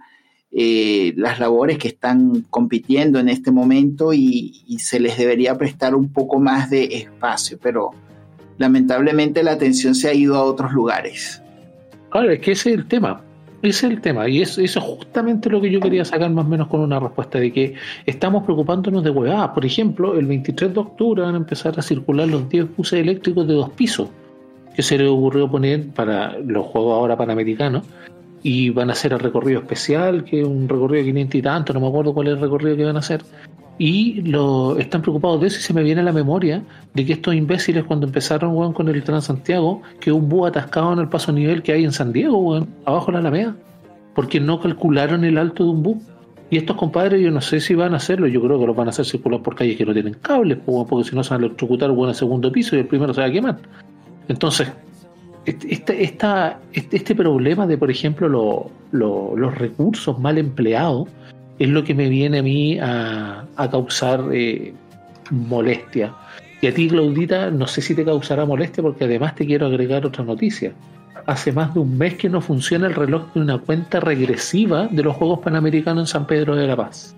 eh, 0.52 1.12
las 1.16 1.38
labores 1.38 1.76
que 1.78 1.88
están 1.88 2.42
compitiendo 2.48 3.18
en 3.18 3.28
este 3.28 3.50
momento 3.50 4.12
y, 4.12 4.64
se 4.78 5.00
les 5.00 5.18
debería 5.18 5.56
prestar 5.58 5.94
un 5.94 6.12
poco 6.12 6.38
más 6.38 6.70
de 6.70 6.84
espacio, 6.84 7.58
pero 7.60 7.90
lamentablemente 8.58 9.42
la 9.42 9.52
atención 9.52 9.94
se 9.94 10.08
ha 10.08 10.14
ido 10.14 10.36
a 10.36 10.44
otros 10.44 10.72
lugares. 10.72 11.42
Claro, 12.10 12.30
es 12.30 12.40
que 12.40 12.52
ese 12.52 12.70
es 12.70 12.76
el 12.76 12.86
tema. 12.86 13.22
Ese 13.62 13.86
es 13.86 13.92
el 13.92 14.00
tema, 14.00 14.28
y 14.28 14.42
eso, 14.42 14.60
eso 14.60 14.78
es 14.78 14.84
justamente 14.84 15.50
lo 15.50 15.60
que 15.60 15.70
yo 15.70 15.80
quería 15.80 16.04
sacar 16.04 16.30
más 16.30 16.44
o 16.44 16.48
menos 16.48 16.68
con 16.68 16.80
una 16.80 17.00
respuesta 17.00 17.38
de 17.40 17.52
que 17.52 17.74
estamos 18.04 18.44
preocupándonos 18.44 19.02
de 19.02 19.10
huevadas. 19.10 19.50
Por 19.50 19.64
ejemplo, 19.64 20.16
el 20.16 20.26
23 20.26 20.72
de 20.72 20.78
octubre 20.78 21.22
van 21.22 21.34
a 21.34 21.38
empezar 21.38 21.76
a 21.78 21.82
circular 21.82 22.28
los 22.28 22.48
10 22.48 22.76
buses 22.76 23.00
eléctricos 23.00 23.48
de 23.48 23.54
dos 23.54 23.70
pisos 23.70 24.10
que 24.76 24.82
se 24.82 24.98
le 24.98 25.08
ocurrió 25.08 25.50
poner 25.50 25.88
para 25.88 26.38
los 26.38 26.66
juegos 26.66 26.94
ahora 26.94 27.16
panamericanos 27.16 27.82
y 28.48 28.70
van 28.70 28.90
a 28.90 28.92
hacer 28.92 29.12
el 29.12 29.18
recorrido 29.18 29.58
especial, 29.58 30.22
que 30.22 30.40
es 30.40 30.46
un 30.46 30.68
recorrido 30.68 31.04
de 31.04 31.10
500 31.10 31.34
y 31.34 31.42
tanto, 31.42 31.72
no 31.72 31.80
me 31.80 31.88
acuerdo 31.88 32.14
cuál 32.14 32.28
es 32.28 32.34
el 32.34 32.40
recorrido 32.40 32.76
que 32.76 32.84
van 32.84 32.94
a 32.94 33.00
hacer. 33.00 33.24
Y 33.76 34.22
lo, 34.22 34.78
están 34.78 35.02
preocupados 35.02 35.40
de 35.40 35.48
eso 35.48 35.58
y 35.58 35.62
se 35.62 35.74
me 35.74 35.82
viene 35.82 36.00
a 36.00 36.04
la 36.04 36.12
memoria 36.12 36.62
de 36.94 37.04
que 37.04 37.14
estos 37.14 37.34
imbéciles 37.34 37.82
cuando 37.82 38.06
empezaron 38.06 38.56
weón, 38.56 38.72
con 38.72 38.88
el 38.88 39.02
Transantiago, 39.02 39.82
que 39.98 40.12
un 40.12 40.28
bus 40.28 40.46
atascado 40.50 40.92
en 40.92 41.00
el 41.00 41.08
paso 41.08 41.32
nivel 41.32 41.60
que 41.64 41.72
hay 41.72 41.82
en 41.82 41.90
San 41.90 42.12
Diego, 42.12 42.38
weón, 42.38 42.68
abajo 42.84 43.06
de 43.06 43.12
la 43.14 43.18
Alameda, 43.18 43.56
porque 44.14 44.38
no 44.38 44.60
calcularon 44.60 45.24
el 45.24 45.38
alto 45.38 45.64
de 45.64 45.70
un 45.70 45.82
bus. 45.82 45.98
Y 46.48 46.58
estos 46.58 46.76
compadres, 46.76 47.20
yo 47.20 47.32
no 47.32 47.40
sé 47.40 47.58
si 47.58 47.74
van 47.74 47.94
a 47.94 47.96
hacerlo, 47.96 48.28
yo 48.28 48.40
creo 48.40 48.60
que 48.60 48.66
los 48.68 48.76
van 48.76 48.86
a 48.86 48.90
hacer 48.90 49.06
circular 49.06 49.42
por 49.42 49.56
calles 49.56 49.76
que 49.76 49.84
no 49.84 49.92
tienen 49.92 50.14
cables, 50.22 50.58
porque 50.64 51.02
si 51.02 51.16
no 51.16 51.24
se 51.24 51.30
van 51.30 51.42
a 51.42 51.46
electrocutar 51.46 51.90
bueno, 51.90 52.10
al 52.10 52.14
segundo 52.14 52.52
piso 52.52 52.76
y 52.76 52.78
el 52.78 52.86
primero 52.86 53.12
se 53.12 53.22
va 53.22 53.26
a 53.26 53.32
quemar. 53.32 53.58
Entonces, 54.28 54.70
este, 55.46 56.02
esta, 56.02 56.58
este, 56.72 57.14
problema 57.14 57.66
de, 57.66 57.78
por 57.78 57.90
ejemplo, 57.90 58.28
lo, 58.28 58.70
lo, 58.90 59.36
los 59.36 59.54
recursos 59.56 60.18
mal 60.18 60.38
empleados 60.38 61.08
es 61.58 61.68
lo 61.68 61.84
que 61.84 61.94
me 61.94 62.08
viene 62.08 62.40
a 62.40 62.42
mí 62.42 62.78
a, 62.78 63.44
a 63.56 63.70
causar 63.70 64.24
eh, 64.32 64.74
molestia. 65.30 66.14
Y 66.60 66.66
a 66.66 66.74
ti, 66.74 66.88
Claudita, 66.88 67.50
no 67.50 67.66
sé 67.66 67.80
si 67.80 67.94
te 67.94 68.04
causará 68.04 68.44
molestia 68.44 68.82
porque 68.82 69.04
además 69.04 69.34
te 69.34 69.46
quiero 69.46 69.66
agregar 69.66 70.06
otra 70.06 70.24
noticia. 70.24 70.72
Hace 71.26 71.52
más 71.52 71.74
de 71.74 71.80
un 71.80 71.96
mes 71.96 72.14
que 72.14 72.28
no 72.28 72.40
funciona 72.40 72.86
el 72.86 72.94
reloj 72.94 73.32
de 73.34 73.40
una 73.40 73.58
cuenta 73.58 74.00
regresiva 74.00 74.86
de 74.88 75.02
los 75.02 75.16
Juegos 75.16 75.40
Panamericanos 75.40 76.02
en 76.02 76.06
San 76.06 76.26
Pedro 76.26 76.54
de 76.56 76.66
la 76.66 76.76
Paz. 76.76 77.15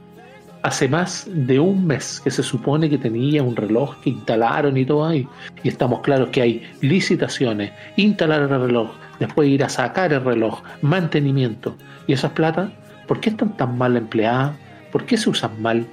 Hace 0.63 0.89
más 0.89 1.29
de 1.33 1.61
un 1.61 1.87
mes 1.87 2.21
que 2.23 2.31
se 2.31 2.43
supone 2.43 2.91
que 2.91 2.99
tenía 2.99 3.43
un 3.43 3.55
reloj 3.55 3.97
que 4.01 4.11
instalaron 4.11 4.77
y 4.77 4.85
todo 4.85 5.07
ahí. 5.07 5.27
Y 5.63 5.69
estamos 5.69 6.01
claros 6.01 6.31
que 6.31 6.43
hay 6.43 6.63
licitaciones, 6.81 7.73
instalar 7.97 8.43
el 8.43 8.49
reloj, 8.49 8.91
después 9.21 9.49
ir 9.49 9.63
a 9.65 9.69
sacar 9.69 10.13
el 10.13 10.25
reloj, 10.25 10.63
mantenimiento. 10.83 11.77
Y 12.07 12.13
esas 12.13 12.33
plata, 12.33 12.73
¿por 13.07 13.21
qué 13.21 13.31
están 13.31 13.57
tan 13.57 13.79
mal 13.79 13.97
empleadas? 13.97 14.53
¿Por 14.91 15.05
qué 15.05 15.17
se 15.17 15.31
usan 15.31 15.61
mal? 15.63 15.87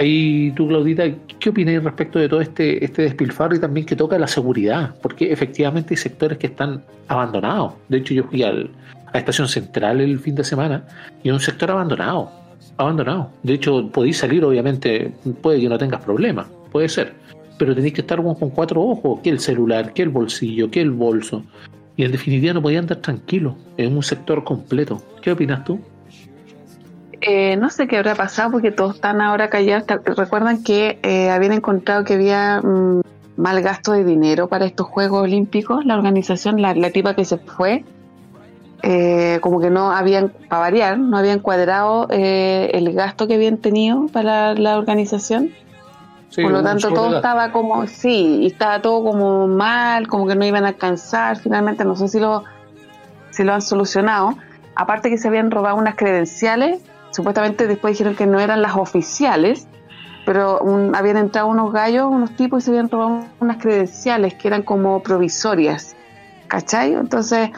Ahí 0.00 0.52
tú, 0.52 0.68
Claudita, 0.68 1.04
¿qué 1.40 1.50
opináis 1.50 1.82
respecto 1.82 2.18
de 2.18 2.28
todo 2.28 2.40
este, 2.40 2.84
este 2.84 3.02
despilfarro 3.02 3.56
y 3.56 3.60
también 3.60 3.84
que 3.84 3.96
toca 3.96 4.18
la 4.18 4.28
seguridad? 4.28 4.94
Porque 5.02 5.32
efectivamente 5.32 5.94
hay 5.94 5.96
sectores 5.96 6.38
que 6.38 6.46
están 6.46 6.82
abandonados. 7.08 7.74
De 7.88 7.98
hecho, 7.98 8.14
yo 8.14 8.24
fui 8.24 8.44
al, 8.44 8.70
a 9.12 9.18
Estación 9.18 9.48
Central 9.48 10.00
el 10.00 10.18
fin 10.20 10.34
de 10.34 10.44
semana 10.44 10.84
y 11.22 11.28
es 11.28 11.34
un 11.34 11.40
sector 11.40 11.70
abandonado. 11.70 12.30
Abandonado. 12.78 13.30
De 13.42 13.54
hecho, 13.54 13.90
podéis 13.90 14.18
salir, 14.18 14.44
obviamente, 14.44 15.12
puede 15.42 15.60
que 15.60 15.68
no 15.68 15.76
tengas 15.76 16.00
problemas, 16.02 16.46
puede 16.70 16.88
ser. 16.88 17.12
Pero 17.58 17.74
tenéis 17.74 17.92
que 17.92 18.02
estar 18.02 18.22
con 18.22 18.50
cuatro 18.50 18.80
ojos, 18.80 19.20
que 19.20 19.30
el 19.30 19.40
celular, 19.40 19.92
que 19.92 20.02
el 20.02 20.10
bolsillo, 20.10 20.70
que 20.70 20.80
el 20.80 20.92
bolso. 20.92 21.42
Y 21.96 22.04
en 22.04 22.12
definitiva 22.12 22.54
no 22.54 22.62
podían 22.62 22.84
andar 22.84 22.98
tranquilos 22.98 23.54
en 23.76 23.96
un 23.96 24.02
sector 24.04 24.44
completo. 24.44 25.02
¿Qué 25.20 25.32
opinas 25.32 25.64
tú? 25.64 25.80
Eh, 27.20 27.56
no 27.56 27.68
sé 27.68 27.88
qué 27.88 27.96
habrá 27.96 28.14
pasado 28.14 28.52
porque 28.52 28.70
todos 28.70 28.94
están 28.94 29.20
ahora 29.20 29.50
callados. 29.50 29.84
Recuerdan 30.16 30.62
que 30.62 31.00
eh, 31.02 31.30
habían 31.30 31.54
encontrado 31.54 32.04
que 32.04 32.14
había 32.14 32.60
mmm, 32.62 33.00
mal 33.36 33.60
gasto 33.60 33.90
de 33.90 34.04
dinero 34.04 34.46
para 34.46 34.66
estos 34.66 34.86
Juegos 34.86 35.24
Olímpicos. 35.24 35.84
La 35.84 35.96
organización, 35.96 36.62
la, 36.62 36.74
la 36.74 36.90
tipa 36.90 37.16
que 37.16 37.24
se 37.24 37.38
fue, 37.38 37.84
eh, 38.82 39.38
como 39.40 39.60
que 39.60 39.70
no 39.70 39.90
habían, 39.90 40.30
para 40.48 40.60
variar, 40.60 40.98
no 40.98 41.18
habían 41.18 41.40
cuadrado 41.40 42.06
eh, 42.10 42.70
el 42.74 42.92
gasto 42.92 43.26
que 43.26 43.34
habían 43.34 43.58
tenido 43.58 44.06
para 44.08 44.54
la 44.54 44.78
organización. 44.78 45.50
Sí, 46.30 46.42
Por 46.42 46.52
lo 46.52 46.62
tanto, 46.62 46.92
todo 46.92 47.16
estaba 47.16 47.52
como, 47.52 47.86
sí, 47.86 48.40
y 48.42 48.46
estaba 48.46 48.82
todo 48.82 49.02
como 49.02 49.48
mal, 49.48 50.08
como 50.08 50.26
que 50.26 50.34
no 50.34 50.44
iban 50.44 50.64
a 50.64 50.68
alcanzar. 50.68 51.38
Finalmente, 51.38 51.84
no 51.84 51.96
sé 51.96 52.08
si 52.08 52.20
lo, 52.20 52.44
si 53.30 53.44
lo 53.44 53.54
han 53.54 53.62
solucionado. 53.62 54.36
Aparte 54.74 55.08
que 55.08 55.18
se 55.18 55.26
habían 55.28 55.50
robado 55.50 55.76
unas 55.76 55.96
credenciales 55.96 56.82
supuestamente 57.10 57.66
después 57.66 57.94
dijeron 57.94 58.14
que 58.14 58.26
no 58.26 58.40
eran 58.40 58.62
las 58.62 58.76
oficiales, 58.76 59.66
pero 60.24 60.60
un, 60.60 60.94
habían 60.94 61.16
entrado 61.16 61.48
unos 61.48 61.72
gallos, 61.72 62.06
unos 62.08 62.36
tipos 62.36 62.62
y 62.62 62.64
se 62.66 62.70
habían 62.70 62.90
robado 62.90 63.24
unas 63.40 63.56
credenciales 63.58 64.34
que 64.34 64.48
eran 64.48 64.62
como 64.62 65.02
provisorias, 65.02 65.96
¿cachai? 66.48 66.94
Entonces, 66.94 67.50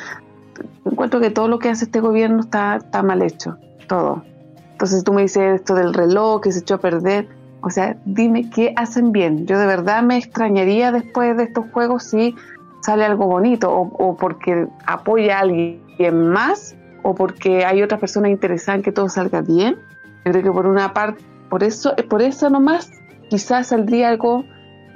encuentro 0.84 1.20
que 1.20 1.30
todo 1.30 1.48
lo 1.48 1.58
que 1.58 1.68
hace 1.68 1.84
este 1.84 2.00
gobierno 2.00 2.40
está, 2.40 2.76
está 2.76 3.02
mal 3.02 3.22
hecho, 3.22 3.58
todo. 3.86 4.24
Entonces 4.72 5.04
tú 5.04 5.12
me 5.12 5.22
dices 5.22 5.60
esto 5.60 5.74
del 5.74 5.92
reloj 5.92 6.40
que 6.40 6.52
se 6.52 6.60
echó 6.60 6.76
a 6.76 6.78
perder, 6.78 7.28
o 7.62 7.70
sea, 7.70 7.96
dime 8.04 8.48
qué 8.50 8.72
hacen 8.76 9.12
bien. 9.12 9.46
Yo 9.46 9.58
de 9.58 9.66
verdad 9.66 10.02
me 10.02 10.16
extrañaría 10.16 10.92
después 10.92 11.36
de 11.36 11.44
estos 11.44 11.66
juegos 11.72 12.04
si 12.04 12.34
sale 12.82 13.04
algo 13.04 13.26
bonito, 13.26 13.70
o, 13.70 14.16
porque 14.16 14.66
apoya 14.86 15.38
a 15.38 15.40
alguien 15.40 16.30
más, 16.30 16.74
o 17.02 17.14
porque 17.14 17.64
hay 17.64 17.82
otras 17.82 18.00
personas 18.00 18.30
interesadas 18.30 18.78
en 18.78 18.82
que 18.82 18.92
todo 18.92 19.08
salga 19.08 19.42
bien. 19.42 19.76
Yo 20.24 20.32
creo 20.32 20.42
que 20.42 20.52
por 20.52 20.66
una 20.66 20.92
parte, 20.94 21.22
por 21.50 21.62
eso, 21.62 21.94
por 22.08 22.22
eso 22.22 22.48
nomás, 22.48 22.90
quizás 23.28 23.68
saldría 23.68 24.08
algo 24.08 24.44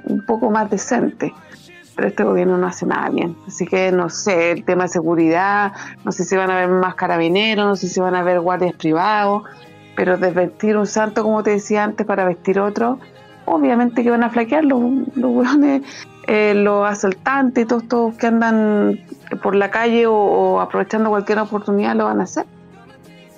un 0.05 0.25
poco 0.25 0.49
más 0.49 0.69
decente. 0.69 1.33
Pero 1.95 2.07
este 2.09 2.23
gobierno 2.23 2.57
no 2.57 2.67
hace 2.67 2.85
nada 2.85 3.09
bien. 3.09 3.35
Así 3.47 3.65
que 3.65 3.91
no 3.91 4.09
sé, 4.09 4.51
el 4.51 4.65
tema 4.65 4.83
de 4.83 4.89
seguridad, 4.89 5.71
no 6.03 6.11
sé 6.11 6.23
si 6.25 6.35
van 6.35 6.49
a 6.51 6.57
haber 6.57 6.69
más 6.69 6.95
carabineros, 6.95 7.65
no 7.65 7.75
sé 7.75 7.87
si 7.87 7.99
van 8.01 8.15
a 8.15 8.19
haber 8.19 8.39
guardias 8.41 8.73
privados, 8.75 9.43
pero 9.95 10.17
desvestir 10.17 10.75
un 10.77 10.87
santo, 10.87 11.23
como 11.23 11.41
te 11.41 11.51
decía 11.51 11.83
antes, 11.85 12.05
para 12.05 12.25
vestir 12.25 12.59
otro, 12.59 12.99
obviamente 13.45 14.03
que 14.03 14.09
van 14.11 14.23
a 14.23 14.29
flaquear 14.29 14.65
los, 14.65 14.81
los 15.15 15.45
eh, 16.27 16.53
los 16.55 16.85
asaltantes 16.89 17.63
y 17.63 17.67
todos 17.67 17.83
estos 17.83 18.15
que 18.15 18.27
andan 18.27 18.99
por 19.43 19.55
la 19.55 19.69
calle 19.69 20.05
o, 20.07 20.13
o 20.15 20.59
aprovechando 20.59 21.09
cualquier 21.09 21.39
oportunidad 21.39 21.95
lo 21.95 22.05
van 22.05 22.19
a 22.19 22.23
hacer. 22.23 22.45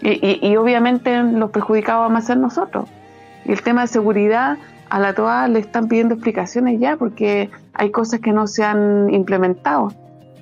Y, 0.01 0.10
y- 0.26 0.39
y 0.41 0.55
obviamente 0.58 1.22
los 1.24 1.51
perjudicados 1.51 2.08
vamos 2.08 2.24
a 2.24 2.28
ser 2.28 2.38
nosotros. 2.38 2.86
Y 3.45 3.51
el 3.51 3.62
tema 3.62 3.82
de 3.82 3.88
seguridad, 3.88 4.58
a 4.89 4.99
la 4.99 5.13
TOA 5.13 5.47
le 5.47 5.59
están 5.59 5.88
pidiendo 5.88 6.15
explicaciones 6.15 6.79
ya 6.79 6.97
porque 6.97 7.49
hay 7.73 7.91
cosas 7.91 8.19
que 8.19 8.31
no 8.31 8.47
se 8.47 8.63
han 8.63 9.13
implementado. 9.13 9.91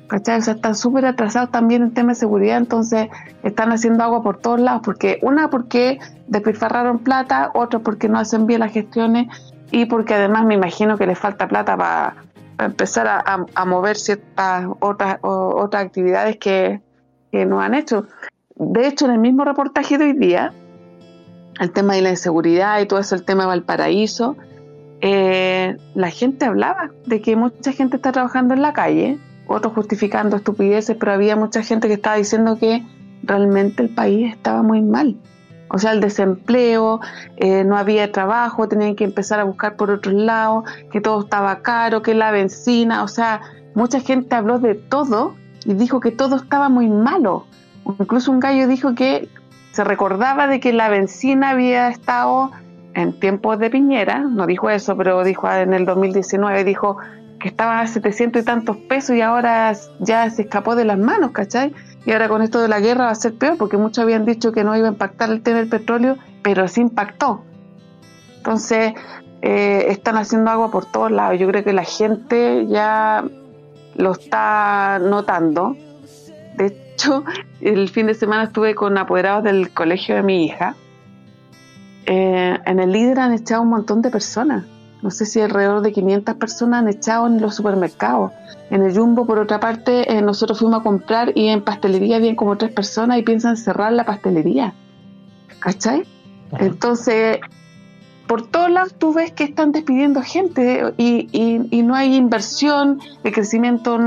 ¿Cachai? 0.07 0.37
O 0.37 0.41
sea, 0.41 0.53
están 0.53 0.75
súper 0.75 1.05
atrasados 1.07 1.49
también 1.49 1.81
en 1.81 1.93
tema 1.93 2.09
de 2.09 2.15
seguridad, 2.15 2.57
entonces 2.57 3.07
están 3.41 3.71
haciendo 3.71 4.03
agua 4.03 4.21
por 4.21 4.37
todos 4.37 4.59
lados. 4.59 4.81
Porque 4.85 5.17
una, 5.23 5.49
porque 5.49 5.97
despilfarraron 6.27 6.99
plata, 6.99 7.49
otra, 7.55 7.79
porque 7.79 8.07
no 8.07 8.19
hacen 8.19 8.45
bien 8.45 8.59
las 8.59 8.71
gestiones 8.71 9.27
y 9.71 9.85
porque 9.85 10.13
además 10.13 10.45
me 10.45 10.53
imagino 10.53 10.97
que 10.97 11.07
les 11.07 11.17
falta 11.17 11.47
plata 11.47 11.75
para 11.75 12.15
empezar 12.59 13.07
a, 13.07 13.65
mover 13.65 13.97
ciertas 13.97 14.67
otras, 14.79 15.17
otras 15.21 15.85
actividades 15.85 16.37
que, 16.37 16.81
que 17.31 17.45
no 17.45 17.59
han 17.59 17.73
hecho. 17.73 18.05
De 18.55 18.87
hecho, 18.87 19.05
en 19.05 19.11
el 19.11 19.19
mismo 19.19 19.43
reportaje 19.43 19.97
de 19.97 20.05
hoy 20.05 20.13
día, 20.13 20.53
el 21.59 21.71
tema 21.71 21.95
de 21.95 22.01
la 22.01 22.09
inseguridad 22.09 22.79
y 22.81 22.85
todo 22.85 22.99
eso, 22.99 23.15
el 23.15 23.23
tema 23.23 23.43
de 23.43 23.47
Valparaíso, 23.47 24.35
eh, 25.01 25.77
la 25.93 26.09
gente 26.09 26.45
hablaba 26.45 26.91
de 27.05 27.21
que 27.21 27.35
mucha 27.35 27.71
gente 27.71 27.97
está 27.97 28.11
trabajando 28.11 28.53
en 28.53 28.61
la 28.61 28.73
calle, 28.73 29.17
otros 29.47 29.73
justificando 29.73 30.37
estupideces, 30.37 30.97
pero 30.97 31.13
había 31.13 31.35
mucha 31.35 31.61
gente 31.61 31.87
que 31.87 31.93
estaba 31.95 32.15
diciendo 32.15 32.57
que 32.57 32.83
realmente 33.23 33.83
el 33.83 33.89
país 33.89 34.33
estaba 34.33 34.63
muy 34.63 34.81
mal. 34.81 35.15
O 35.69 35.79
sea, 35.79 35.91
el 35.91 35.99
desempleo, 35.99 37.01
eh, 37.37 37.63
no 37.63 37.77
había 37.77 38.11
trabajo, 38.11 38.67
tenían 38.67 38.95
que 38.95 39.03
empezar 39.03 39.39
a 39.39 39.43
buscar 39.43 39.75
por 39.75 39.91
otros 39.91 40.13
lados, 40.13 40.65
que 40.91 41.01
todo 41.01 41.21
estaba 41.21 41.61
caro, 41.61 42.01
que 42.01 42.13
la 42.13 42.31
benzina, 42.31 43.03
o 43.03 43.07
sea, 43.07 43.41
mucha 43.73 43.99
gente 43.99 44.35
habló 44.35 44.59
de 44.59 44.75
todo 44.75 45.35
y 45.65 45.73
dijo 45.73 45.99
que 45.99 46.11
todo 46.11 46.35
estaba 46.35 46.69
muy 46.69 46.89
malo. 46.89 47.45
Incluso 47.99 48.31
un 48.31 48.39
gallo 48.39 48.67
dijo 48.67 48.95
que 48.95 49.27
se 49.75 49.83
recordaba 49.83 50.47
de 50.47 50.61
que 50.61 50.71
la 50.71 50.87
benzina 50.87 51.49
había 51.49 51.89
estado 51.89 52.49
en 52.93 53.19
tiempos 53.19 53.59
de 53.59 53.69
Piñera, 53.69 54.19
no 54.19 54.47
dijo 54.47 54.69
eso, 54.69 54.95
pero 54.95 55.21
dijo 55.25 55.51
en 55.51 55.73
el 55.73 55.85
2019, 55.85 56.63
dijo 56.63 56.97
que 57.41 57.49
estaba 57.49 57.81
a 57.81 57.87
700 57.87 58.41
y 58.41 58.45
tantos 58.45 58.77
pesos 58.77 59.17
y 59.17 59.21
ahora 59.21 59.73
ya 59.99 60.29
se 60.29 60.43
escapó 60.43 60.77
de 60.77 60.85
las 60.85 60.97
manos, 60.97 61.31
¿cachai? 61.31 61.73
Y 62.05 62.13
ahora 62.13 62.29
con 62.29 62.41
esto 62.41 62.61
de 62.61 62.69
la 62.69 62.79
guerra 62.79 63.03
va 63.03 63.11
a 63.11 63.15
ser 63.15 63.37
peor, 63.37 63.57
porque 63.57 63.75
muchos 63.75 64.01
habían 64.01 64.23
dicho 64.23 64.53
que 64.53 64.63
no 64.63 64.77
iba 64.77 64.87
a 64.87 64.91
impactar 64.91 65.29
el 65.29 65.43
tema 65.43 65.57
del 65.57 65.67
petróleo, 65.67 66.15
pero 66.41 66.69
sí 66.69 66.79
impactó. 66.79 67.43
Entonces, 68.37 68.93
eh, 69.41 69.87
están 69.89 70.15
haciendo 70.15 70.51
agua 70.51 70.71
por 70.71 70.85
todos 70.85 71.11
lados. 71.11 71.37
Yo 71.37 71.49
creo 71.49 71.65
que 71.65 71.73
la 71.73 71.83
gente 71.83 72.65
ya 72.67 73.25
lo 73.97 74.11
está 74.13 74.99
notando. 74.99 75.75
De 76.57 76.67
hecho, 76.93 77.23
el 77.61 77.89
fin 77.89 78.07
de 78.07 78.13
semana 78.13 78.43
estuve 78.43 78.75
con 78.75 78.97
apoderados 78.97 79.43
del 79.43 79.71
colegio 79.73 80.15
de 80.15 80.23
mi 80.23 80.45
hija. 80.45 80.75
Eh, 82.05 82.57
en 82.65 82.79
el 82.79 82.91
líder 82.91 83.19
han 83.19 83.33
echado 83.33 83.61
un 83.63 83.69
montón 83.69 84.01
de 84.01 84.09
personas. 84.11 84.65
No 85.01 85.11
sé 85.11 85.25
si 85.25 85.39
alrededor 85.41 85.81
de 85.81 85.91
500 85.91 86.35
personas 86.35 86.81
han 86.81 86.87
echado 86.87 87.27
en 87.27 87.41
los 87.41 87.55
supermercados. 87.55 88.31
En 88.69 88.81
el 88.83 88.95
Jumbo, 88.97 89.25
por 89.25 89.37
otra 89.39 89.59
parte, 89.59 90.11
eh, 90.11 90.21
nosotros 90.21 90.59
fuimos 90.59 90.79
a 90.79 90.83
comprar 90.83 91.31
y 91.35 91.47
en 91.47 91.61
pastelería 91.61 92.15
habían 92.17 92.35
como 92.35 92.57
tres 92.57 92.71
personas 92.71 93.19
y 93.19 93.23
piensan 93.23 93.57
cerrar 93.57 93.91
la 93.93 94.05
pastelería. 94.05 94.73
¿Cachai? 95.59 96.05
Ajá. 96.51 96.65
Entonces, 96.65 97.39
por 98.27 98.47
todos 98.47 98.71
lados 98.71 98.95
tú 98.97 99.13
ves 99.13 99.31
que 99.31 99.43
están 99.43 99.71
despidiendo 99.71 100.21
gente 100.23 100.93
y, 100.97 101.27
y- 101.31 101.67
y 101.69 101.83
no 101.83 101.93
hay 101.95 102.15
inversión, 102.15 102.99
el 103.23 103.31
crecimiento 103.31 103.99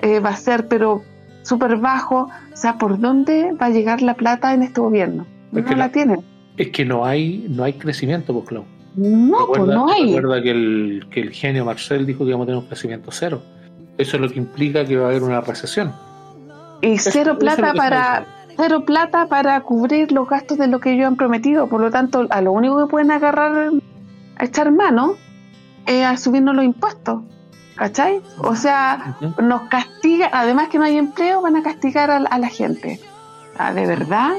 eh, 0.00 0.20
va 0.20 0.30
a 0.30 0.36
ser 0.36 0.68
pero 0.68 1.02
súper 1.46 1.76
bajo. 1.76 2.28
O 2.52 2.56
sea, 2.56 2.76
¿por 2.78 2.98
dónde 2.98 3.52
va 3.60 3.66
a 3.66 3.70
llegar 3.70 4.02
la 4.02 4.14
plata 4.14 4.52
en 4.54 4.62
este 4.62 4.80
gobierno? 4.80 5.26
Es 5.52 5.62
No 5.62 5.64
que 5.64 5.76
la 5.76 5.86
la- 5.86 5.92
tienen. 5.92 6.20
Es 6.56 6.70
que 6.70 6.84
no 6.84 7.04
hay, 7.04 7.46
no 7.48 7.64
hay 7.64 7.74
crecimiento, 7.74 8.32
pues, 8.32 8.46
Clau. 8.46 8.64
No, 8.96 9.46
pues 9.46 9.62
no 9.62 9.88
hay. 9.90 10.14
Recuerda 10.14 10.42
que 10.42 10.50
el, 10.50 11.06
que 11.10 11.20
el 11.20 11.30
genio 11.32 11.64
Marcel 11.66 12.06
dijo 12.06 12.24
que 12.24 12.30
íbamos 12.30 12.44
a 12.44 12.48
tener 12.48 12.60
un 12.62 12.66
crecimiento 12.66 13.10
cero. 13.12 13.42
Eso 13.98 14.16
es 14.16 14.22
lo 14.22 14.28
que 14.30 14.38
implica 14.38 14.84
que 14.84 14.96
va 14.96 15.06
a 15.06 15.08
haber 15.10 15.22
una 15.22 15.40
recesión. 15.42 15.92
Y 16.80 16.96
cero 16.98 17.32
eso 17.32 17.38
plata 17.38 17.74
para 17.74 18.26
cero 18.56 18.84
plata 18.86 19.26
para 19.28 19.60
cubrir 19.60 20.12
los 20.12 20.26
gastos 20.28 20.56
de 20.58 20.66
lo 20.66 20.80
que 20.80 20.92
ellos 20.92 21.06
han 21.06 21.16
prometido. 21.16 21.66
Por 21.68 21.80
lo 21.82 21.90
tanto, 21.90 22.26
a 22.30 22.40
lo 22.40 22.52
único 22.52 22.78
que 22.78 22.90
pueden 22.90 23.10
agarrar 23.10 23.70
a 24.38 24.44
echar 24.44 24.72
mano 24.72 25.14
es 25.86 26.04
a 26.04 26.16
subirnos 26.16 26.54
los 26.56 26.64
impuestos. 26.64 27.22
¿Cachai? 27.76 28.20
O 28.38 28.56
sea, 28.56 29.16
nos 29.42 29.62
castiga, 29.68 30.30
además 30.32 30.68
que 30.68 30.78
no 30.78 30.84
hay 30.84 30.96
empleo, 30.96 31.42
van 31.42 31.56
a 31.56 31.62
castigar 31.62 32.10
a, 32.10 32.20
la- 32.20 32.28
a 32.28 32.38
la 32.38 32.48
gente. 32.48 33.00
Ah, 33.58 33.72
¿De 33.72 33.86
verdad? 33.86 34.32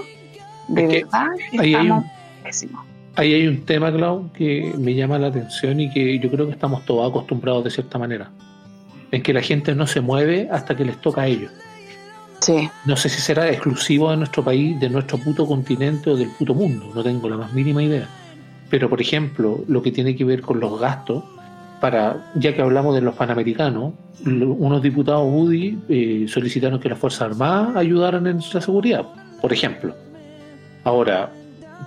¿De 0.68 0.84
Es 0.84 0.90
que 0.90 1.04
verdad? 1.06 1.28
ahí 1.60 1.76
hay 1.76 1.90
un- 1.92 2.06
pésimos. 2.44 2.86
Ahí 3.16 3.34
hay 3.34 3.48
un 3.48 3.64
tema, 3.66 3.92
Clau, 3.92 4.32
que 4.34 4.74
me 4.78 4.94
llama 4.94 5.18
la 5.18 5.28
atención 5.28 5.80
y 5.80 5.90
que 5.92 6.20
yo 6.20 6.30
creo 6.30 6.46
que 6.46 6.52
estamos 6.54 6.86
todos 6.86 7.10
acostumbrados 7.10 7.64
de 7.64 7.72
cierta 7.72 7.98
manera. 7.98 8.30
En 9.12 9.24
que 9.24 9.34
la 9.34 9.42
gente 9.42 9.74
no 9.74 9.88
se 9.88 10.02
mueve 10.02 10.50
hasta 10.52 10.76
que 10.76 10.86
les 10.86 11.00
toca 11.02 11.22
a 11.22 11.28
ellos. 11.28 11.52
Sí. 12.42 12.70
No 12.86 12.96
sé 12.96 13.10
si 13.10 13.20
será 13.22 13.50
exclusivo 13.50 14.12
de 14.12 14.18
nuestro 14.18 14.44
país, 14.44 14.80
de 14.80 14.90
nuestro 14.90 15.18
puto 15.18 15.48
continente 15.48 16.10
o 16.12 16.16
del 16.16 16.30
puto 16.30 16.54
mundo, 16.54 16.92
no 16.94 17.04
tengo 17.04 17.28
la 17.30 17.38
más 17.38 17.54
mínima 17.54 17.82
idea. 17.82 18.08
Pero, 18.70 18.90
por 18.90 19.02
ejemplo, 19.02 19.64
lo 19.68 19.82
que 19.82 19.92
tiene 19.92 20.16
que 20.16 20.24
ver 20.24 20.42
con 20.42 20.60
los 20.60 20.80
gastos, 20.80 21.24
para 21.80 22.32
ya 22.36 22.54
que 22.56 22.62
hablamos 22.62 22.96
de 22.96 23.02
los 23.02 23.16
panamericanos, 23.16 23.94
unos 24.26 24.82
diputados 24.82 25.28
UDI 25.32 25.80
eh, 25.90 26.26
solicitaron 26.28 26.80
que 26.80 26.90
las 26.90 26.98
Fuerzas 26.98 27.22
Armadas 27.22 27.76
ayudaran 27.76 28.26
en 28.28 28.40
la 28.54 28.62
seguridad, 28.62 29.06
por 29.42 29.54
ejemplo. 29.54 29.96
Ahora, 30.84 31.32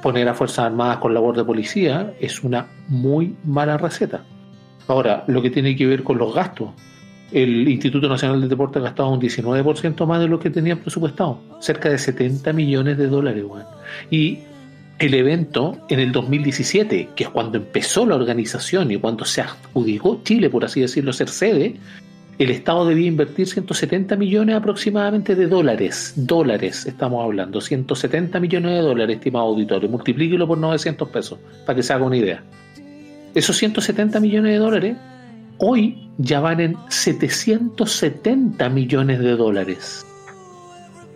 poner 0.02 0.28
a 0.28 0.34
Fuerzas 0.34 0.66
Armadas 0.66 0.98
con 0.98 1.12
labor 1.14 1.36
de 1.36 1.44
policía 1.44 2.12
es 2.20 2.42
una 2.44 2.66
muy 2.88 3.34
mala 3.44 3.76
receta. 3.78 4.22
Ahora, 4.86 5.24
lo 5.26 5.42
que 5.42 5.50
tiene 5.50 5.76
que 5.76 5.86
ver 5.86 6.02
con 6.02 6.18
los 6.18 6.34
gastos, 6.34 6.70
el 7.32 7.68
Instituto 7.68 8.08
Nacional 8.08 8.40
de 8.40 8.48
Deporte 8.48 8.78
ha 8.78 8.82
gastado 8.82 9.10
un 9.10 9.20
19% 9.20 10.06
más 10.06 10.20
de 10.20 10.28
lo 10.28 10.38
que 10.38 10.50
tenían 10.50 10.78
presupuestado, 10.78 11.38
cerca 11.60 11.88
de 11.88 11.98
70 11.98 12.52
millones 12.52 12.98
de 12.98 13.06
dólares. 13.06 13.44
Y 14.10 14.40
el 15.00 15.14
evento 15.14 15.78
en 15.88 15.98
el 15.98 16.12
2017, 16.12 17.08
que 17.16 17.24
es 17.24 17.30
cuando 17.30 17.56
empezó 17.56 18.04
la 18.04 18.14
organización 18.14 18.90
y 18.90 18.98
cuando 18.98 19.24
se 19.24 19.40
adjudicó 19.40 20.20
Chile, 20.22 20.50
por 20.50 20.64
así 20.64 20.82
decirlo, 20.82 21.12
ser 21.14 21.30
sede, 21.30 21.76
el 22.38 22.50
Estado 22.50 22.86
debía 22.86 23.08
invertir 23.08 23.46
170 23.46 24.16
millones 24.16 24.56
aproximadamente 24.56 25.34
de 25.34 25.46
dólares. 25.46 26.12
Dólares, 26.16 26.86
estamos 26.86 27.24
hablando. 27.24 27.60
170 27.60 28.38
millones 28.40 28.72
de 28.72 28.80
dólares, 28.80 29.16
estimado 29.16 29.46
auditorio. 29.46 29.88
Multiplíquelo 29.88 30.46
por 30.46 30.58
900 30.58 31.08
pesos, 31.08 31.38
para 31.64 31.76
que 31.76 31.82
se 31.82 31.92
haga 31.94 32.04
una 32.04 32.16
idea. 32.16 32.42
Esos 33.34 33.56
170 33.56 34.20
millones 34.20 34.52
de 34.52 34.58
dólares 34.58 34.96
hoy 35.58 36.10
ya 36.18 36.40
van 36.40 36.60
en 36.60 36.76
770 36.88 38.68
millones 38.68 39.18
de 39.20 39.36
dólares. 39.36 40.06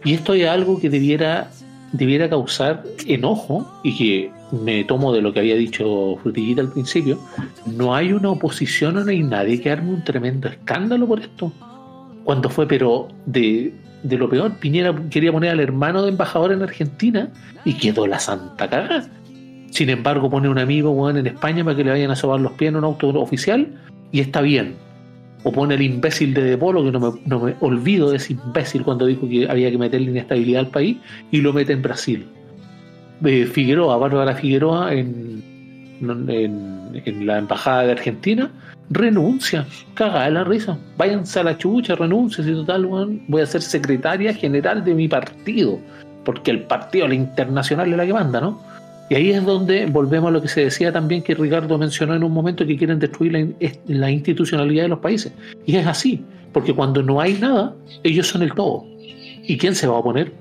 Y 0.05 0.15
esto 0.15 0.35
es 0.35 0.47
algo 0.47 0.81
que 0.81 0.91
debiera, 0.91 1.51
debiera 1.95 2.29
causar 2.29 2.83
enojo 3.07 3.81
y 3.85 3.97
que 3.97 4.31
me 4.51 4.83
tomo 4.85 5.13
de 5.13 5.23
lo 5.23 5.33
que 5.33 5.39
había 5.39 5.55
dicho 5.55 6.17
Frutillita 6.23 6.61
al 6.61 6.73
principio. 6.73 7.19
No 7.67 7.95
hay 7.95 8.13
una 8.13 8.31
oposición 8.31 8.97
o 8.97 9.05
no 9.05 9.11
hay 9.11 9.23
nadie 9.23 9.61
que 9.61 9.71
arme 9.71 9.91
un 9.91 10.05
tremendo 10.05 10.49
escándalo 10.49 11.07
por 11.07 11.21
esto. 11.21 11.53
Cuando 12.25 12.51
fue, 12.51 12.67
pero 12.67 13.09
de, 13.27 13.73
de 14.03 14.19
lo 14.19 14.29
peor, 14.29 14.59
Piñera 14.59 14.95
quería 15.09 15.31
poner 15.31 15.51
al 15.51 15.61
hermano 15.61 16.03
de 16.03 16.09
embajador 16.09 16.53
en 16.53 16.63
Argentina 16.63 17.31
y 17.65 17.75
quedó 17.75 18.07
la 18.07 18.19
santa 18.19 18.69
cagada. 18.69 19.09
Sin 19.71 19.89
embargo, 19.89 20.31
pone 20.31 20.49
un 20.49 20.59
amigo 20.59 20.91
weón, 20.91 21.17
en 21.17 21.29
España 21.29 21.63
para 21.65 21.77
que 21.77 21.85
le 21.85 21.91
vayan 21.91 22.11
a 22.11 22.17
sobar 22.17 22.41
los 22.41 22.53
pies 22.53 22.71
en 22.71 22.77
un 22.77 22.85
auto 22.85 23.09
oficial 23.21 23.69
y 24.11 24.21
está 24.21 24.41
bien. 24.41 24.75
O 25.45 25.53
pone 25.53 25.75
el 25.75 25.83
imbécil 25.83 26.35
de 26.35 26.43
De 26.43 26.59
Polo, 26.59 26.83
que 26.83 26.91
no 26.91 27.01
me, 27.01 27.21
no 27.27 27.39
me 27.39 27.55
olvido 27.61 28.11
de 28.11 28.17
ese 28.17 28.33
imbécil 28.33 28.83
cuando 28.83 29.07
dijo 29.07 29.29
que 29.29 29.49
había 29.49 29.71
que 29.71 29.79
meterle 29.79 30.11
inestabilidad 30.11 30.61
al 30.61 30.69
país, 30.69 30.97
y 31.31 31.41
lo 31.41 31.53
mete 31.53 31.73
en 31.73 31.83
Brasil. 31.83 32.27
Eh, 33.25 33.47
Figueroa, 33.47 33.97
Bárbara 33.99 34.35
Figueroa, 34.35 34.93
en, 34.93 35.43
en, 36.01 37.03
en 37.05 37.27
la 37.27 37.39
embajada 37.39 37.85
de 37.85 37.93
Argentina, 37.93 38.51
renuncia, 38.91 39.67
caga 39.95 40.25
de 40.25 40.31
la 40.33 40.45
risa, 40.45 40.79
váyanse 40.97 41.41
a 41.41 41.45
la 41.45 41.59
chucha, 41.59 41.95
renuncia, 41.95 42.43
si 42.45 42.53
total, 42.53 42.87
voy 43.29 43.43
a 43.43 43.47
ser 43.47 43.63
secretaria 43.63 44.35
general 44.35 44.85
de 44.85 44.95
mi 44.95 45.09
partido, 45.09 45.79
porque 46.25 46.51
el 46.51 46.63
partido, 46.63 47.09
la 47.09 47.15
internacional 47.15 47.91
es 47.91 47.97
la 47.97 48.07
que 48.07 48.13
manda, 48.13 48.41
¿no? 48.41 48.61
Y 49.11 49.15
ahí 49.15 49.31
es 49.31 49.45
donde 49.45 49.87
volvemos 49.87 50.29
a 50.29 50.33
lo 50.33 50.41
que 50.41 50.49
se 50.49 50.63
decía 50.63 50.91
también 50.91 51.23
que 51.23 51.35
Ricardo 51.35 51.77
mencionó 51.77 52.15
en 52.15 52.25
un 52.25 52.33
momento 52.33 52.67
que 52.67 52.77
quieren 52.77 52.99
destruir 52.99 53.55
la, 53.87 54.11
institucionalidad 54.11 54.85
de 54.85 54.89
los 54.89 54.99
países. 55.01 55.33
Y 55.67 55.77
es 55.77 55.87
así, 55.87 56.25
porque 56.53 56.73
cuando 56.73 57.03
no 57.03 57.21
hay 57.21 57.35
nada, 57.35 57.75
ellos 58.03 58.29
son 58.29 58.43
el 58.43 58.55
todo. 58.55 58.85
¿Y 59.47 59.59
quién 59.59 59.75
se 59.75 59.87
va 59.87 59.97
a 59.97 59.99
oponer? 59.99 60.33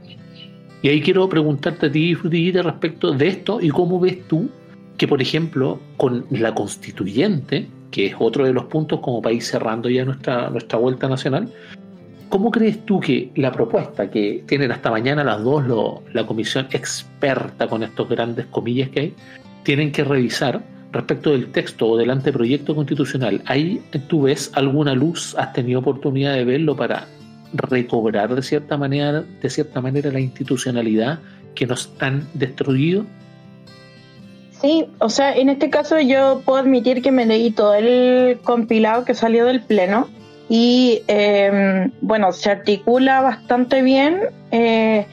Y 0.81 0.87
ahí 0.87 1.01
quiero 1.01 1.27
preguntarte 1.27 1.87
a 1.87 1.91
ti, 1.91 2.15
Frutillita, 2.15 2.61
respecto 2.61 3.11
de 3.11 3.27
esto 3.27 3.59
y 3.61 3.69
cómo 3.69 3.99
ves 3.99 4.25
tú 4.27 4.49
que, 4.97 5.07
por 5.07 5.21
ejemplo, 5.21 5.79
con 5.97 6.25
la 6.29 6.53
constituyente, 6.53 7.67
que 7.91 8.07
es 8.07 8.15
otro 8.17 8.45
de 8.45 8.53
los 8.53 8.65
puntos 8.65 8.99
como 9.01 9.21
país 9.21 9.45
cerrando 9.45 9.89
ya 9.89 10.05
nuestra, 10.05 10.49
nuestra 10.49 10.79
vuelta 10.79 11.09
nacional, 11.09 11.49
¿cómo 12.33 12.49
crees 12.49 12.83
tú 12.83 12.99
que 12.99 13.29
la 13.35 13.51
propuesta 13.51 14.09
que 14.09 14.43
tienen 14.47 14.71
hasta 14.71 14.89
mañana 14.89 15.23
las 15.23 15.43
dos, 15.43 16.01
la 16.13 16.25
comisión 16.25 16.65
experta 16.71 17.67
con 17.67 17.83
estos 17.83 18.09
grandes 18.09 18.47
comillas 18.47 18.89
que 18.89 18.99
hay, 19.01 19.13
tienen 19.61 19.91
que 19.91 20.03
revisar 20.03 20.63
respecto 20.91 21.29
del 21.29 21.51
texto 21.51 21.89
o 21.89 21.95
del 21.95 22.09
anteproyecto 22.09 22.73
constitucional? 22.73 23.43
¿Ahí 23.45 23.83
tú 24.07 24.23
ves 24.23 24.49
alguna 24.55 24.95
luz? 24.95 25.35
¿Has 25.37 25.53
tenido 25.53 25.81
oportunidad 25.81 26.33
de 26.33 26.43
verlo 26.43 26.75
para 26.75 27.05
recobrar 27.53 28.33
de 28.33 28.41
cierta 28.41 28.77
manera, 28.77 29.21
de 29.21 29.49
cierta 29.51 29.79
manera 29.79 30.11
la 30.11 30.19
institucionalidad 30.19 31.19
que 31.53 31.67
nos 31.67 31.93
han 31.99 32.27
destruido? 32.33 33.05
Sí, 34.59 34.87
o 34.97 35.09
sea, 35.09 35.35
en 35.35 35.49
este 35.49 35.69
caso 35.69 35.99
yo 35.99 36.41
puedo 36.43 36.57
admitir 36.57 37.03
que 37.03 37.11
me 37.11 37.27
leí 37.27 37.51
todo 37.51 37.75
el 37.75 38.39
compilado 38.39 39.05
que 39.05 39.13
salió 39.13 39.45
del 39.45 39.61
Pleno 39.61 40.07
y 40.49 41.03
em, 41.07 41.91
bueno, 42.01 42.31
se 42.31 42.51
articula 42.51 43.21
bastante 43.21 43.81
bien, 43.81 44.19
eh, 44.51 45.07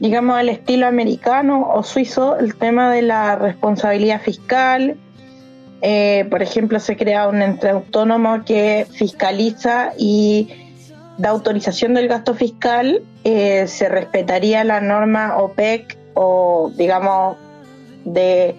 digamos, 0.00 0.36
al 0.36 0.48
estilo 0.48 0.86
americano 0.86 1.70
o 1.74 1.82
suizo, 1.82 2.38
el 2.38 2.56
tema 2.56 2.92
de 2.92 3.02
la 3.02 3.36
responsabilidad 3.36 4.20
fiscal. 4.20 4.96
Eh, 5.82 6.26
por 6.30 6.42
ejemplo, 6.42 6.80
se 6.80 6.96
crea 6.96 7.28
un 7.28 7.42
ente 7.42 7.68
autónomo 7.68 8.44
que 8.44 8.86
fiscaliza 8.90 9.92
y 9.98 10.48
da 11.18 11.30
autorización 11.30 11.94
del 11.94 12.08
gasto 12.08 12.34
fiscal, 12.34 13.02
eh, 13.22 13.66
se 13.68 13.88
respetaría 13.88 14.64
la 14.64 14.80
norma 14.80 15.36
OPEC 15.36 15.96
o, 16.14 16.72
digamos, 16.76 17.36
de 18.04 18.56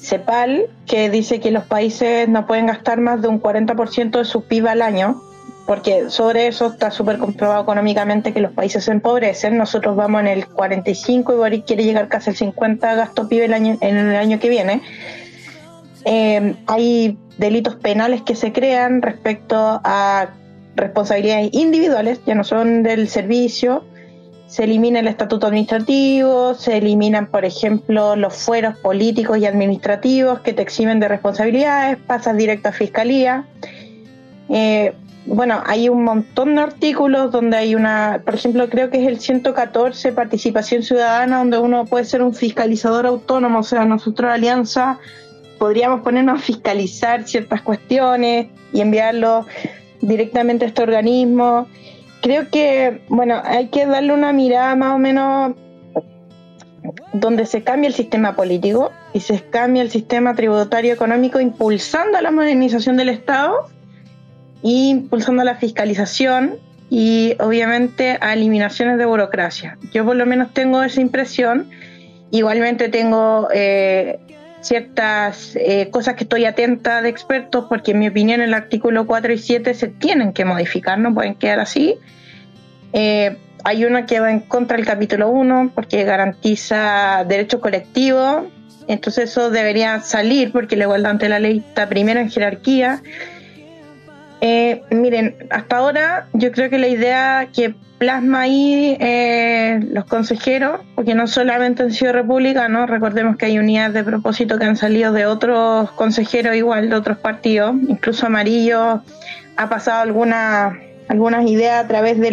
CEPAL, 0.00 0.66
que 0.86 1.10
dice 1.10 1.40
que 1.40 1.50
los 1.50 1.64
países 1.64 2.28
no 2.28 2.46
pueden 2.46 2.66
gastar 2.66 3.00
más 3.00 3.22
de 3.22 3.28
un 3.28 3.40
40% 3.40 4.18
de 4.18 4.24
su 4.24 4.42
PIB 4.44 4.68
al 4.68 4.82
año, 4.82 5.20
porque 5.66 6.10
sobre 6.10 6.46
eso 6.46 6.66
está 6.68 6.90
súper 6.90 7.18
comprobado 7.18 7.62
económicamente 7.62 8.32
que 8.32 8.40
los 8.40 8.52
países 8.52 8.84
se 8.84 8.92
empobrecen. 8.92 9.56
Nosotros 9.56 9.94
vamos 9.94 10.22
en 10.22 10.28
el 10.28 10.46
45 10.46 11.32
y 11.32 11.36
Boric 11.36 11.66
quiere 11.66 11.84
llegar 11.84 12.08
casi 12.08 12.30
al 12.30 12.36
50 12.36 12.94
gasto 12.94 13.28
PIB 13.28 13.44
el 13.44 13.54
año, 13.54 13.78
en 13.80 13.96
el 13.96 14.16
año 14.16 14.40
que 14.40 14.48
viene. 14.48 14.82
Eh, 16.04 16.54
hay 16.66 17.18
delitos 17.38 17.76
penales 17.76 18.22
que 18.22 18.34
se 18.34 18.52
crean 18.52 19.02
respecto 19.02 19.80
a 19.84 20.30
responsabilidades 20.76 21.50
individuales, 21.52 22.20
ya 22.26 22.34
no 22.34 22.44
son 22.44 22.82
del 22.82 23.08
servicio 23.08 23.84
se 24.50 24.64
elimina 24.64 24.98
el 24.98 25.06
estatuto 25.06 25.46
administrativo, 25.46 26.54
se 26.54 26.78
eliminan, 26.78 27.28
por 27.28 27.44
ejemplo, 27.44 28.16
los 28.16 28.34
fueros 28.34 28.76
políticos 28.78 29.38
y 29.38 29.46
administrativos 29.46 30.40
que 30.40 30.52
te 30.52 30.60
eximen 30.60 30.98
de 30.98 31.06
responsabilidades, 31.06 31.98
pasas 31.98 32.36
directo 32.36 32.70
a 32.70 32.72
fiscalía. 32.72 33.44
Eh, 34.48 34.92
bueno, 35.24 35.62
hay 35.64 35.88
un 35.88 36.02
montón 36.02 36.56
de 36.56 36.62
artículos 36.62 37.30
donde 37.30 37.58
hay 37.58 37.76
una, 37.76 38.22
por 38.24 38.34
ejemplo, 38.34 38.68
creo 38.68 38.90
que 38.90 39.00
es 39.00 39.06
el 39.06 39.20
114, 39.20 40.10
participación 40.10 40.82
ciudadana, 40.82 41.38
donde 41.38 41.58
uno 41.58 41.84
puede 41.84 42.04
ser 42.04 42.20
un 42.20 42.34
fiscalizador 42.34 43.06
autónomo, 43.06 43.60
o 43.60 43.62
sea, 43.62 43.84
nosotros, 43.84 44.32
Alianza, 44.32 44.98
podríamos 45.60 46.00
ponernos 46.00 46.40
a 46.40 46.42
fiscalizar 46.42 47.22
ciertas 47.22 47.62
cuestiones 47.62 48.48
y 48.72 48.80
enviarlo 48.80 49.46
directamente 50.00 50.64
a 50.64 50.68
este 50.68 50.82
organismo 50.82 51.68
creo 52.20 52.48
que, 52.50 53.02
bueno, 53.08 53.40
hay 53.44 53.68
que 53.68 53.86
darle 53.86 54.12
una 54.12 54.32
mirada 54.32 54.76
más 54.76 54.94
o 54.94 54.98
menos 54.98 55.54
donde 57.12 57.46
se 57.46 57.62
cambia 57.62 57.88
el 57.88 57.94
sistema 57.94 58.36
político 58.36 58.90
y 59.12 59.20
se 59.20 59.40
cambia 59.42 59.82
el 59.82 59.90
sistema 59.90 60.34
tributario 60.34 60.94
económico 60.94 61.40
impulsando 61.40 62.20
la 62.20 62.30
modernización 62.30 62.96
del 62.96 63.08
Estado 63.08 63.68
e 64.62 64.68
impulsando 64.68 65.44
la 65.44 65.56
fiscalización 65.56 66.58
y 66.88 67.36
obviamente 67.38 68.18
a 68.20 68.32
eliminaciones 68.32 68.98
de 68.98 69.04
burocracia. 69.04 69.78
Yo 69.92 70.04
por 70.04 70.16
lo 70.16 70.26
menos 70.26 70.52
tengo 70.52 70.82
esa 70.82 71.00
impresión. 71.00 71.70
Igualmente 72.32 72.88
tengo 72.88 73.48
eh, 73.52 74.18
ciertas 74.60 75.56
eh, 75.56 75.88
cosas 75.90 76.14
que 76.14 76.24
estoy 76.24 76.44
atenta 76.44 77.02
de 77.02 77.08
expertos 77.08 77.66
porque 77.68 77.92
en 77.92 77.98
mi 77.98 78.08
opinión 78.08 78.40
el 78.40 78.54
artículo 78.54 79.06
4 79.06 79.32
y 79.32 79.38
7 79.38 79.74
se 79.74 79.88
tienen 79.88 80.32
que 80.32 80.44
modificar, 80.44 80.98
no 80.98 81.14
pueden 81.14 81.34
quedar 81.34 81.60
así. 81.60 81.96
Eh, 82.92 83.36
hay 83.64 83.84
una 83.84 84.06
que 84.06 84.20
va 84.20 84.30
en 84.30 84.40
contra 84.40 84.76
del 84.76 84.86
capítulo 84.86 85.28
1 85.28 85.72
porque 85.74 86.04
garantiza 86.04 87.24
derechos 87.26 87.60
colectivos, 87.60 88.44
entonces 88.88 89.30
eso 89.30 89.50
debería 89.50 90.00
salir 90.00 90.52
porque 90.52 90.76
la 90.76 90.84
igualdad 90.84 91.12
ante 91.12 91.28
la 91.28 91.38
ley 91.38 91.58
está 91.66 91.88
primero 91.88 92.20
en 92.20 92.30
jerarquía. 92.30 93.02
Eh, 94.40 94.82
miren, 94.90 95.36
hasta 95.50 95.76
ahora 95.76 96.28
yo 96.32 96.50
creo 96.50 96.70
que 96.70 96.78
la 96.78 96.88
idea 96.88 97.48
que 97.54 97.74
plasma 98.00 98.40
ahí 98.40 98.96
eh, 98.98 99.78
los 99.92 100.06
consejeros, 100.06 100.80
porque 100.94 101.14
no 101.14 101.26
solamente 101.26 101.82
han 101.82 101.92
sido 101.92 102.14
republicanos, 102.14 102.88
recordemos 102.88 103.36
que 103.36 103.44
hay 103.44 103.58
unidades 103.58 103.92
de 103.92 104.02
propósito 104.02 104.58
que 104.58 104.64
han 104.64 104.78
salido 104.78 105.12
de 105.12 105.26
otros 105.26 105.90
consejeros 105.90 106.56
igual, 106.56 106.88
de 106.88 106.96
otros 106.96 107.18
partidos, 107.18 107.76
incluso 107.88 108.24
Amarillo 108.24 109.02
ha 109.56 109.68
pasado 109.68 110.00
algunas 110.00 110.78
algunas 111.08 111.44
ideas 111.46 111.84
a 111.84 111.88
través 111.88 112.18
de, 112.18 112.30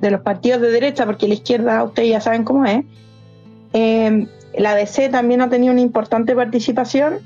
de 0.00 0.10
los 0.10 0.20
partidos 0.22 0.62
de 0.62 0.70
derecha, 0.70 1.04
porque 1.04 1.28
la 1.28 1.34
izquierda 1.34 1.82
ustedes 1.84 2.08
ya 2.08 2.20
saben 2.20 2.44
cómo 2.44 2.64
es. 2.64 2.84
Eh, 3.74 4.28
la 4.56 4.74
DC 4.76 5.10
también 5.10 5.42
ha 5.42 5.50
tenido 5.50 5.72
una 5.72 5.82
importante 5.82 6.34
participación 6.34 7.18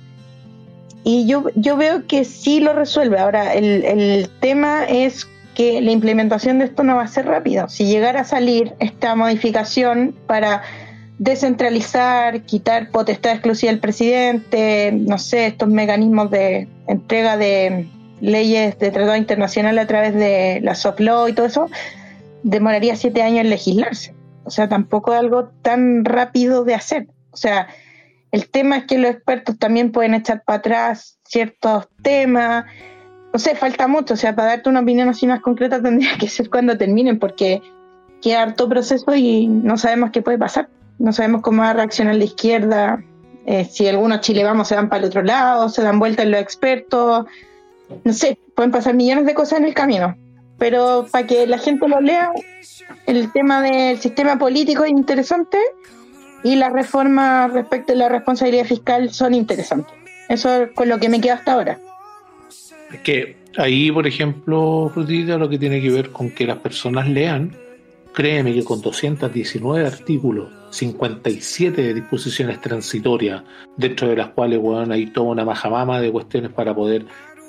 y 1.05 1.28
yo, 1.28 1.45
yo 1.55 1.76
veo 1.76 2.07
que 2.09 2.24
sí 2.24 2.61
lo 2.61 2.72
resuelve. 2.72 3.18
Ahora, 3.18 3.55
el, 3.55 3.84
el 3.84 4.30
tema 4.41 4.84
es 4.84 5.28
que 5.57 5.81
la 5.81 5.91
implementación 5.91 6.59
de 6.59 6.67
esto 6.67 6.85
no 6.85 6.97
va 6.97 7.05
a 7.05 7.09
ser 7.09 7.25
rápido. 7.25 7.67
Si 7.71 7.87
llegara 7.87 8.21
a 8.21 8.25
salir 8.25 8.75
esta 8.79 9.15
modificación 9.17 10.15
para 10.27 10.63
descentralizar, 11.19 12.43
quitar 12.43 12.91
potestad 12.91 13.33
exclusiva 13.33 13.73
del 13.73 13.81
presidente, 13.81 14.93
no 14.93 15.17
sé, 15.17 15.47
estos 15.47 15.71
mecanismos 15.71 16.31
de 16.31 16.69
entrega 16.87 17.39
de 17.39 17.89
leyes 18.21 18.79
de 18.79 18.91
tratado 18.91 19.17
internacional 19.17 19.79
a 19.79 19.87
través 19.87 20.15
de 20.15 20.61
la 20.63 20.75
soft 20.75 21.01
law 21.01 21.27
y 21.27 21.33
todo 21.33 21.47
eso, 21.47 21.71
demoraría 22.43 22.95
siete 22.95 23.23
años 23.23 23.41
en 23.41 23.49
legislarse. 23.49 24.15
O 24.45 24.51
sea, 24.51 24.69
tampoco 24.69 25.15
es 25.15 25.21
algo 25.21 25.49
tan 25.63 26.05
rápido 26.05 26.65
de 26.65 26.75
hacer. 26.75 27.09
O 27.31 27.39
sea, 27.39 27.69
el 28.31 28.51
tema 28.51 28.77
es 28.77 28.85
que 28.85 28.99
los 28.99 29.11
expertos 29.11 29.59
también 29.59 29.91
pueden 29.91 30.13
echar 30.13 30.43
para 30.45 30.59
atrás 30.59 31.19
ciertos 31.25 31.89
temas 32.03 32.67
no 33.37 33.41
sé, 33.41 33.55
falta 33.55 33.87
mucho, 33.87 34.14
o 34.14 34.16
sea, 34.16 34.34
para 34.34 34.49
darte 34.49 34.70
una 34.70 34.80
opinión 34.80 35.11
así 35.11 35.26
más 35.26 35.43
concreta 35.43 35.82
tendría 35.82 36.16
que 36.16 36.26
ser 36.26 36.49
cuando 36.49 36.78
terminen, 36.78 37.18
porque 37.18 37.61
queda 38.22 38.45
harto 38.45 38.66
proceso 38.66 39.14
y 39.14 39.47
no 39.47 39.76
sabemos 39.76 40.11
qué 40.11 40.22
puede 40.22 40.39
pasar, 40.39 40.70
no 40.99 41.12
sabemos 41.12 41.43
cómo 41.43 41.61
va 41.61 41.68
a 41.68 41.74
reaccionar 41.74 42.14
la 42.14 42.24
izquierda, 42.24 43.05
eh, 43.45 43.66
si 43.66 43.87
algunos 43.87 44.22
Chile 44.22 44.43
vamos 44.43 44.68
se 44.68 44.74
van 44.74 44.89
para 44.89 45.03
el 45.03 45.09
otro 45.09 45.22
lado, 45.22 45.68
se 45.68 45.82
dan 45.82 45.99
vuelta 45.99 46.22
en 46.22 46.30
los 46.30 46.41
expertos, 46.41 47.26
no 48.05 48.12
sé, 48.14 48.39
pueden 48.55 48.70
pasar 48.70 48.95
millones 48.95 49.26
de 49.26 49.34
cosas 49.34 49.59
en 49.59 49.66
el 49.66 49.74
camino, 49.74 50.16
pero 50.57 51.07
para 51.11 51.26
que 51.26 51.47
la 51.47 51.59
gente 51.59 51.87
lo 51.89 52.01
lea, 52.01 52.32
el 53.05 53.30
tema 53.32 53.61
del 53.61 53.99
sistema 53.99 54.39
político 54.39 54.84
es 54.84 54.93
interesante 54.93 55.59
y 56.43 56.57
las 56.57 56.72
reformas 56.72 57.53
respecto 57.53 57.93
a 57.93 57.97
la 57.97 58.09
responsabilidad 58.09 58.64
fiscal 58.64 59.12
son 59.12 59.34
interesantes. 59.34 59.95
Eso 60.30 60.62
es 60.62 60.70
con 60.70 60.89
lo 60.89 60.99
que 60.99 61.11
me 61.11 61.20
quedo 61.20 61.34
hasta 61.34 61.53
ahora. 61.53 61.78
Es 62.97 63.03
que 63.03 63.36
ahí, 63.59 63.90
por 63.90 64.07
ejemplo, 64.07 64.90
Frutita, 64.92 65.36
lo 65.36 65.51
que 65.51 65.59
tiene 65.59 65.82
que 65.82 65.90
ver 65.90 66.11
con 66.11 66.30
que 66.30 66.47
las 66.47 66.57
personas 66.57 67.07
lean, 67.07 67.55
créeme 68.14 68.55
que 68.55 68.64
con 68.64 68.80
219 68.80 69.86
artículos, 69.86 70.49
57 70.70 71.82
de 71.82 71.92
disposiciones 71.92 72.59
transitorias, 72.62 73.42
dentro 73.76 74.09
de 74.09 74.16
las 74.16 74.28
cuales 74.28 74.61
bueno, 74.61 74.94
hay 74.94 75.09
toda 75.09 75.26
una 75.26 75.44
majamama 75.44 76.01
de 76.01 76.11
cuestiones 76.11 76.53
para 76.53 76.74
poder 76.74 77.05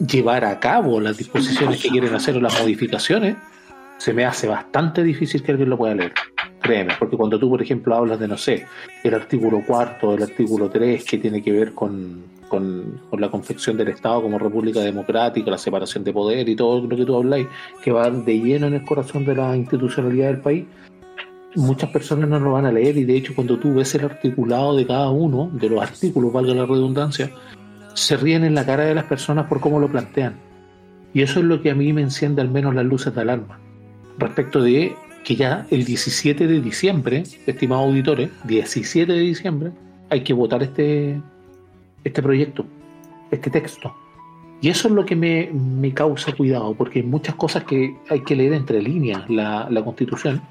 llevar 0.06 0.44
a 0.44 0.60
cabo 0.60 1.00
las 1.00 1.18
disposiciones 1.18 1.82
que 1.82 1.88
quieren 1.88 2.14
hacer 2.14 2.36
o 2.36 2.42
las 2.42 2.60
modificaciones, 2.60 3.38
se 3.98 4.14
me 4.14 4.26
hace 4.26 4.48
bastante 4.48 5.02
difícil 5.02 5.42
que 5.42 5.54
alguien 5.54 5.70
lo 5.70 5.78
pueda 5.78 5.96
leer. 5.96 6.12
Créeme, 6.62 6.94
porque 7.00 7.16
cuando 7.16 7.40
tú, 7.40 7.50
por 7.50 7.62
ejemplo, 7.62 7.96
hablas 7.96 8.20
de, 8.20 8.28
no 8.28 8.38
sé, 8.38 8.66
el 9.02 9.14
artículo 9.14 9.64
cuarto, 9.66 10.14
el 10.14 10.24
artículo 10.24 10.70
3, 10.70 11.06
que 11.06 11.18
tiene 11.18 11.42
que 11.42 11.54
ver 11.54 11.72
con 11.72 12.37
con, 12.48 13.00
la 13.18 13.30
confección 13.30 13.78
del 13.78 13.90
Estado 13.90 14.22
como 14.22 14.40
República 14.40 14.80
Democrática, 14.82 15.52
la 15.52 15.58
separación 15.58 16.04
de 16.04 16.14
poder 16.14 16.48
y 16.50 16.56
todo 16.56 16.82
lo 16.82 16.96
que 16.96 17.06
tú 17.06 17.16
habláis, 17.16 17.48
que 17.82 17.92
va 17.92 18.10
de 18.10 18.40
lleno 18.40 18.68
en 18.68 18.76
el 18.76 18.84
corazón 18.84 19.26
de 19.26 19.36
la 19.36 19.56
institucionalidad 19.56 20.28
del 20.28 20.42
país, 20.42 20.66
muchas 21.56 21.90
personas 21.90 22.30
no 22.30 22.40
lo 22.40 22.52
van 22.54 22.66
a 22.66 22.72
leer 22.72 22.98
y 22.98 23.04
de 23.04 23.18
hecho 23.18 23.34
cuando 23.34 23.58
tú 23.58 23.74
ves 23.74 23.94
el 23.96 24.06
articulado 24.06 24.76
de 24.76 24.86
cada 24.86 25.10
uno, 25.10 25.50
de 25.54 25.70
los 25.70 25.82
artículos, 25.82 26.32
valga 26.32 26.54
la 26.54 26.66
redundancia, 26.66 27.32
se 27.94 28.16
ríen 28.16 28.44
en 28.44 28.56
la 28.56 28.66
cara 28.66 28.86
de 28.86 28.96
las 28.96 29.06
personas 29.06 29.48
por 29.48 29.60
cómo 29.60 29.80
lo 29.80 29.90
plantean. 29.90 30.36
Y 31.14 31.22
eso 31.24 31.40
es 31.40 31.46
lo 31.46 31.62
que 31.62 31.72
a 31.72 31.76
mí 31.76 31.94
me 31.94 32.02
enciende 32.02 32.42
al 32.42 32.50
menos 32.50 32.76
las 32.76 32.86
luces 32.86 33.16
de 33.16 33.22
alarma. 33.22 33.60
Respecto 34.20 34.62
de 34.62 34.96
que 35.24 35.36
ya 35.36 35.66
el 35.72 35.84
17 35.84 36.48
de 36.48 36.62
diciembre, 36.62 37.24
estimados 37.48 37.88
auditores, 37.88 38.30
17 38.46 39.12
de 39.12 39.20
diciembre, 39.20 39.72
hay 40.10 40.22
que 40.22 40.34
votar 40.34 40.64
este, 40.64 41.22
este 42.08 42.22
proyecto, 42.22 42.66
este 43.32 43.50
texto. 43.50 43.94
Y 44.62 44.70
eso 44.70 44.88
es 44.88 44.94
lo 44.94 45.06
que 45.06 45.16
me, 45.16 45.52
me 45.54 45.94
causa 45.94 46.32
cuidado, 46.34 46.74
porque 46.74 47.00
hay 47.00 47.06
muchas 47.06 47.36
cosas 47.36 47.64
que 47.64 47.96
hay 48.10 48.22
que 48.22 48.36
leer 48.36 48.54
entre 48.54 48.82
líneas 48.82 49.30
la, 49.30 49.68
la 49.70 49.84
constitución 49.84 50.42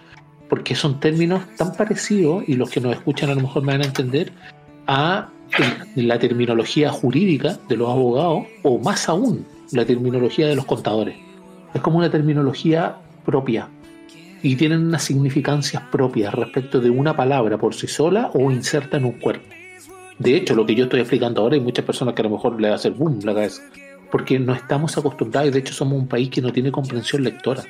porque 0.49 0.75
son 0.75 1.01
términos 1.01 1.43
tan 1.57 1.73
parecidos, 1.75 2.45
y 2.47 2.55
los 2.55 2.71
que 2.71 2.81
nos 2.81 2.93
escuchan 2.93 3.31
a 3.31 3.35
lo 3.35 3.43
mejor 3.43 3.63
me 3.65 3.73
van 3.73 3.83
a 3.83 3.87
entender, 3.87 4.33
a 4.87 5.29
la 5.95 6.19
terminología 6.19 6.91
jurídica 6.91 7.59
de 7.69 7.77
los 7.77 7.89
abogados, 7.89 8.45
o 8.63 8.79
más 8.79 9.09
aún, 9.09 9.45
la 9.73 9.85
terminología 9.85 10.47
de 10.47 10.57
los 10.57 10.65
contadores. 10.65 11.17
Es 11.75 11.81
como 11.81 11.99
una 11.99 12.11
terminología 12.11 12.97
propia 13.25 13.69
y 14.43 14.55
tienen 14.57 14.87
unas 14.87 15.03
significancias 15.03 15.83
propias 15.91 16.33
respecto 16.33 16.81
de 16.81 16.91
una 16.91 17.17
palabra 17.17 17.59
por 17.59 17.75
sí 17.75 17.87
sola 17.87 18.31
o 18.35 18.51
inserta 18.51 18.97
en 18.97 19.07
un 19.07 19.13
cuerpo. 19.13 19.56
De 20.19 20.37
hecho, 20.37 20.55
lo 20.55 20.65
que 20.65 20.75
yo 20.75 20.85
estoy 20.85 21.01
explicando 21.01 21.43
ahora 21.43 21.57
hay 21.57 21.61
muchas 21.61 21.85
personas 21.85 22.15
que 22.15 22.23
a 22.23 22.25
lo 22.25 22.31
mejor 22.31 22.61
le 22.61 22.71
a 22.71 22.75
hacer 22.75 22.93
boom 22.93 23.21
la 23.23 23.35
cabeza, 23.35 23.63
porque 24.11 24.39
no 24.39 24.55
estamos 24.55 24.97
acostumbrados 24.97 25.51
y 25.51 25.53
de 25.53 25.59
hecho 25.59 25.75
somos 25.75 25.99
un 25.99 26.09
país 26.09 26.31
que 26.31 26.41
no 26.41 26.53
tiene 26.53 26.73
comprensión 26.73 27.23
lectora. 27.23 27.63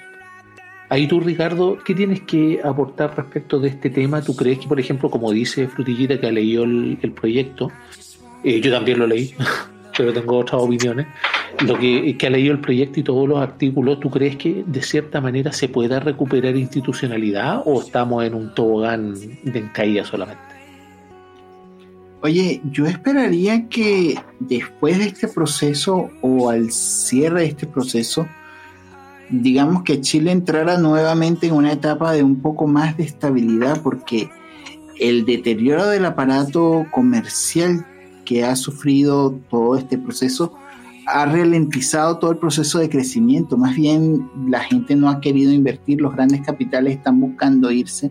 Ahí 0.89 1.09
tú, 1.09 1.19
Ricardo, 1.19 1.79
¿qué 1.85 1.95
tienes 1.95 2.21
que 2.21 2.61
aportar 2.63 3.17
respecto 3.17 3.59
de 3.59 3.69
este 3.69 3.91
tema? 3.91 4.23
¿Tú 4.23 4.37
crees 4.37 4.61
que, 4.61 4.69
por 4.69 4.79
ejemplo, 4.79 5.11
como 5.11 5.33
dice 5.33 5.67
Frutillita 5.67 6.21
que 6.21 6.29
ha 6.29 6.33
leído 6.33 6.63
el, 6.63 7.13
proyecto, 7.13 7.73
eh, 8.45 8.61
yo 8.61 8.71
también 8.71 9.01
lo 9.01 9.09
leí, 9.09 9.35
pero 9.97 10.13
tengo 10.13 10.39
otras 10.39 10.63
opiniones, 10.63 11.09
lo 11.67 11.77
que, 11.77 12.17
ha 12.25 12.31
leído 12.31 12.53
el 12.53 12.61
proyecto 12.61 13.01
y 13.01 13.03
todos 13.03 13.29
los 13.29 13.41
artículos, 13.41 13.99
¿tú 13.99 14.11
crees 14.11 14.37
que 14.37 14.63
de 14.65 14.83
cierta 14.83 15.21
manera 15.21 15.51
se 15.51 15.69
pueda 15.69 15.99
recuperar 15.99 16.55
institucionalidad 16.55 17.63
o 17.65 17.81
estamos 17.81 18.25
en 18.25 18.35
un 18.35 18.55
tobogán 18.55 19.15
de 19.43 19.59
encaída 19.59 20.05
solamente? 20.05 20.56
Oye, 22.27 22.61
yo 22.73 22.87
esperaría 22.87 23.69
que 23.69 24.19
después 24.41 24.99
de 24.99 25.05
este 25.05 25.29
proceso 25.29 26.11
o 26.23 26.51
al 26.51 26.73
cierre 26.73 27.43
de 27.43 27.47
este 27.47 27.69
proceso, 27.69 28.27
digamos 29.31 29.85
que 29.85 30.01
Chile 30.01 30.33
entrara 30.33 30.77
nuevamente 30.77 31.47
en 31.47 31.55
una 31.55 31.71
etapa 31.71 32.11
de 32.11 32.25
un 32.25 32.43
poco 32.43 32.67
más 32.67 32.97
de 32.97 33.05
estabilidad 33.05 33.81
porque 33.81 34.29
el 34.99 35.25
deterioro 35.25 35.87
del 35.87 36.05
aparato 36.05 36.87
comercial 36.91 37.87
que 38.25 38.43
ha 38.45 38.57
sufrido 38.57 39.39
todo 39.49 39.77
este 39.77 39.97
proceso 39.97 40.53
ha 41.07 41.27
ralentizado 41.27 42.19
todo 42.19 42.33
el 42.33 42.39
proceso 42.39 42.81
de 42.81 42.91
crecimiento. 42.91 43.57
Más 43.57 43.77
bien 43.77 44.29
la 44.49 44.65
gente 44.65 44.97
no 44.97 45.11
ha 45.11 45.21
querido 45.21 45.53
invertir, 45.53 46.01
los 46.01 46.13
grandes 46.13 46.45
capitales 46.45 46.97
están 46.97 47.21
buscando 47.21 47.71
irse 47.71 48.11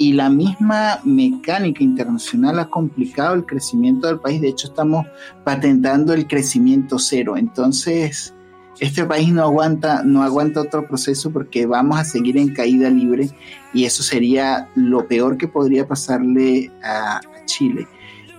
y 0.00 0.14
la 0.14 0.30
misma 0.30 0.98
mecánica 1.04 1.84
internacional 1.84 2.58
ha 2.58 2.70
complicado 2.70 3.34
el 3.34 3.44
crecimiento 3.44 4.06
del 4.06 4.18
país. 4.18 4.40
De 4.40 4.48
hecho, 4.48 4.68
estamos 4.68 5.04
patentando 5.44 6.14
el 6.14 6.26
crecimiento 6.26 6.98
cero. 6.98 7.36
Entonces, 7.36 8.32
este 8.78 9.04
país 9.04 9.30
no 9.30 9.42
aguanta, 9.42 10.02
no 10.02 10.22
aguanta 10.22 10.62
otro 10.62 10.88
proceso 10.88 11.30
porque 11.30 11.66
vamos 11.66 12.00
a 12.00 12.04
seguir 12.04 12.38
en 12.38 12.54
caída 12.54 12.88
libre 12.88 13.28
y 13.74 13.84
eso 13.84 14.02
sería 14.02 14.70
lo 14.74 15.06
peor 15.06 15.36
que 15.36 15.48
podría 15.48 15.86
pasarle 15.86 16.72
a, 16.82 17.20
Chile. 17.44 17.86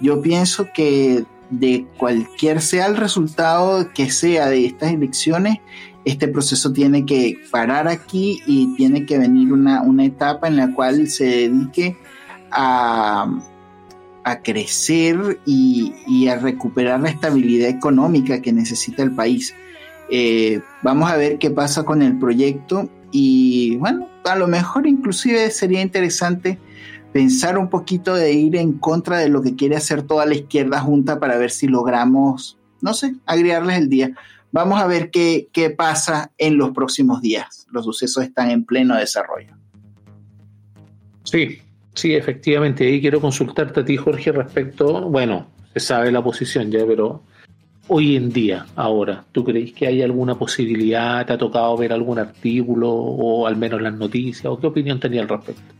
Yo 0.01 0.19
pienso 0.19 0.67
que 0.73 1.25
de 1.51 1.85
cualquier 1.97 2.61
sea 2.61 2.87
el 2.87 2.97
resultado 2.97 3.91
que 3.93 4.09
sea 4.09 4.47
de 4.47 4.65
estas 4.65 4.93
elecciones, 4.93 5.59
este 6.05 6.27
proceso 6.27 6.73
tiene 6.73 7.05
que 7.05 7.37
parar 7.51 7.87
aquí 7.87 8.41
y 8.47 8.75
tiene 8.75 9.05
que 9.05 9.17
venir 9.17 9.53
una, 9.53 9.83
etapa 10.03 10.47
en 10.47 10.57
la 10.57 10.73
cual 10.73 11.07
se 11.07 11.25
dedique 11.25 11.97
a, 12.51 13.39
crecer 14.43 15.39
y, 15.45 15.93
y, 16.07 16.27
a 16.27 16.37
recuperar 16.37 16.99
la 17.01 17.09
estabilidad 17.09 17.69
económica 17.69 18.41
que 18.41 18.53
necesita 18.53 19.03
el 19.03 19.11
país. 19.11 19.53
Eh, 20.09 20.61
vamos 20.83 21.09
a 21.09 21.15
ver 21.15 21.37
qué 21.37 21.51
pasa 21.51 21.83
con 21.83 22.01
el 22.01 22.19
proyecto 22.19 22.89
y 23.11 23.77
bueno, 23.77 24.09
a 24.25 24.35
lo 24.35 24.47
mejor 24.47 24.85
inclusive 24.85 25.49
sería 25.51 25.81
interesante 25.81 26.59
pensar 27.13 27.57
un 27.57 27.69
poquito 27.69 28.13
de 28.15 28.33
ir 28.33 28.55
en 28.55 28.73
contra 28.73 29.19
de 29.19 29.29
lo 29.29 29.41
que 29.41 29.55
quiere 29.55 29.75
hacer 29.75 30.03
toda 30.03 30.25
la 30.25 30.35
izquierda 30.35 30.79
junta 30.79 31.19
para 31.19 31.37
ver 31.37 31.51
si 31.51 31.67
logramos, 31.67 32.57
no 32.81 32.93
sé, 32.93 33.15
agregarles 33.25 33.77
el 33.77 33.89
día. 33.89 34.11
Vamos 34.51 34.81
a 34.81 34.87
ver 34.87 35.11
qué, 35.11 35.47
qué 35.51 35.69
pasa 35.69 36.31
en 36.37 36.57
los 36.57 36.71
próximos 36.71 37.21
días. 37.21 37.67
Los 37.71 37.85
sucesos 37.85 38.23
están 38.23 38.51
en 38.51 38.65
pleno 38.65 38.97
desarrollo. 38.97 39.55
Sí, 41.23 41.59
sí, 41.93 42.13
efectivamente. 42.13 42.85
Ahí 42.85 42.99
quiero 42.99 43.21
consultarte 43.21 43.79
a 43.79 43.85
ti, 43.85 43.95
Jorge, 43.95 44.31
respecto, 44.31 45.09
bueno, 45.09 45.47
se 45.73 45.79
sabe 45.79 46.11
la 46.11 46.21
posición 46.21 46.69
ya, 46.69 46.85
pero 46.85 47.23
hoy 47.87 48.15
en 48.15 48.29
día, 48.31 48.65
ahora, 48.75 49.23
¿tú 49.31 49.43
crees 49.43 49.73
que 49.73 49.87
hay 49.87 50.01
alguna 50.01 50.37
posibilidad? 50.37 51.25
¿Te 51.25 51.33
ha 51.33 51.37
tocado 51.37 51.77
ver 51.77 51.93
algún 51.93 52.19
artículo 52.19 52.91
o 52.91 53.47
al 53.47 53.55
menos 53.55 53.81
las 53.81 53.93
noticias? 53.93 54.45
¿O 54.45 54.59
qué 54.59 54.67
opinión 54.67 54.99
tenía 54.99 55.21
al 55.21 55.29
respecto? 55.29 55.73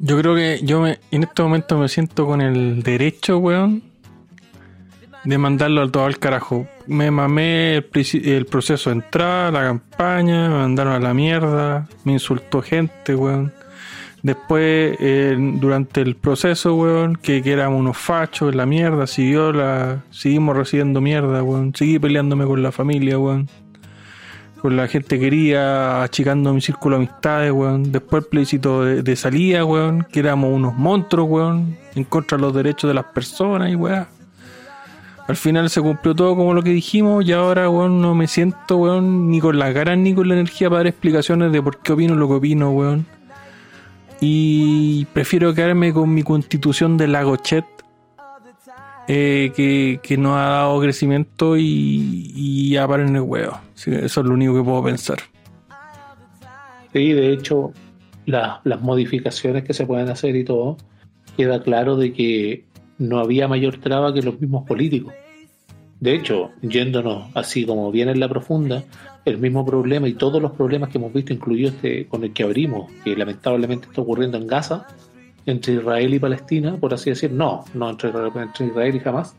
Yo 0.00 0.18
creo 0.18 0.34
que 0.34 0.60
yo 0.62 0.80
me, 0.80 0.98
en 1.12 1.22
este 1.22 1.42
momento 1.42 1.78
me 1.78 1.88
siento 1.88 2.26
con 2.26 2.40
el 2.40 2.82
derecho, 2.82 3.38
weón, 3.38 3.82
de 5.24 5.38
mandarlo 5.38 5.90
todo 5.90 6.04
al 6.04 6.18
carajo. 6.18 6.66
Me 6.86 7.10
mamé 7.10 7.76
el, 7.76 7.86
el 8.24 8.46
proceso 8.46 8.90
de 8.90 8.96
entrada, 8.96 9.50
la 9.50 9.62
campaña, 9.62 10.48
me 10.48 10.56
mandaron 10.56 10.92
a 10.92 11.00
la 11.00 11.14
mierda, 11.14 11.88
me 12.04 12.12
insultó 12.12 12.62
gente, 12.62 13.14
weón. 13.14 13.52
Después, 14.24 14.96
durante 15.60 16.00
el 16.00 16.16
proceso, 16.16 16.74
weón, 16.74 17.16
que, 17.16 17.42
éramos 17.44 17.78
unos 17.78 17.98
fachos, 17.98 18.54
la 18.54 18.64
mierda, 18.64 19.06
siguió 19.06 19.52
la, 19.52 20.02
seguimos 20.08 20.56
recibiendo 20.56 21.02
mierda, 21.02 21.42
weón. 21.42 21.74
Seguí 21.74 21.98
peleándome 21.98 22.46
con 22.46 22.62
la 22.62 22.72
familia, 22.72 23.18
weón. 23.18 23.50
Con 24.62 24.78
la 24.78 24.88
gente 24.88 25.20
quería, 25.20 26.02
achicando 26.02 26.54
mi 26.54 26.62
círculo 26.62 26.96
de 26.96 27.04
amistades, 27.04 27.52
weón. 27.52 27.92
Después 27.92 28.24
el 28.24 28.30
plebiscito 28.30 28.82
de, 28.82 29.16
salida, 29.16 29.62
weón, 29.62 30.06
que 30.10 30.20
éramos 30.20 30.54
unos 30.54 30.74
monstruos, 30.74 31.28
weón, 31.28 31.76
en 31.94 32.04
contra 32.04 32.38
de 32.38 32.42
los 32.44 32.54
derechos 32.54 32.88
de 32.88 32.94
las 32.94 33.04
personas 33.04 33.70
y 33.70 33.74
weón. 33.74 34.06
Al 35.26 35.36
final 35.36 35.70
se 35.70 35.80
cumplió 35.80 36.14
todo 36.14 36.36
como 36.36 36.52
lo 36.52 36.62
que 36.62 36.70
dijimos 36.70 37.24
y 37.24 37.32
ahora, 37.32 37.70
weón, 37.70 38.02
no 38.02 38.14
me 38.14 38.26
siento, 38.26 38.76
weón, 38.76 39.30
ni 39.30 39.40
con 39.40 39.58
las 39.58 39.72
ganas 39.72 39.96
ni 39.98 40.14
con 40.14 40.28
la 40.28 40.34
energía 40.34 40.68
para 40.68 40.80
dar 40.80 40.86
explicaciones 40.88 41.50
de 41.50 41.62
por 41.62 41.78
qué 41.78 41.92
opino 41.92 42.14
lo 42.14 42.28
que 42.28 42.34
opino, 42.34 42.70
weón 42.70 43.06
y 44.26 45.04
prefiero 45.12 45.54
quedarme 45.54 45.92
con 45.92 46.12
mi 46.12 46.22
constitución 46.22 46.96
de 46.96 47.08
Lagochet, 47.08 47.66
eh, 49.06 49.52
que, 49.54 50.00
que 50.02 50.16
no 50.16 50.36
ha 50.36 50.48
dado 50.48 50.80
crecimiento 50.80 51.58
y, 51.58 52.32
y 52.34 52.70
ya 52.70 52.84
en 52.84 53.16
el 53.16 53.20
huevo. 53.20 53.60
eso 53.76 53.92
es 53.92 54.16
lo 54.16 54.32
único 54.32 54.54
que 54.54 54.62
puedo 54.62 54.82
pensar. 54.82 55.18
Sí, 56.94 57.12
de 57.12 57.32
hecho, 57.32 57.72
las 58.24 58.80
modificaciones 58.80 59.64
que 59.64 59.74
se 59.74 59.84
pueden 59.84 60.08
hacer 60.08 60.36
y 60.36 60.44
todo, 60.44 60.78
queda 61.36 61.62
claro 61.62 61.96
de 61.96 62.14
que 62.14 62.64
no 62.98 63.18
había 63.18 63.48
mayor 63.48 63.78
traba 63.78 64.12
que 64.12 64.22
los 64.22 64.40
mismos 64.40 64.66
políticos. 64.66 65.12
De 66.00 66.14
hecho, 66.14 66.50
yéndonos 66.62 67.30
así 67.34 67.64
como 67.64 67.90
viene 67.90 68.12
en 68.12 68.20
la 68.20 68.28
profunda, 68.28 68.84
el 69.24 69.38
mismo 69.38 69.64
problema 69.64 70.06
y 70.08 70.14
todos 70.14 70.40
los 70.42 70.52
problemas 70.52 70.90
que 70.90 70.98
hemos 70.98 71.12
visto, 71.12 71.32
incluido 71.32 71.70
este 71.70 72.06
con 72.06 72.24
el 72.24 72.32
que 72.32 72.42
abrimos, 72.42 72.90
que 73.02 73.16
lamentablemente 73.16 73.86
está 73.88 74.02
ocurriendo 74.02 74.36
en 74.36 74.46
Gaza, 74.46 74.86
entre 75.46 75.74
Israel 75.74 76.14
y 76.14 76.18
Palestina, 76.18 76.76
por 76.76 76.92
así 76.94 77.10
decir, 77.10 77.32
no, 77.32 77.64
no 77.74 77.90
entre, 77.90 78.10
Israel 78.10 79.00
y 79.02 79.08
Hamas, 79.08 79.34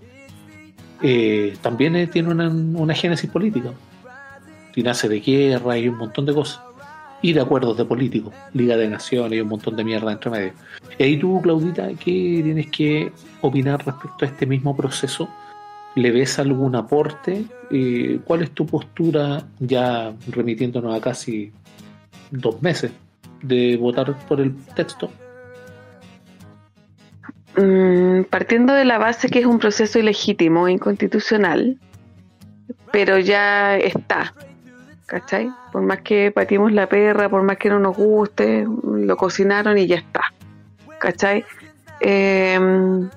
eh, 1.02 1.56
también 1.62 2.10
tiene 2.10 2.30
una, 2.30 2.50
una, 2.50 2.94
génesis 2.94 3.30
política. 3.30 3.72
Y 4.76 4.84
nace 4.84 5.08
de 5.08 5.20
guerra 5.20 5.78
y 5.78 5.88
un 5.88 5.98
montón 5.98 6.26
de 6.26 6.34
cosas. 6.34 6.62
Y 7.22 7.34
de 7.34 7.42
acuerdos 7.42 7.78
de 7.78 7.86
políticos, 7.86 8.34
Liga 8.54 8.78
de 8.78 8.88
Naciones 8.88 9.38
y 9.38 9.42
un 9.42 9.48
montón 9.48 9.76
de 9.76 9.84
mierda 9.84 10.12
entre 10.12 10.30
medio. 10.30 10.54
Y 10.98 11.04
ahí 11.04 11.18
tú, 11.18 11.42
Claudita, 11.42 11.88
¿qué 11.90 12.42
tienes 12.44 12.70
que 12.70 13.12
opinar 13.42 13.84
respecto 13.86 14.26
a 14.26 14.28
este 14.28 14.46
mismo 14.46 14.76
proceso? 14.76 15.28
¿Le 15.96 16.12
ves 16.12 16.38
algún 16.40 16.76
aporte? 16.76 17.46
Eh, 17.72 18.20
¿Cuál 18.26 18.44
es 18.44 18.52
tu 18.52 18.66
postura 18.66 19.44
ya 19.60 20.14
remitiéndonos 20.28 20.96
a 20.96 21.02
casi 21.02 21.52
dos 22.32 22.62
meses 22.62 22.92
de 23.42 23.78
votar 23.78 24.16
por 24.28 24.42
el 24.42 24.56
texto? 24.76 25.10
Mm, 27.58 28.24
partiendo 28.30 28.74
de 28.74 28.84
la 28.84 28.98
base 28.98 29.30
que 29.30 29.40
es 29.40 29.46
un 29.46 29.60
proceso 29.60 29.98
ilegítimo, 29.98 30.68
inconstitucional, 30.68 31.80
pero 32.92 33.18
ya 33.18 33.78
está, 33.78 34.34
¿cachai? 35.06 35.52
Por 35.72 35.82
más 35.82 36.02
que 36.02 36.32
patimos 36.32 36.72
la 36.72 36.88
perra, 36.88 37.30
por 37.30 37.44
más 37.44 37.58
que 37.58 37.70
no 37.70 37.80
nos 37.80 37.96
guste, 37.96 38.68
lo 38.84 39.18
cocinaron 39.18 39.78
y 39.78 39.88
ya 39.88 39.98
está, 39.98 40.34
¿cachai? 41.00 41.46
Em, 42.00 43.10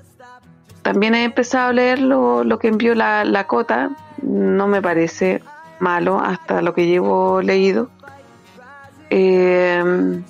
también 0.82 1.14
he 1.14 1.24
empezado 1.24 1.68
a 1.68 1.72
leer 1.72 1.98
lo, 2.00 2.58
que 2.58 2.68
envió 2.68 2.94
la, 2.94 3.24
la, 3.24 3.46
cota, 3.46 3.90
no 4.22 4.68
me 4.68 4.80
parece 4.80 5.42
malo 5.80 6.20
hasta 6.20 6.62
lo 6.62 6.74
que 6.74 6.86
llevo 6.86 7.42
leído. 7.42 7.90
Em, 9.10 10.22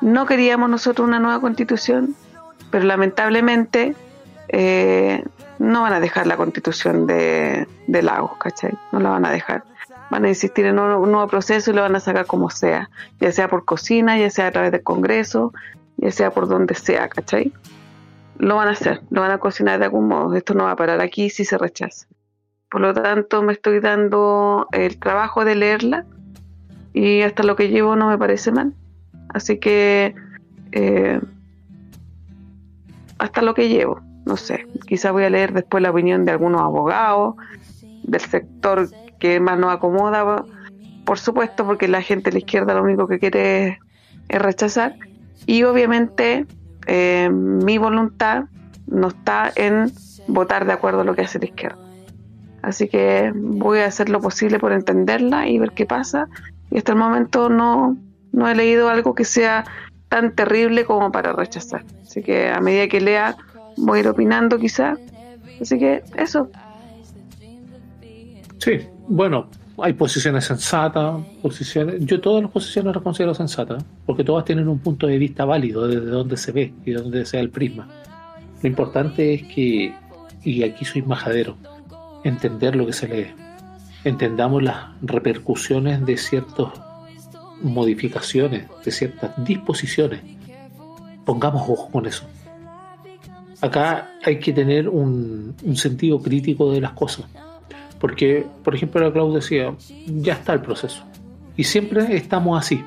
no 0.00 0.26
queríamos 0.26 0.68
nosotros 0.68 1.06
una 1.06 1.20
nueva 1.20 1.40
constitución, 1.40 2.14
pero 2.70 2.84
lamentablemente 2.84 3.94
eh, 4.48 5.22
no 5.58 5.82
van 5.82 5.92
a 5.92 6.00
dejar 6.00 6.26
la 6.26 6.36
constitución 6.36 7.06
de, 7.06 7.66
de 7.86 8.02
Lagos, 8.02 8.36
¿cachai? 8.38 8.72
No 8.92 9.00
la 9.00 9.10
van 9.10 9.24
a 9.24 9.30
dejar. 9.30 9.64
Van 10.10 10.24
a 10.24 10.28
insistir 10.28 10.66
en 10.66 10.78
un, 10.78 11.10
nuevo 11.10 11.26
proceso 11.28 11.70
y 11.70 11.74
lo 11.74 11.82
van 11.82 11.96
a 11.96 12.00
sacar 12.00 12.26
como 12.26 12.50
sea, 12.50 12.90
ya 13.20 13.32
sea 13.32 13.48
por 13.48 13.64
cocina, 13.64 14.18
ya 14.18 14.30
sea 14.30 14.48
a 14.48 14.50
través 14.50 14.72
del 14.72 14.82
Congreso, 14.82 15.52
ya 15.96 16.10
sea 16.10 16.30
por 16.30 16.48
donde 16.48 16.74
sea, 16.74 17.08
¿cachai? 17.08 17.52
Lo 18.38 18.56
van 18.56 18.68
a 18.68 18.72
hacer, 18.72 19.00
lo 19.10 19.20
van 19.20 19.30
a 19.30 19.38
cocinar 19.38 19.78
de 19.78 19.86
algún 19.86 20.08
modo. 20.08 20.34
Esto 20.34 20.54
no 20.54 20.64
va 20.64 20.72
a 20.72 20.76
parar 20.76 21.00
aquí 21.00 21.30
si 21.30 21.44
se 21.44 21.56
rechaza. 21.56 22.06
Por 22.70 22.80
lo 22.80 22.92
tanto, 22.92 23.42
me 23.42 23.52
estoy 23.52 23.80
dando 23.80 24.66
el 24.72 24.98
trabajo 24.98 25.44
de 25.44 25.54
leerla 25.54 26.04
y 26.92 27.22
hasta 27.22 27.42
lo 27.42 27.56
que 27.56 27.68
llevo 27.68 27.96
no 27.96 28.08
me 28.08 28.18
parece 28.18 28.50
mal. 28.50 28.74
Así 29.28 29.58
que 29.58 30.14
eh, 30.72 31.20
hasta 33.18 33.42
lo 33.42 33.54
que 33.54 33.68
llevo. 33.68 34.00
No 34.26 34.36
sé, 34.36 34.66
quizá 34.86 35.12
voy 35.12 35.24
a 35.24 35.30
leer 35.30 35.52
después 35.52 35.82
la 35.82 35.90
opinión 35.90 36.24
de 36.24 36.32
algunos 36.32 36.62
abogados, 36.62 37.36
del 38.04 38.20
sector 38.20 38.88
que 39.24 39.40
más 39.40 39.58
nos 39.58 39.72
acomoda, 39.72 40.44
por 41.06 41.18
supuesto, 41.18 41.64
porque 41.64 41.88
la 41.88 42.02
gente 42.02 42.28
de 42.28 42.32
la 42.34 42.38
izquierda 42.40 42.74
lo 42.74 42.82
único 42.82 43.08
que 43.08 43.18
quiere 43.18 43.80
es, 44.28 44.38
rechazar. 44.38 44.96
Y 45.46 45.62
obviamente 45.62 46.44
eh, 46.86 47.30
mi 47.32 47.78
voluntad 47.78 48.44
no 48.86 49.08
está 49.08 49.50
en 49.56 49.90
votar 50.26 50.66
de 50.66 50.74
acuerdo 50.74 51.00
a 51.00 51.04
lo 51.04 51.14
que 51.14 51.22
hace 51.22 51.38
la 51.38 51.46
izquierda. 51.46 51.78
Así 52.60 52.86
que 52.86 53.32
voy 53.34 53.78
a 53.78 53.86
hacer 53.86 54.10
lo 54.10 54.20
posible 54.20 54.58
por 54.58 54.72
entenderla 54.72 55.48
y 55.48 55.58
ver 55.58 55.72
qué 55.72 55.86
pasa. 55.86 56.28
Y 56.70 56.76
hasta 56.76 56.92
el 56.92 56.98
momento 56.98 57.48
no, 57.48 57.96
no 58.32 58.46
he 58.46 58.54
leído 58.54 58.90
algo 58.90 59.14
que 59.14 59.24
sea 59.24 59.64
tan 60.10 60.34
terrible 60.34 60.84
como 60.84 61.10
para 61.10 61.32
rechazar. 61.32 61.82
Así 62.02 62.22
que 62.22 62.50
a 62.50 62.60
medida 62.60 62.88
que 62.88 63.00
lea 63.00 63.38
voy 63.78 64.00
a 64.00 64.00
ir 64.02 64.08
opinando 64.08 64.58
quizá. 64.58 64.98
Así 65.62 65.78
que 65.78 66.02
eso. 66.14 66.50
Sí, 68.58 68.86
bueno, 69.08 69.48
hay 69.78 69.92
posiciones 69.92 70.44
sensatas, 70.44 71.22
posiciones... 71.42 71.96
Yo 72.00 72.20
todas 72.20 72.42
las 72.42 72.50
posiciones 72.50 72.94
las 72.94 73.02
considero 73.02 73.34
sensatas, 73.34 73.84
porque 74.06 74.24
todas 74.24 74.44
tienen 74.44 74.68
un 74.68 74.78
punto 74.78 75.06
de 75.06 75.18
vista 75.18 75.44
válido 75.44 75.86
desde 75.86 76.06
donde 76.06 76.36
se 76.36 76.52
ve 76.52 76.72
y 76.84 76.92
donde 76.92 77.24
sea 77.26 77.40
el 77.40 77.50
prisma. 77.50 77.88
Lo 78.62 78.68
importante 78.68 79.34
es 79.34 79.42
que, 79.44 79.94
y 80.42 80.62
aquí 80.62 80.84
soy 80.84 81.02
majadero, 81.02 81.56
entender 82.24 82.76
lo 82.76 82.86
que 82.86 82.92
se 82.92 83.08
lee. 83.08 83.26
Entendamos 84.04 84.62
las 84.62 84.90
repercusiones 85.02 86.04
de 86.04 86.16
ciertas 86.16 86.68
modificaciones, 87.62 88.66
de 88.84 88.90
ciertas 88.90 89.32
disposiciones 89.44 90.20
Pongamos 91.24 91.62
ojo 91.68 91.90
con 91.90 92.06
eso. 92.06 92.24
Acá 93.60 94.10
hay 94.24 94.38
que 94.38 94.52
tener 94.52 94.88
un, 94.88 95.54
sentido 95.74 96.20
crítico 96.20 96.70
de 96.70 96.80
las 96.82 96.92
cosas. 96.92 97.24
Porque, 98.04 98.44
por 98.62 98.74
ejemplo, 98.74 99.00
la 99.00 99.10
Claudia 99.10 99.36
decía, 99.36 99.74
ya 100.06 100.34
está 100.34 100.52
el 100.52 100.60
proceso. 100.60 101.02
Y 101.56 101.64
siempre 101.64 102.14
estamos 102.14 102.58
así. 102.58 102.84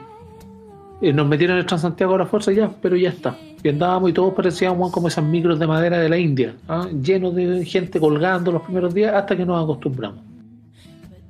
Eh, 1.02 1.12
nos 1.12 1.28
metieron 1.28 1.58
el 1.58 1.66
Transantiago 1.66 2.14
a 2.14 2.20
la 2.20 2.28
fuerza 2.28 2.52
ya, 2.52 2.70
pero 2.84 2.96
ya 2.96 3.10
está. 3.10 3.36
Y 3.64 3.70
andábamos 3.70 4.12
y 4.12 4.14
todos 4.14 4.36
parecíamos 4.36 4.92
como 4.92 5.08
esas 5.08 5.26
micros 5.26 5.58
de 5.58 5.66
madera 5.66 5.98
de 5.98 6.08
la 6.08 6.20
India, 6.20 6.54
¿ah? 6.68 6.88
llenos 7.02 7.34
de 7.34 7.66
gente 7.66 8.00
colgando 8.00 8.52
los 8.52 8.62
primeros 8.62 8.94
días 8.94 9.12
hasta 9.16 9.36
que 9.36 9.44
nos 9.44 9.64
acostumbramos. 9.64 10.20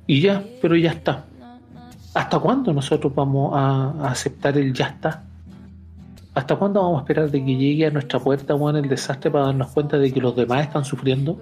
Y 0.06 0.20
ya, 0.20 0.44
pero 0.60 0.76
ya 0.76 0.90
está. 0.90 1.24
¿Hasta 2.12 2.38
cuándo 2.40 2.74
nosotros 2.74 3.14
vamos 3.14 3.52
a 3.54 4.10
aceptar 4.10 4.58
el 4.58 4.74
ya 4.74 4.88
está? 4.88 5.24
¿Hasta 6.34 6.56
cuándo 6.56 6.82
vamos 6.82 6.98
a 6.98 7.00
esperar 7.04 7.30
de 7.30 7.42
que 7.42 7.56
llegue 7.56 7.86
a 7.86 7.90
nuestra 7.90 8.20
puerta 8.20 8.54
el 8.54 8.86
desastre 8.86 9.30
para 9.30 9.46
darnos 9.46 9.68
cuenta 9.68 9.96
de 9.96 10.12
que 10.12 10.20
los 10.20 10.36
demás 10.36 10.66
están 10.66 10.84
sufriendo? 10.84 11.40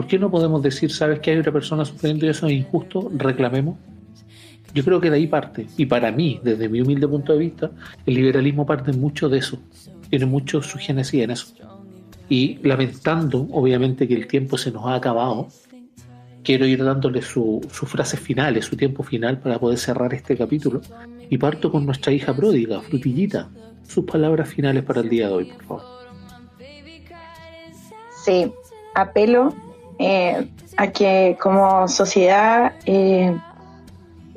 ¿Por 0.00 0.06
qué 0.06 0.18
no 0.18 0.30
podemos 0.30 0.62
decir, 0.62 0.90
sabes 0.90 1.20
que 1.20 1.30
hay 1.30 1.36
una 1.36 1.52
persona 1.52 1.84
sufriendo 1.84 2.24
y 2.24 2.30
eso 2.30 2.46
es 2.46 2.54
injusto? 2.54 3.10
Reclamemos. 3.14 3.76
Yo 4.72 4.82
creo 4.82 4.98
que 4.98 5.10
de 5.10 5.16
ahí 5.16 5.26
parte. 5.26 5.66
Y 5.76 5.84
para 5.84 6.10
mí, 6.10 6.40
desde 6.42 6.70
mi 6.70 6.80
humilde 6.80 7.06
punto 7.06 7.34
de 7.34 7.38
vista, 7.38 7.70
el 8.06 8.14
liberalismo 8.14 8.64
parte 8.64 8.94
mucho 8.94 9.28
de 9.28 9.36
eso. 9.36 9.58
Tiene 10.08 10.24
mucho 10.24 10.62
su 10.62 10.78
génesis 10.78 11.22
en 11.22 11.32
eso. 11.32 11.48
Y 12.30 12.66
lamentando, 12.66 13.46
obviamente, 13.52 14.08
que 14.08 14.14
el 14.14 14.26
tiempo 14.26 14.56
se 14.56 14.70
nos 14.70 14.86
ha 14.86 14.94
acabado, 14.94 15.48
quiero 16.44 16.64
ir 16.64 16.82
dándole 16.82 17.20
sus 17.20 17.60
frases 17.70 18.20
finales, 18.20 18.64
su 18.64 18.78
tiempo 18.78 19.02
final 19.02 19.38
para 19.38 19.58
poder 19.58 19.76
cerrar 19.76 20.14
este 20.14 20.34
capítulo. 20.34 20.80
Y 21.28 21.36
parto 21.36 21.70
con 21.70 21.84
nuestra 21.84 22.10
hija 22.10 22.34
pródiga, 22.34 22.80
Frutillita 22.80 23.50
sus 23.86 24.06
palabras 24.06 24.48
finales 24.48 24.82
para 24.82 25.02
el 25.02 25.10
día 25.10 25.26
de 25.28 25.34
hoy, 25.34 25.44
por 25.44 25.62
favor. 25.62 25.84
Sí, 28.24 28.50
apelo 28.94 29.54
eh, 30.02 30.48
a 30.78 30.86
que 30.92 31.36
como 31.38 31.86
sociedad 31.86 32.72
eh, 32.86 33.36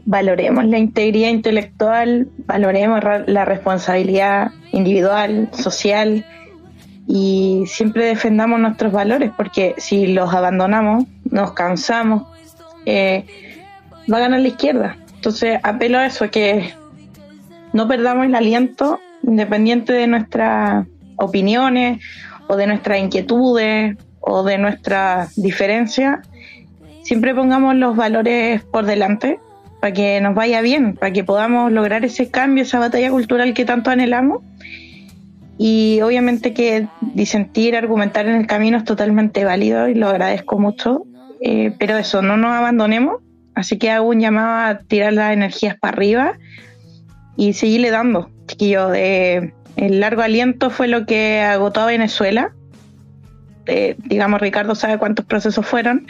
valoremos 0.04 0.66
la 0.66 0.78
integridad 0.78 1.30
intelectual, 1.30 2.28
valoremos 2.46 3.00
la 3.28 3.46
responsabilidad 3.46 4.52
individual, 4.74 5.48
social 5.54 6.26
y 7.08 7.64
siempre 7.68 8.08
defendamos 8.08 8.60
nuestros 8.60 8.92
valores 8.92 9.32
porque 9.38 9.74
si 9.78 10.08
los 10.08 10.34
abandonamos, 10.34 11.06
nos 11.32 11.54
cansamos, 11.54 12.24
eh, 12.86 13.26
va 14.12 14.18
a 14.18 14.20
ganar 14.20 14.42
la 14.42 14.50
izquierda. 14.50 14.98
Entonces 15.16 15.62
apelo 15.64 15.98
a 15.98 16.08
eso, 16.08 16.30
que 16.30 16.74
no 17.72 17.88
perdamos 17.88 18.26
el 18.26 18.36
aliento 18.36 19.00
independiente 19.26 19.94
de 19.94 20.08
nuestras 20.08 20.86
opiniones 21.16 22.04
o 22.50 22.58
de 22.58 22.68
nuestras 22.68 23.00
inquietudes 23.00 23.96
o 24.26 24.44
de 24.44 24.58
nuestras 24.58 25.36
diferencias, 25.36 26.20
siempre 27.04 27.36
pongamos 27.36 27.76
los 27.76 27.96
valores 27.96 28.64
por 28.64 28.86
delante 28.86 29.40
para 29.82 29.94
que 29.94 30.22
nos 30.22 30.34
vaya 30.34 30.62
bien, 30.62 30.96
para 30.96 31.12
que 31.12 31.26
podamos 31.26 31.72
lograr 31.72 32.06
ese 32.06 32.32
cambio, 32.32 32.64
esa 32.64 32.80
batalla 32.80 33.12
cultural 33.12 33.54
que 33.54 33.66
tanto 33.66 33.92
anhelamos. 33.92 34.42
Y 35.58 36.00
obviamente 36.02 36.54
que 36.54 36.88
disentir, 37.02 37.76
argumentar 37.76 38.26
en 38.28 38.36
el 38.36 38.48
camino 38.48 38.78
es 38.78 38.86
totalmente 38.86 39.44
válido 39.44 39.90
y 39.90 39.94
lo 39.94 40.08
agradezco 40.08 40.58
mucho, 40.58 41.04
eh, 41.42 41.74
pero 41.78 41.98
eso, 41.98 42.22
no 42.22 42.38
nos 42.38 42.54
abandonemos, 42.54 43.18
así 43.56 43.78
que 43.78 43.92
hago 43.92 44.08
un 44.08 44.22
llamado 44.22 44.70
a 44.70 44.80
tirar 44.80 45.14
las 45.14 45.34
energías 45.34 45.78
para 45.78 45.94
arriba 45.94 46.34
y 47.36 47.54
seguirle 47.54 47.92
dando, 47.92 48.30
chiquillos. 48.48 48.94
Eh, 48.96 49.54
el 49.76 50.00
largo 50.00 50.22
aliento 50.22 50.70
fue 50.70 50.88
lo 50.88 51.06
que 51.06 51.42
agotó 51.42 51.82
a 51.82 51.88
Venezuela. 51.88 52.54
Digamos, 53.66 54.42
Ricardo 54.42 54.76
sabe 54.76 54.98
cuántos 54.98 55.26
procesos 55.26 55.66
fueron. 55.66 56.08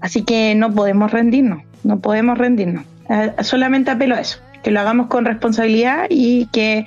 Así 0.00 0.22
que 0.22 0.54
no 0.54 0.72
podemos 0.72 1.10
rendirnos, 1.10 1.62
no 1.84 2.00
podemos 2.00 2.38
rendirnos. 2.38 2.84
Eh, 3.10 3.32
solamente 3.42 3.90
apelo 3.90 4.14
a 4.14 4.20
eso, 4.20 4.38
que 4.62 4.70
lo 4.70 4.80
hagamos 4.80 5.08
con 5.08 5.24
responsabilidad 5.24 6.06
y 6.08 6.46
que 6.46 6.84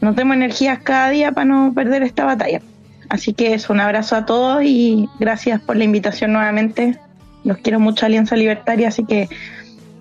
nos 0.00 0.16
demos 0.16 0.36
energías 0.36 0.78
cada 0.82 1.10
día 1.10 1.32
para 1.32 1.44
no 1.44 1.72
perder 1.74 2.02
esta 2.02 2.24
batalla. 2.24 2.60
Así 3.08 3.34
que 3.34 3.54
es 3.54 3.68
un 3.68 3.80
abrazo 3.80 4.16
a 4.16 4.24
todos 4.24 4.62
y 4.64 5.08
gracias 5.18 5.60
por 5.60 5.76
la 5.76 5.84
invitación 5.84 6.32
nuevamente. 6.32 6.98
Los 7.44 7.58
quiero 7.58 7.80
mucho 7.80 8.06
Alianza 8.06 8.36
Libertaria, 8.36 8.88
así 8.88 9.04
que 9.04 9.28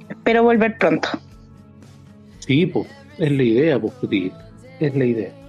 espero 0.09 0.43
volver 0.43 0.77
pronto. 0.77 1.09
Sí, 2.39 2.65
pues, 2.65 2.87
es 3.17 3.31
la 3.31 3.43
idea, 3.43 3.79
es 4.79 4.95
la 4.95 5.05
idea. 5.05 5.42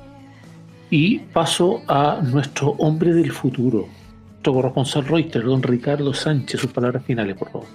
Y 0.97 1.19
paso 1.19 1.83
a 1.89 2.21
nuestro 2.23 2.69
hombre 2.79 3.13
del 3.13 3.33
futuro, 3.33 3.89
nuestro 4.29 4.55
corresponsal 4.55 5.05
Reuters, 5.05 5.45
don 5.45 5.61
Ricardo 5.61 6.15
Sánchez, 6.15 6.61
sus 6.61 6.71
palabras 6.71 7.03
finales, 7.05 7.37
por 7.37 7.51
favor. 7.51 7.67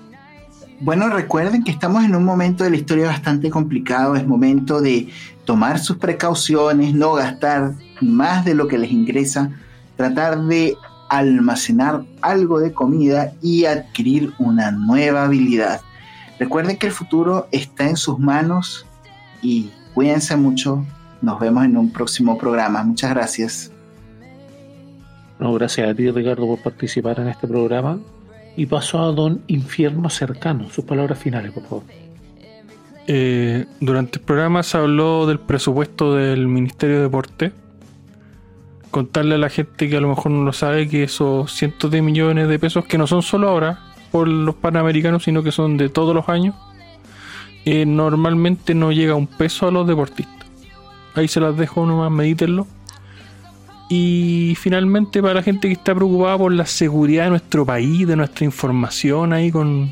Bueno, 0.80 1.09
recuerden 1.09 1.65
que 1.65 1.72
estamos 1.72 2.05
en 2.05 2.15
un 2.15 2.24
momento 2.24 2.63
de 2.63 2.70
la 2.70 2.78
historia 2.78 3.07
bastante 3.07 3.49
complicado, 3.49 4.15
es 4.15 4.26
momento 4.26 4.80
de 4.80 5.09
tomar 5.43 5.80
sus 5.80 5.97
precauciones, 5.97 6.93
no 6.93 7.11
gastar 7.11 7.74
más 7.99 8.45
de 8.45 8.53
lo 8.53 8.70
que 8.70 8.78
les 8.78 8.89
ingresa, 8.89 9.51
tratar 9.97 10.41
de 10.43 10.78
almacenar 11.09 12.05
algo 12.22 12.61
de 12.61 12.72
comida 12.72 13.34
y 13.41 13.65
adquirir 13.65 14.32
una 14.39 14.72
nueva 14.72 15.26
habilidad. 15.26 15.82
Recuerden 16.39 16.78
que 16.78 16.88
el 16.88 16.93
futuro 16.93 17.49
está 17.51 17.89
en 17.89 17.97
sus 17.97 18.17
manos 18.17 18.86
y 19.41 19.72
cuídense 19.93 20.38
mucho. 20.38 20.86
Nos 21.22 21.39
vemos 21.39 21.65
en 21.65 21.78
un 21.78 21.91
próximo 21.91 22.38
programa. 22.38 22.84
Muchas 22.84 23.11
gracias. 23.11 23.72
No, 25.39 25.53
gracias 25.53 25.89
a 25.89 25.93
ti, 25.93 26.09
Ricardo, 26.11 26.45
por 26.45 26.59
participar 26.59 27.20
en 27.20 27.30
este 27.30 27.47
programa. 27.47 27.99
Y 28.55 28.65
paso 28.65 28.99
a 28.99 29.11
don 29.11 29.41
Infierno 29.47 30.09
Cercano. 30.09 30.70
Sus 30.70 30.86
palabras 30.86 31.20
finales, 31.20 31.51
por 31.51 31.63
favor. 31.63 31.84
Eh, 33.07 33.65
durante 33.80 34.20
el 34.20 34.26
programa 34.26 34.61
se 34.63 34.78
habló 34.78 35.26
del 35.26 35.39
presupuesto 35.39 36.15
del 36.15 36.47
Ministerio 36.47 36.97
de 36.97 37.01
Deporte. 37.03 37.51
Contarle 38.91 39.36
a 39.36 39.38
la 39.38 39.49
gente 39.49 39.89
que 39.89 39.97
a 39.97 40.01
lo 40.01 40.09
mejor 40.09 40.32
no 40.32 40.43
lo 40.43 40.53
sabe 40.53 40.88
que 40.88 41.03
esos 41.03 41.51
cientos 41.51 41.89
de 41.89 42.01
millones 42.01 42.47
de 42.47 42.59
pesos, 42.59 42.86
que 42.86 42.97
no 42.97 43.07
son 43.07 43.22
solo 43.22 43.49
ahora 43.49 43.80
por 44.11 44.28
los 44.28 44.55
panamericanos, 44.55 45.24
sino 45.24 45.43
que 45.43 45.51
son 45.51 45.78
de 45.78 45.89
todos 45.89 46.13
los 46.13 46.28
años, 46.30 46.55
eh, 47.65 47.86
normalmente 47.86 48.74
no 48.74 48.91
llega 48.91 49.15
un 49.15 49.28
peso 49.28 49.67
a 49.67 49.72
los 49.72 49.88
deportistas. 49.88 50.39
Ahí 51.16 51.28
se 51.28 51.39
las 51.39 51.57
dejo 51.57 51.86
nomás, 51.86 52.12
medítenlo. 52.12 52.68
Y 53.89 54.55
finalmente 54.60 55.22
para 55.22 55.36
la 55.36 55.43
gente 55.43 55.68
que 55.68 55.74
está 55.74 55.95
preocupada 55.95 56.38
por 56.38 56.53
la 56.53 56.66
seguridad 56.66 57.24
de 57.24 57.30
nuestro 57.32 57.66
país, 57.66 58.07
de 58.07 58.16
nuestra 58.16 58.45
información 58.45 59.34
ahí 59.34 59.51
con, 59.51 59.91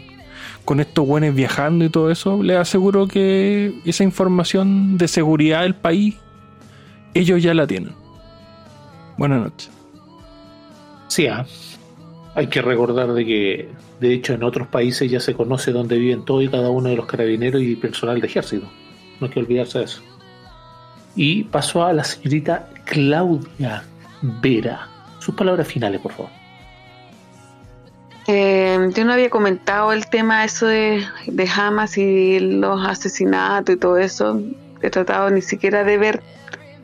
con 0.65 0.79
estos 0.79 1.07
buenos 1.07 1.33
viajando 1.33 1.83
y 1.83 1.89
todo 1.89 2.11
eso, 2.11 2.43
les 2.43 2.57
aseguro 2.57 3.07
que 3.07 3.73
esa 3.85 4.03
información 4.03 4.97
de 4.99 5.07
seguridad 5.07 5.63
del 5.63 5.73
país, 5.73 6.15
ellos 7.15 7.41
ya 7.41 7.55
la 7.55 7.65
tienen. 7.65 7.93
Buenas 9.17 9.41
noches. 9.41 9.71
Sí, 11.07 11.25
¿ah? 11.25 11.47
hay 12.37 12.47
que 12.47 12.61
recordar 12.61 13.13
de 13.13 13.25
que, 13.25 13.69
de 13.99 14.13
hecho, 14.13 14.33
en 14.33 14.43
otros 14.43 14.67
países 14.67 15.09
ya 15.09 15.19
se 15.19 15.33
conoce 15.33 15.71
dónde 15.71 15.97
viven 15.97 16.23
todos 16.23 16.43
y 16.43 16.49
cada 16.49 16.69
uno 16.69 16.89
de 16.89 16.95
los 16.95 17.07
carabineros 17.07 17.63
y 17.63 17.75
personal 17.75 18.21
de 18.21 18.27
ejército. 18.27 18.67
No 19.19 19.25
hay 19.25 19.33
que 19.33 19.39
olvidarse 19.39 19.79
de 19.79 19.85
eso. 19.85 20.03
Y 21.17 21.43
paso 21.45 21.83
a 21.83 21.91
la 21.91 22.03
señorita 22.03 22.69
Claudia 22.85 23.83
Vera. 24.21 24.87
Sus 25.19 25.35
palabras 25.35 25.67
finales, 25.67 25.99
por 25.99 26.13
favor. 26.13 26.31
Eh, 28.27 28.91
yo 28.93 29.03
no 29.03 29.13
había 29.13 29.29
comentado 29.29 29.91
el 29.93 30.07
tema 30.07 30.45
eso 30.45 30.67
de, 30.67 31.03
de 31.25 31.49
Hamas 31.49 31.97
y 31.97 32.39
los 32.39 32.85
asesinatos 32.85 33.75
y 33.75 33.79
todo 33.79 33.97
eso. 33.97 34.39
He 34.81 34.91
tratado 34.91 35.31
ni 35.31 35.41
siquiera 35.41 35.83
de 35.83 35.97
ver 35.97 36.21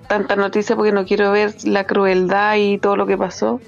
tanta 0.07 0.35
noticia 0.35 0.75
porque 0.75 0.91
no 0.91 1.05
quiero 1.05 1.31
ver 1.31 1.53
la 1.63 1.85
crueldad 1.85 2.55
y 2.55 2.79
todo 2.79 2.95
lo 2.95 3.05
que 3.05 3.17
pasó. 3.17 3.61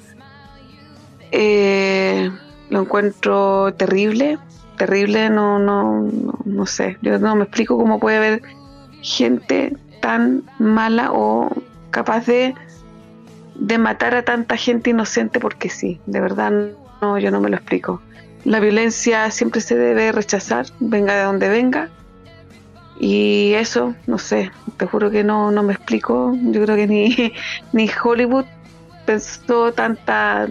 Eh, 1.32 2.32
lo 2.72 2.82
encuentro 2.82 3.72
terrible, 3.76 4.40
terrible, 4.78 5.30
no, 5.30 5.60
no, 5.60 6.02
no, 6.02 6.40
no 6.44 6.66
sé. 6.66 6.98
Yo 7.04 7.20
no 7.20 7.36
me 7.36 7.44
explico 7.44 7.78
cómo 7.78 8.00
puede 8.00 8.18
haber 8.18 8.42
gente 9.02 9.78
tan 10.06 10.44
mala 10.60 11.12
o 11.12 11.50
capaz 11.90 12.28
de, 12.28 12.54
de 13.56 13.78
matar 13.80 14.14
a 14.14 14.22
tanta 14.22 14.56
gente 14.56 14.92
inocente 14.92 15.40
porque 15.40 15.68
sí, 15.68 16.00
de 16.06 16.22
verdad 16.22 16.52
no, 17.02 17.18
yo 17.18 17.32
no 17.32 17.42
me 17.42 17.50
lo 17.50 17.56
explico. 17.56 18.04
La 18.44 18.60
violencia 18.60 19.32
siempre 19.32 19.62
se 19.62 19.76
debe 19.76 20.12
rechazar, 20.12 20.68
venga 20.80 21.16
de 21.16 21.24
donde 21.24 21.50
venga. 21.50 21.90
Y 23.00 23.54
eso, 23.56 23.96
no 24.06 24.20
sé, 24.20 24.52
te 24.78 24.86
juro 24.86 25.10
que 25.10 25.24
no, 25.24 25.50
no 25.50 25.64
me 25.64 25.74
explico. 25.74 26.38
Yo 26.40 26.62
creo 26.62 26.76
que 26.76 26.86
ni, 26.86 27.34
ni 27.74 27.90
Hollywood 27.90 28.46
pensó 29.08 29.74
tanta 29.74 30.48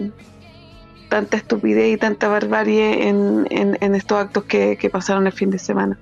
tanta 1.07 1.37
estupidez 1.37 1.93
y 1.93 1.97
tanta 1.97 2.27
barbarie 2.27 3.07
en, 3.07 3.47
en, 3.51 3.95
estos 3.95 4.17
actos 4.17 4.43
que, 4.43 4.75
que, 4.75 4.89
pasaron 4.89 5.27
el 5.27 5.31
fin 5.31 5.49
de 5.49 5.59
semana. 5.59 5.97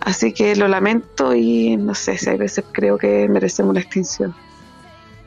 Así 0.00 0.32
que 0.32 0.56
lo 0.56 0.68
lamento 0.68 1.34
y 1.34 1.76
no 1.76 1.94
sé 1.94 2.18
si 2.18 2.30
hay 2.30 2.38
veces 2.38 2.64
creo 2.72 2.98
que 2.98 3.28
merecemos 3.28 3.74
la 3.74 3.80
extinción. 3.80 4.34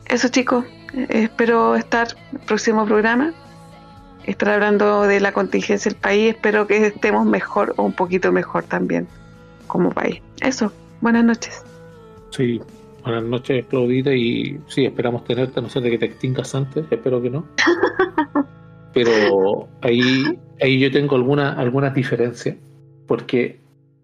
Eso 0.06 0.28
chicos, 0.30 0.66
espero 1.10 1.76
estar 1.76 2.08
en 2.32 2.40
el 2.40 2.46
próximo 2.46 2.86
programa 2.86 3.34
estar 4.26 4.50
hablando 4.50 5.04
de 5.04 5.20
la 5.20 5.32
contingencia 5.32 5.90
del 5.92 6.00
país. 6.00 6.36
Espero 6.36 6.68
que 6.68 6.88
estemos 6.88 7.26
mejor 7.26 7.74
o 7.78 7.84
un 7.84 7.94
poquito 7.94 8.32
mejor 8.32 8.64
también 8.64 9.08
como 9.68 9.92
país. 9.92 10.22
Eso, 10.42 10.72
buenas 11.02 11.24
noches. 11.24 11.64
Sí, 12.32 12.62
buenas 13.04 13.24
noches, 13.24 13.66
Claudita, 13.68 14.14
y 14.14 14.60
sí, 14.68 14.86
esperamos 14.86 15.24
tenerte, 15.26 15.60
a 15.60 15.64
no 15.64 15.70
ser 15.70 15.84
de 15.84 15.92
que 15.92 15.98
te 15.98 16.06
extingas 16.06 16.54
antes, 16.56 16.86
espero 16.90 17.22
que 17.22 17.30
no. 17.30 17.46
Pero 18.94 19.70
ahí, 19.82 20.40
ahí 20.62 20.80
yo 20.80 20.92
tengo 20.92 21.16
alguna, 21.16 21.54
algunas 21.54 21.94
diferencias, 21.94 22.58
porque 23.08 23.60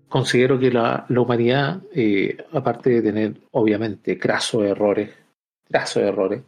considero 0.09 0.59
que 0.59 0.71
la, 0.71 1.05
la 1.09 1.21
humanidad, 1.21 1.81
eh, 1.93 2.37
aparte 2.53 2.89
de 2.89 3.01
tener, 3.01 3.41
obviamente, 3.51 4.15
grasos 4.15 4.63
errores, 4.63 5.11
grasos 5.69 6.03
errores, 6.03 6.41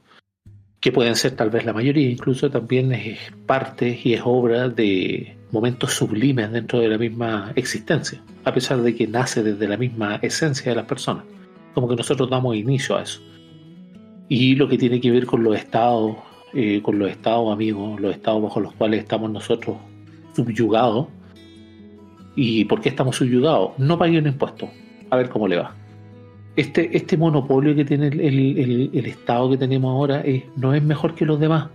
que 0.79 0.91
pueden 0.91 1.15
ser 1.15 1.35
tal 1.35 1.49
vez 1.49 1.65
la 1.65 1.73
mayoría, 1.73 2.09
incluso 2.09 2.49
también 2.49 2.91
es 2.93 3.19
parte 3.45 3.99
y 4.01 4.13
es 4.13 4.21
obra 4.23 4.69
de 4.69 5.35
momentos 5.51 5.93
sublimes 5.93 6.51
dentro 6.51 6.79
de 6.79 6.87
la 6.87 6.97
misma 6.97 7.51
existencia, 7.55 8.21
a 8.45 8.53
pesar 8.53 8.81
de 8.81 8.95
que 8.95 9.07
nace 9.07 9.43
desde 9.43 9.67
la 9.67 9.77
misma 9.77 10.19
esencia 10.21 10.71
de 10.71 10.75
las 10.75 10.85
personas, 10.85 11.25
como 11.73 11.89
que 11.89 11.95
nosotros 11.95 12.29
damos 12.29 12.55
inicio 12.55 12.97
a 12.97 13.03
eso. 13.03 13.21
Y 14.29 14.55
lo 14.55 14.69
que 14.69 14.77
tiene 14.77 15.01
que 15.01 15.11
ver 15.11 15.25
con 15.25 15.43
los 15.43 15.57
estados, 15.57 16.17
eh, 16.53 16.81
con 16.81 16.99
los 16.99 17.09
estados 17.09 17.51
amigos, 17.51 17.99
los 17.99 18.13
estados 18.13 18.41
bajo 18.41 18.59
los 18.59 18.73
cuales 18.73 19.01
estamos 19.01 19.31
nosotros 19.31 19.77
subyugados. 20.35 21.07
¿Y 22.41 22.65
por 22.65 22.79
qué 22.79 22.89
estamos 22.89 23.17
subyugados? 23.17 23.71
No 23.77 23.97
paguen 23.97 24.25
impuestos. 24.25 24.69
A 25.09 25.17
ver 25.17 25.29
cómo 25.29 25.47
le 25.47 25.57
va 25.57 25.75
este, 26.59 26.97
este 26.97 27.15
monopolio 27.15 27.73
que 27.73 27.85
tiene 27.85 28.07
el, 28.07 29.05
Estado 29.05 29.49
que 29.49 29.57
tenemos 29.57 29.91
ahora 29.91 30.23
no 30.57 30.73
es 30.73 30.83
mejor 30.83 31.15
que 31.15 31.25
los 31.25 31.39
demás. 31.39 31.69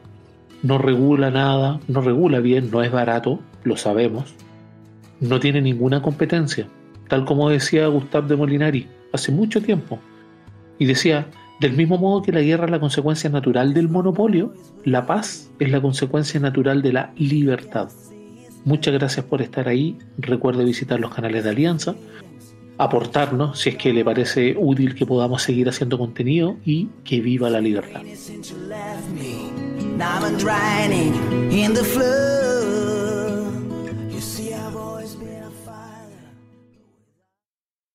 No 0.63 0.77
regula 0.77 1.31
nada, 1.31 1.81
no 1.89 2.03
regula 2.03 2.41
bien, 2.41 2.71
no 2.71 2.83
es 2.83 2.93
barato, 2.93 3.41
lo 3.63 3.79
sabemos. 3.79 4.35
No 5.21 5.41
tiene 5.41 5.63
ninguna 5.63 6.03
competencia, 6.03 6.69
tal 7.09 7.25
como 7.25 7.49
decía 7.49 7.87
Gustave 7.87 8.29
de 8.29 8.37
Molinari 8.37 8.87
hace 9.13 9.33
mucho 9.33 9.63
tiempo. 9.63 9.99
Y 10.79 10.85
decía, 10.85 11.29
del 11.61 11.73
mismo 11.73 11.97
modo 11.97 12.21
que 12.21 12.33
la 12.33 12.43
guerra 12.43 12.67
es 12.67 12.71
la 12.71 12.81
consecuencia 12.81 13.31
natural 13.31 13.73
del 13.73 13.89
monopolio, 13.89 14.53
la 14.85 15.07
paz 15.07 15.51
es 15.61 15.71
la 15.71 15.81
consecuencia 15.81 16.41
natural 16.41 16.83
de 16.83 16.93
la 16.93 17.13
libertad. 17.17 17.89
Muchas 18.65 18.95
gracias 18.95 19.25
por 19.27 19.43
estar 19.43 19.69
ahí. 19.69 19.99
Recuerde 20.19 20.65
visitar 20.65 20.99
los 20.99 21.15
canales 21.15 21.45
de 21.45 21.51
Alianza 21.51 21.95
aportarnos 22.79 23.61
si 23.61 23.71
es 23.71 23.77
que 23.77 23.93
le 23.93 24.05
parece 24.05 24.57
útil 24.59 24.95
que 24.95 25.07
podamos 25.07 25.43
seguir 25.43 25.69
haciendo 25.69 25.99
contenido 25.99 26.57
y 26.65 26.89
que 27.05 27.21
viva 27.21 27.51
la 27.51 27.61
libertad. 27.61 28.03